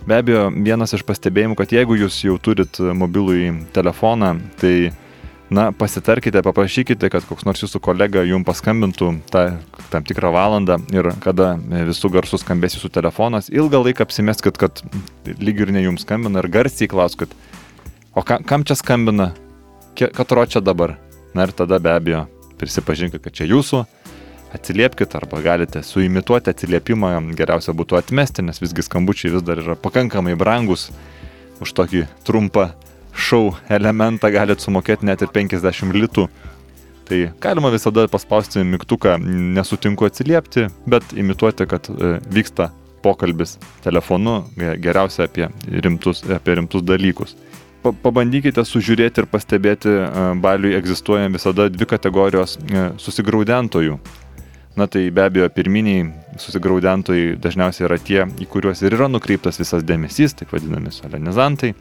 be 0.07 0.21
abejo, 0.21 0.47
vienas 0.55 0.95
iš 0.95 1.03
pastebėjimų, 1.07 1.59
kad 1.59 1.75
jeigu 1.75 1.99
jūs 1.99 2.23
jau 2.23 2.39
turit 2.41 2.79
mobilųjį 2.79 3.51
telefoną, 3.75 4.37
tai 4.61 4.91
na, 5.49 5.71
pasitarkite, 5.71 6.41
paprašykite, 6.45 7.09
kad 7.09 7.25
koks 7.25 7.45
nors 7.47 7.61
jūsų 7.63 7.81
kolega 7.83 8.23
jums 8.27 8.47
paskambintų 8.47 9.11
tą 9.33 9.43
tam 9.89 10.05
tikrą 10.05 10.31
valandą 10.33 10.77
ir 10.93 11.11
kada 11.23 11.55
visų 11.89 12.11
garsų 12.13 12.41
skambės 12.43 12.77
jūsų 12.77 12.91
telefonas, 12.99 13.49
ilgą 13.49 13.81
laiką 13.87 14.05
apsimeskit, 14.05 14.59
kad 14.61 14.83
lyg 15.41 15.63
ir 15.65 15.73
ne 15.73 15.83
jums 15.87 16.05
skambina 16.05 16.43
ir 16.43 16.49
garsiai 16.53 16.89
klauskit, 16.91 17.33
o 18.13 18.23
kam, 18.25 18.45
kam 18.45 18.65
čia 18.65 18.77
skambina, 18.79 19.31
katro 19.97 20.45
čia 20.45 20.61
dabar. 20.61 20.97
Na 21.33 21.45
ir 21.45 21.51
tada 21.53 21.77
be 21.77 21.91
abejo 21.93 22.23
prisipažinkit, 22.57 23.21
kad 23.21 23.35
čia 23.37 23.45
jūsų, 23.45 23.83
atsiliepkite 24.57 25.17
arba 25.19 25.41
galite 25.45 25.83
suimituoti 25.85 26.49
atsiliepimą, 26.49 27.11
geriausia 27.37 27.75
būtų 27.77 27.99
atmesti, 27.99 28.45
nes 28.45 28.57
visgi 28.61 28.85
skambučiai 28.85 29.35
vis 29.35 29.45
dar 29.45 29.61
yra 29.61 29.77
pakankamai 29.77 30.33
brangus 30.39 30.87
už 31.61 31.73
tokį 31.77 32.07
trumpą 32.25 32.71
šou 33.13 33.53
elementą 33.69 34.31
galite 34.33 34.63
sumokėti 34.65 35.07
net 35.09 35.23
ir 35.25 35.31
50 35.33 35.95
litų. 35.95 36.27
Tai 37.09 37.19
galima 37.41 37.71
visada 37.73 38.05
paspausti 38.07 38.61
mygtuką 38.61 39.15
nesutinku 39.55 40.05
atsiliepti, 40.05 40.67
bet 40.85 41.15
imituoti, 41.17 41.65
kad 41.65 41.89
e, 41.89 42.19
vyksta 42.29 42.69
pokalbis 43.01 43.55
telefonu, 43.81 44.43
geriausia 44.57 45.25
apie 45.25 45.47
rimtus, 45.85 46.21
apie 46.29 46.59
rimtus 46.59 46.83
dalykus. 46.85 47.33
Pa, 47.81 47.93
pabandykite 47.95 48.61
sužiūrėti 48.67 49.23
ir 49.23 49.27
pastebėti, 49.31 49.89
e, 49.89 50.25
baliui 50.43 50.75
egzistuoja 50.77 51.31
visada 51.33 51.69
dvi 51.71 51.87
kategorijos 51.89 52.57
e, 52.59 52.89
susigraudentojų. 53.01 53.97
Na 54.77 54.85
tai 54.87 55.07
be 55.09 55.23
abejo, 55.25 55.47
pirminiai 55.49 56.05
susigraudentojai 56.39 57.39
dažniausiai 57.41 57.87
yra 57.87 57.97
tie, 57.97 58.21
į 58.37 58.45
kuriuos 58.51 58.83
ir 58.85 58.93
yra 58.99 59.09
nukreiptas 59.09 59.57
visas 59.59 59.81
dėmesys, 59.83 60.37
taip 60.37 60.53
vadinami 60.53 60.93
solenizantai. 60.93 61.73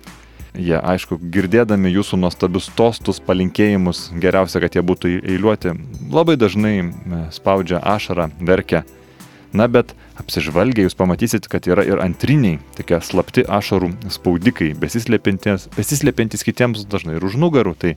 Jie, 0.56 0.76
aišku, 0.80 1.18
girdėdami 1.32 1.90
jūsų 1.92 2.18
nuostabius 2.22 2.70
tostus, 2.76 3.20
palinkėjimus, 3.20 4.08
geriausia, 4.16 4.62
kad 4.64 4.78
jie 4.78 4.82
būtų 4.86 5.10
eiliuoti, 5.20 5.74
labai 6.12 6.38
dažnai 6.40 6.76
e, 6.80 7.20
spaudžia 7.34 7.82
ašarą, 7.84 8.30
verkia. 8.40 8.84
Na, 9.52 9.64
bet 9.68 9.94
apsižvalgę 10.20 10.84
jūs 10.84 10.96
pamatysit, 10.96 11.46
kad 11.48 11.68
yra 11.68 11.84
ir 11.86 12.02
antriniai, 12.04 12.58
tokie 12.76 12.98
slapti 13.04 13.44
ašarų 13.44 13.94
spaudikai, 14.12 14.74
besislepiantys 14.76 16.44
kitiems 16.44 16.84
dažnai 16.88 17.16
ir 17.16 17.24
už 17.24 17.38
nugarų. 17.40 17.72
Tai 17.80 17.94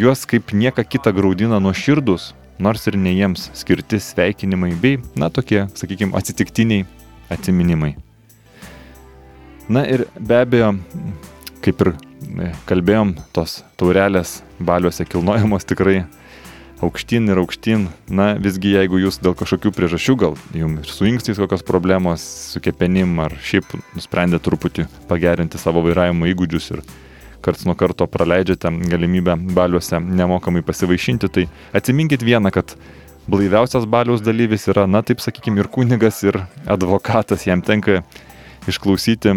juos 0.00 0.24
kaip 0.28 0.54
nieka 0.56 0.86
kita 0.88 1.12
graudina 1.16 1.60
nuo 1.60 1.74
širdus, 1.76 2.32
nors 2.58 2.86
ir 2.88 2.96
ne 2.96 3.12
jiems 3.12 3.50
skirti 3.56 4.00
sveikinimai 4.00 4.72
bei, 4.80 5.00
na, 5.20 5.28
tokie, 5.28 5.66
sakykime, 5.76 6.16
atsitiktiniai 6.16 6.86
atsiminimai. 7.32 7.94
Na 9.68 9.84
ir 9.88 10.06
be 10.20 10.40
abejo, 10.44 10.74
kaip 11.64 11.80
ir 11.84 11.94
e, 11.94 12.50
kalbėjom, 12.68 13.14
tos 13.36 13.62
taurelės 13.80 14.42
baliuose 14.60 15.06
kilnojamos 15.08 15.66
tikrai 15.68 16.02
aukštyn 16.84 17.30
ir 17.32 17.40
aukštyn. 17.40 17.86
Na, 18.12 18.32
visgi 18.40 18.74
jeigu 18.74 19.00
jūs 19.00 19.20
dėl 19.24 19.36
kažkokių 19.38 19.72
priežasčių, 19.76 20.16
gal 20.20 20.36
jums 20.56 20.84
ir 20.84 20.92
su 20.92 21.08
inkstais 21.08 21.40
kokios 21.40 21.64
problemos, 21.66 22.24
su 22.52 22.62
kepenim, 22.64 23.16
ar 23.24 23.36
šiaip 23.44 23.72
nusprendė 23.96 24.42
truputį 24.42 24.88
pagerinti 25.10 25.60
savo 25.60 25.84
vairavimo 25.86 26.28
įgūdžius 26.32 26.70
ir 26.74 26.84
karts 27.44 27.66
nuo 27.68 27.76
karto 27.76 28.06
praleidžiate 28.08 28.70
galimybę 28.88 29.36
baliuose 29.56 30.00
nemokamai 30.00 30.64
pasivaišinti, 30.64 31.28
tai 31.28 31.48
atsiminkit 31.76 32.24
vieną, 32.24 32.52
kad 32.54 32.76
blaiviausias 33.28 33.84
baliaus 33.88 34.24
dalyvis 34.24 34.64
yra, 34.72 34.86
na 34.88 35.02
taip 35.04 35.20
sakykime, 35.20 35.60
ir 35.60 35.68
kunigas, 35.72 36.22
ir 36.24 36.40
advokatas, 36.68 37.44
jam 37.48 37.60
tenka 37.64 38.00
išklausyti 38.68 39.36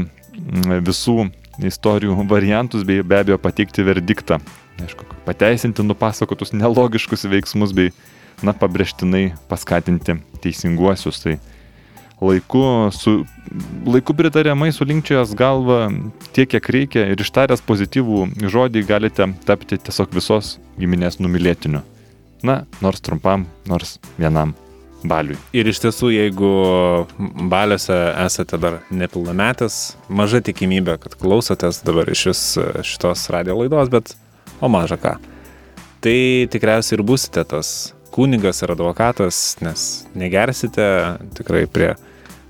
visų 0.87 1.27
istorijų 1.63 2.15
variantus 2.29 2.85
bei 2.87 3.03
be 3.03 3.21
abejo 3.21 3.37
pateikti 3.41 3.85
verdiktą. 3.85 4.39
Aišku, 4.83 5.07
pateisinti 5.25 5.85
nupasakotus 5.85 6.53
nelogiškus 6.53 7.25
veiksmus 7.31 7.73
bei, 7.73 7.93
na, 8.45 8.53
pabrėžtinai 8.53 9.31
paskatinti 9.49 10.19
teisinguosius. 10.43 11.23
Tai 11.23 11.37
laiku, 12.21 12.61
su, 12.93 13.15
laiku 13.89 14.13
pritariamai 14.17 14.69
surinkčias 14.75 15.33
galvą 15.37 15.87
tiek, 16.33 16.49
kiek 16.53 16.69
reikia 16.77 17.07
ir 17.09 17.25
ištaręs 17.25 17.65
pozityvų 17.65 18.23
žodį 18.45 18.85
galite 18.85 19.31
tapti 19.49 19.81
tiesiog 19.81 20.13
visos 20.17 20.57
giminės 20.77 21.21
numylėtiniu. 21.23 21.81
Na, 22.45 22.61
nors 22.85 23.01
trumpam, 23.01 23.47
nors 23.65 23.97
vienam 24.21 24.53
baliui. 25.09 25.37
Ir 25.55 25.69
iš 25.71 25.81
tiesų, 25.83 26.11
jeigu 26.13 26.51
baliuose 27.51 27.97
esate 28.25 28.59
dar 28.61 28.79
nepilnametis, 28.91 29.97
maža 30.09 30.41
tikimybė, 30.45 30.97
kad 31.03 31.17
klausotės 31.19 31.81
dabar 31.87 32.09
iš 32.13 32.25
vis 32.31 32.43
šitos 32.93 33.27
radio 33.33 33.57
laidos, 33.61 33.91
bet 33.93 34.15
o 34.61 34.69
maža 34.71 34.99
ką. 35.01 35.17
Tai 36.03 36.17
tikriausiai 36.53 36.99
ir 36.99 37.05
busite 37.07 37.43
tas 37.47 37.93
kunigas 38.13 38.61
ir 38.63 38.73
advokatas, 38.73 39.57
nes 39.61 39.87
negersite 40.17 40.85
tikrai 41.37 41.65
prie, 41.69 41.93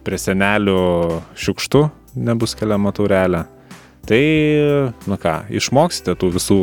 prie 0.05 0.19
senelių 0.21 1.21
šiukštų, 1.39 1.85
nebus 2.27 2.55
keliama 2.57 2.93
taurelė. 2.95 3.45
Tai, 4.07 4.23
na 5.09 5.17
ką, 5.19 5.39
išmoksite 5.51 6.15
tų 6.15 6.31
visų 6.37 6.59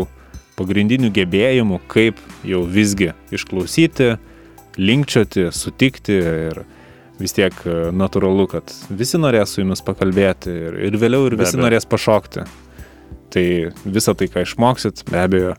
pagrindinių 0.56 1.10
gebėjimų, 1.12 1.80
kaip 1.90 2.20
jau 2.46 2.62
visgi 2.64 3.10
išklausyti, 3.34 4.14
linkčioti, 4.78 5.48
sutikti 5.54 6.16
ir 6.18 6.64
vis 7.20 7.34
tiek 7.36 7.54
e, 7.66 7.76
natūralu, 7.94 8.48
kad 8.50 8.74
visi 8.90 9.20
norės 9.20 9.54
su 9.54 9.62
jumis 9.62 9.84
pakalbėti 9.86 10.50
ir, 10.50 10.78
ir 10.88 10.98
vėliau 10.98 11.28
ir 11.28 11.38
visi 11.38 11.60
norės 11.60 11.86
pašokti. 11.86 12.46
Tai 13.34 13.46
visą 13.84 14.14
tai, 14.18 14.28
ką 14.30 14.44
išmoksit, 14.46 15.04
be 15.10 15.22
abejo, 15.22 15.54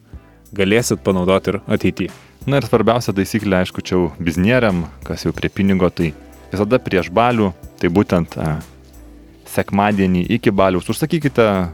galėsit 0.55 1.03
panaudoti 1.03 1.53
ir 1.53 1.61
ateityje. 1.78 2.13
Na 2.45 2.59
ir 2.59 2.68
svarbiausia 2.68 3.16
taisyklė, 3.16 3.63
aišku, 3.63 3.82
čia 3.82 3.95
jau 3.97 4.05
biznieriam, 4.22 4.86
kas 5.07 5.26
jau 5.26 5.34
prie 5.36 5.49
pinigo, 5.49 5.89
tai 5.89 6.11
visada 6.51 6.78
prieš 6.80 7.09
balių, 7.16 7.49
tai 7.82 7.89
būtent 7.91 8.38
a, 8.38 8.59
sekmadienį 9.55 10.26
iki 10.38 10.53
baliaus 10.55 10.89
užsakykite 10.91 11.45
e, 11.47 11.66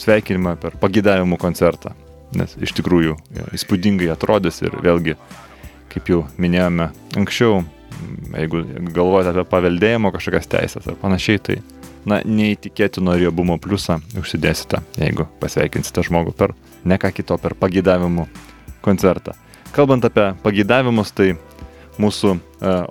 sveikinimą 0.00 0.56
per 0.62 0.76
pagydavimų 0.82 1.38
koncertą, 1.40 1.94
nes 2.36 2.56
iš 2.60 2.74
tikrųjų 2.80 3.16
įspūdingai 3.56 4.10
atrodys 4.14 4.62
ir 4.64 4.76
vėlgi 4.82 5.16
kaip 5.92 6.08
jau 6.08 6.22
minėjome 6.40 6.88
anksčiau, 7.20 7.62
jeigu 8.32 8.64
galvojate 8.94 9.34
apie 9.34 9.44
paveldėjimo 9.52 10.12
kažkokias 10.14 10.50
teisės 10.50 10.88
ar 10.88 10.98
panašiai, 11.00 11.42
tai 11.44 11.58
na, 12.08 12.20
neįtikėtino 12.24 13.14
riebumo 13.20 13.58
pliusą 13.62 14.00
užsidėsite, 14.18 14.82
jeigu 14.98 15.28
pasveikinsite 15.42 16.06
žmogų 16.08 16.34
per 16.38 16.56
ne 16.88 16.98
ką 16.98 17.12
kito, 17.14 17.38
per 17.38 17.54
pagydavimų 17.58 18.26
koncertą. 18.82 19.36
Kalbant 19.72 20.04
apie 20.04 20.32
pagydavimus, 20.42 21.12
tai 21.16 21.32
mūsų 22.02 22.32
e, 22.34 22.40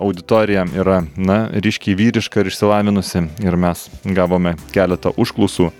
auditorija 0.02 0.64
yra, 0.78 1.02
na, 1.16 1.44
ryškiai 1.52 1.96
vyriška 1.98 2.42
ir 2.42 2.50
išsilavinusi 2.50 3.24
ir 3.44 3.58
mes 3.60 3.88
gavome 4.16 4.54
keletą 4.74 5.12
užklausų 5.18 5.70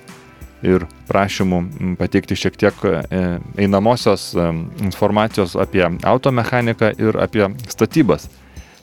ir 0.67 0.87
prašymų 1.11 1.97
pateikti 2.01 2.37
šiek 2.39 2.57
tiek 2.61 2.85
e, 2.87 3.01
einamosios 3.61 4.31
e, 4.35 4.47
informacijos 4.85 5.57
apie 5.59 5.85
automechaniką 6.03 6.93
ir 7.03 7.19
apie 7.21 7.49
statybas. 7.71 8.29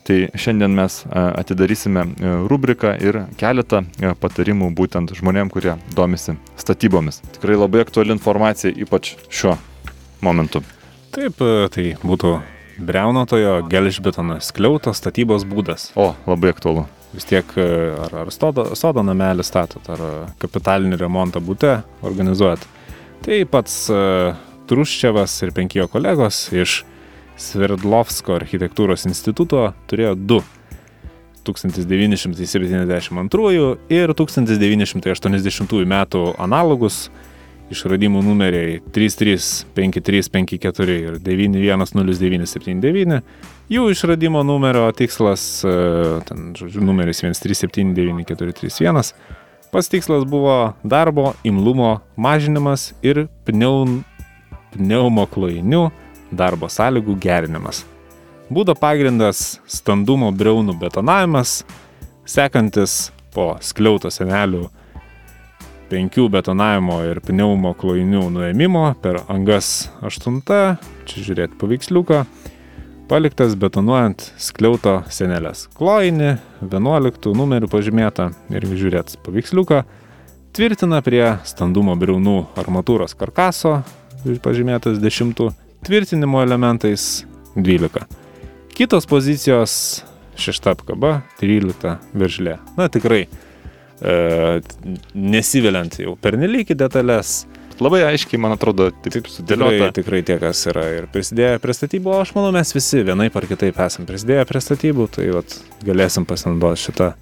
Tai 0.07 0.17
šiandien 0.39 0.73
mes 0.75 1.01
e, 1.05 1.23
atidarysime 1.41 2.05
rubriką 2.49 2.95
ir 3.03 3.23
keletą 3.39 3.83
patarimų 4.21 4.71
būtent 4.77 5.13
žmonėm, 5.17 5.51
kurie 5.53 5.77
domisi 5.95 6.37
statybomis. 6.59 7.21
Tikrai 7.37 7.57
labai 7.59 7.83
aktuali 7.85 8.15
informacija, 8.15 8.73
ypač 8.75 9.15
šiuo 9.29 9.57
momentu. 10.25 10.63
Taip, 11.15 11.41
tai 11.73 11.93
būtų 12.03 12.37
breunotojo 12.79 13.59
gelžbetono 13.71 14.39
skliauto 14.43 14.93
statybos 14.95 15.47
būdas. 15.47 15.89
O, 15.99 16.13
labai 16.29 16.53
aktualu 16.53 16.87
vis 17.13 17.25
tiek 17.29 17.45
e, 17.57 17.65
ar, 18.05 18.15
ar 18.25 18.31
sodo, 18.33 18.69
sodo 18.77 19.03
namelį 19.05 19.45
statot, 19.45 19.85
ar 19.89 20.03
kapitalinį 20.41 20.99
remontą 20.99 21.41
būte 21.43 21.79
organizuojat. 22.05 22.61
Tai 23.25 23.39
pats 23.51 23.81
uh, 23.91 24.37
Truščiavas 24.69 25.33
ir 25.43 25.51
penki 25.55 25.81
jo 25.81 25.87
kolegos 25.91 26.47
iš 26.53 26.83
Sverdlovsko 27.39 28.35
architektūros 28.37 29.05
instituto 29.09 29.73
turėjo 29.89 30.13
du 30.15 30.39
1972 31.47 33.77
ir 33.89 34.13
1980 34.13 35.85
metų 35.93 36.35
analogus 36.37 37.09
išradimų 37.73 38.21
numeriai 38.25 38.79
335354 38.95 40.95
ir 40.99 41.19
910979. 41.23 43.21
Jų 43.69 43.89
išradimo 43.93 44.43
numerio 44.43 44.91
tikslas, 44.97 45.63
e, 45.63 45.67
ten, 46.25 46.55
žodžiu, 46.57 46.81
numeris 46.81 47.23
1379431. 47.23 49.13
Pats 49.69 49.89
tikslas 49.89 50.25
buvo 50.25 50.73
darbo 50.81 51.33
imlumo 51.45 51.99
mažinimas 52.17 52.93
ir 53.05 53.27
pneum, 53.45 54.01
pneumoklainių 54.73 55.91
darbo 56.33 56.65
sąlygų 56.69 57.13
gerinimas. 57.21 57.85
Būdo 58.49 58.73
pagrindas 58.73 59.61
standumo 59.69 60.31
breunų 60.33 60.73
betonavimas, 60.81 61.61
sekantis 62.25 63.13
po 63.33 63.57
skliauto 63.61 64.09
senelių 64.09 64.69
penkių 65.89 66.27
betonavimo 66.31 66.99
ir 67.07 67.19
pneumo 67.25 67.73
klojinių 67.77 68.27
nuėmimo 68.33 68.85
per 69.01 69.23
angas 69.31 69.89
8, 70.05 70.41
čia 71.09 71.23
žiūrėti 71.25 71.57
paveiksliuką, 71.59 72.21
paliktas 73.09 73.55
betonuojant 73.59 74.27
skliauto 74.41 74.99
senelės 75.09 75.65
klojinį, 75.77 76.35
11 76.61 77.33
numerių 77.39 77.71
pažymėta 77.71 78.29
ir 78.53 78.67
žiūrėti 78.69 79.17
paveiksliuką, 79.25 79.81
tvirtina 80.53 81.01
prie 81.05 81.23
standumo 81.49 81.97
briaunų 81.99 82.37
armatūros 82.59 83.17
karkaso, 83.17 83.79
pažymėtas 84.45 85.01
10, 85.01 85.49
tvirtinimo 85.87 86.43
elementais 86.45 87.25
12. 87.57 88.05
Kitos 88.77 89.09
pozicijos 89.09 89.73
6 90.39 90.71
apkaba, 90.71 91.21
13 91.41 91.97
veržlė. 92.15 92.59
Na 92.77 92.87
tikrai 92.93 93.25
e, 94.01 94.59
nesiviliant 95.13 95.99
jau 96.01 96.15
pernelyg 96.21 96.73
į 96.73 96.77
detalės. 96.79 97.43
Labai 97.79 98.01
aiškiai, 98.09 98.41
man 98.43 98.57
atrodo, 98.57 98.89
taip 99.05 99.29
sudėliota. 99.31 99.71
Tikrai, 99.71 99.91
tikrai 99.95 100.19
tie, 100.27 100.35
kas 100.41 100.65
yra 100.67 100.83
ir 100.97 101.07
prisidėję 101.13 101.61
prie 101.63 101.75
statybų, 101.77 102.11
o 102.11 102.17
aš 102.25 102.33
manau, 102.35 102.51
mes 102.51 102.75
visi 102.75 103.05
vienaip 103.07 103.37
ar 103.39 103.47
kitaip 103.47 103.79
esam 103.85 104.07
prisidėję 104.09 104.43
prie 104.49 104.61
statybų, 104.65 105.07
tai 105.15 105.29
vat, 105.31 105.55
galėsim 105.87 106.27
pasinaudoti 106.27 106.83
šitą 106.89 107.13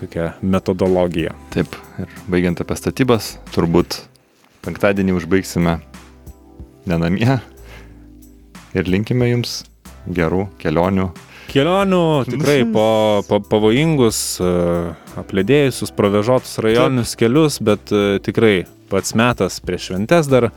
tokią 0.00 0.30
metodologiją. 0.40 1.36
Taip, 1.52 1.76
ir 2.00 2.16
baigiant 2.32 2.64
apie 2.64 2.78
statybas, 2.80 3.34
turbūt 3.52 4.00
penktadienį 4.64 5.18
užbaigsime 5.20 5.78
nenamie 6.88 7.36
ir 8.76 8.88
linkime 8.88 9.28
jums 9.30 9.60
gerų 10.08 10.46
kelionių 10.60 11.10
Kelionių 11.50 12.02
tikrai 12.30 12.60
po, 12.70 13.22
po 13.26 13.40
pavojingus, 13.42 14.18
e, 14.38 14.50
aplėdėjusius, 15.18 15.90
pravežotus 15.96 16.60
rajoninius 16.62 17.16
kelius, 17.18 17.56
bet 17.66 17.90
e, 17.90 18.20
tikrai 18.22 18.52
pats 18.90 19.16
metas 19.18 19.58
prieš 19.64 19.88
šventes 19.90 20.30
dar 20.30 20.50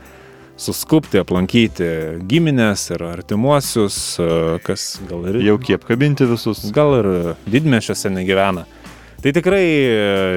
suskupti, 0.60 1.18
aplankyti 1.18 1.88
giminės 2.30 2.86
ir 2.94 3.02
artimuosius, 3.08 3.98
e, 4.22 4.28
kas 4.66 4.86
gal 5.10 5.26
ir, 5.32 5.40
Jau 5.42 5.58
kiep 5.58 5.82
kabinti 5.88 6.28
visus. 6.30 6.62
gal 6.74 6.94
ir 7.00 7.10
didmešiuose 7.50 8.14
negyvena. 8.14 8.68
Tai 9.24 9.32
tikrai 9.32 9.66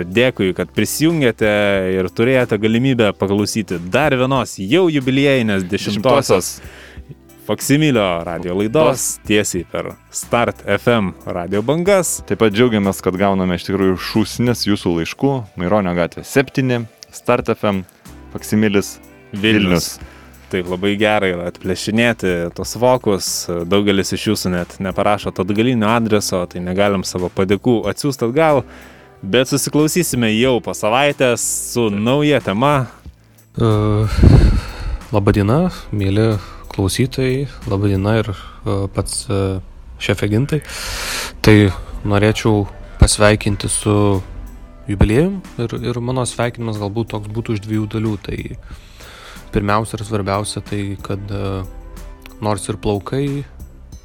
dėkui, 0.07 0.53
kad 0.55 0.69
prisijungėte 0.71 1.49
ir 1.91 2.07
turėjote 2.15 2.57
galimybę 2.63 3.11
paklausyti 3.19 3.81
dar 3.91 4.15
vienos 4.15 4.55
jau 4.63 4.85
jubiliejinės 4.87 5.67
dešimtosios 5.67 6.53
Faksimilio 7.47 8.23
radio 8.23 8.55
laidos 8.59 9.19
tiesiai 9.23 9.63
per 9.71 9.93
Start 10.11 10.65
FM 10.67 11.13
radio 11.25 11.61
bangas. 11.63 12.17
Taip 12.27 12.41
pat 12.41 12.51
džiaugiamės, 12.51 12.97
kad 12.99 13.15
gauname 13.15 13.55
iš 13.55 13.69
tikrųjų 13.69 13.93
šūsnis 14.03 14.65
jūsų 14.67 14.91
laiškų. 14.97 15.29
Maironio 15.55 15.93
gatvė 15.95 16.25
7, 16.27 16.81
Start 17.15 17.47
FM, 17.53 17.85
Faksimilis 18.33 18.97
Vilnius. 19.31 19.93
Taip 20.51 20.67
labai 20.67 20.97
gerai 20.99 21.29
yra 21.37 21.45
atplėšinėti 21.53 22.33
tos 22.57 22.75
vokus, 22.83 23.29
daugelis 23.63 24.11
iš 24.17 24.27
jūsų 24.33 24.51
net 24.57 24.75
neparašo 24.83 25.31
atgalinio 25.31 25.87
adreso, 25.93 26.43
tai 26.51 26.59
negalim 26.67 27.07
savo 27.07 27.31
padėkų 27.31 27.77
atsiųsti 27.93 28.27
atgal, 28.27 28.65
bet 29.23 29.47
susiklausysime 29.47 30.33
jau 30.35 30.57
po 30.59 30.75
savaitės 30.75 31.47
su 31.71 31.87
nauja 31.95 32.43
tema. 32.43 32.75
Uh, 33.55 34.19
labadiena, 35.15 35.69
mėly 35.95 36.33
klausytojai, 36.77 37.47
labadiena 37.67 38.19
ir 38.21 38.31
uh, 38.31 38.85
pats 38.93 39.25
uh, 39.33 39.57
šefė 39.99 40.29
gintai. 40.31 40.61
Tai 41.41 41.55
norėčiau 42.07 42.67
pasveikinti 43.01 43.69
su 43.71 43.95
jubiliejum 44.87 45.41
ir, 45.63 45.73
ir 45.89 45.99
mano 45.99 46.25
sveikinimas 46.29 46.79
galbūt 46.81 47.11
toks 47.15 47.33
būtų 47.33 47.57
iš 47.57 47.63
dviejų 47.65 47.89
dalių. 47.97 48.13
Tai 48.27 48.37
pirmiausia 49.55 49.97
ir 49.97 50.05
svarbiausia 50.05 50.61
tai, 50.69 50.81
kad 51.03 51.33
uh, 51.33 51.65
nors 52.43 52.67
ir 52.69 52.77
plaukai 52.77 53.25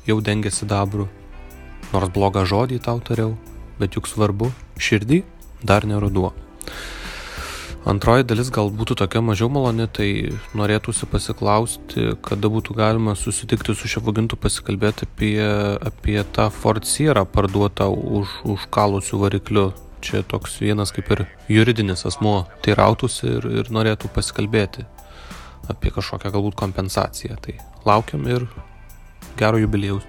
jau 0.08 0.18
dengia 0.24 0.50
sidabru, 0.50 1.08
nors 1.92 2.10
blogą 2.14 2.46
žodį 2.48 2.80
tau 2.82 3.02
tariau, 3.04 3.36
bet 3.78 3.98
juk 3.98 4.08
svarbu, 4.10 4.50
širdį 4.80 5.22
dar 5.62 5.86
neruduo. 5.86 6.32
Antroji 7.82 8.22
dalis 8.22 8.46
gal 8.54 8.68
būtų 8.70 8.94
tokia 9.00 9.18
mažiau 9.26 9.48
maloni, 9.50 9.88
tai 9.90 10.06
norėtųsi 10.54 11.08
pasiklausti, 11.10 12.12
kada 12.22 12.46
būtų 12.52 12.76
galima 12.78 13.16
susitikti 13.18 13.74
su 13.74 13.90
šefugintu 13.90 14.38
pasikalbėti 14.38 15.08
apie, 15.08 15.34
apie 15.82 16.20
tą 16.30 16.46
Ford 16.54 16.86
Sierra 16.86 17.24
parduotą 17.26 17.88
už, 17.90 18.36
užkalusių 18.54 19.22
variklių. 19.24 19.66
Čia 20.02 20.22
toks 20.26 20.60
vienas 20.62 20.94
kaip 20.94 21.10
ir 21.14 21.24
juridinis 21.50 22.06
asmuo 22.06 22.44
tai 22.62 22.74
rautųsi 22.78 23.26
ir, 23.36 23.50
ir 23.62 23.74
norėtų 23.74 24.10
pasikalbėti 24.14 24.86
apie 25.70 25.90
kažkokią 25.94 26.30
galbūt 26.34 26.58
kompensaciją. 26.58 27.38
Tai 27.42 27.58
laukiam 27.86 28.26
ir 28.30 28.46
gero 29.38 29.58
jubiliejaus. 29.62 30.06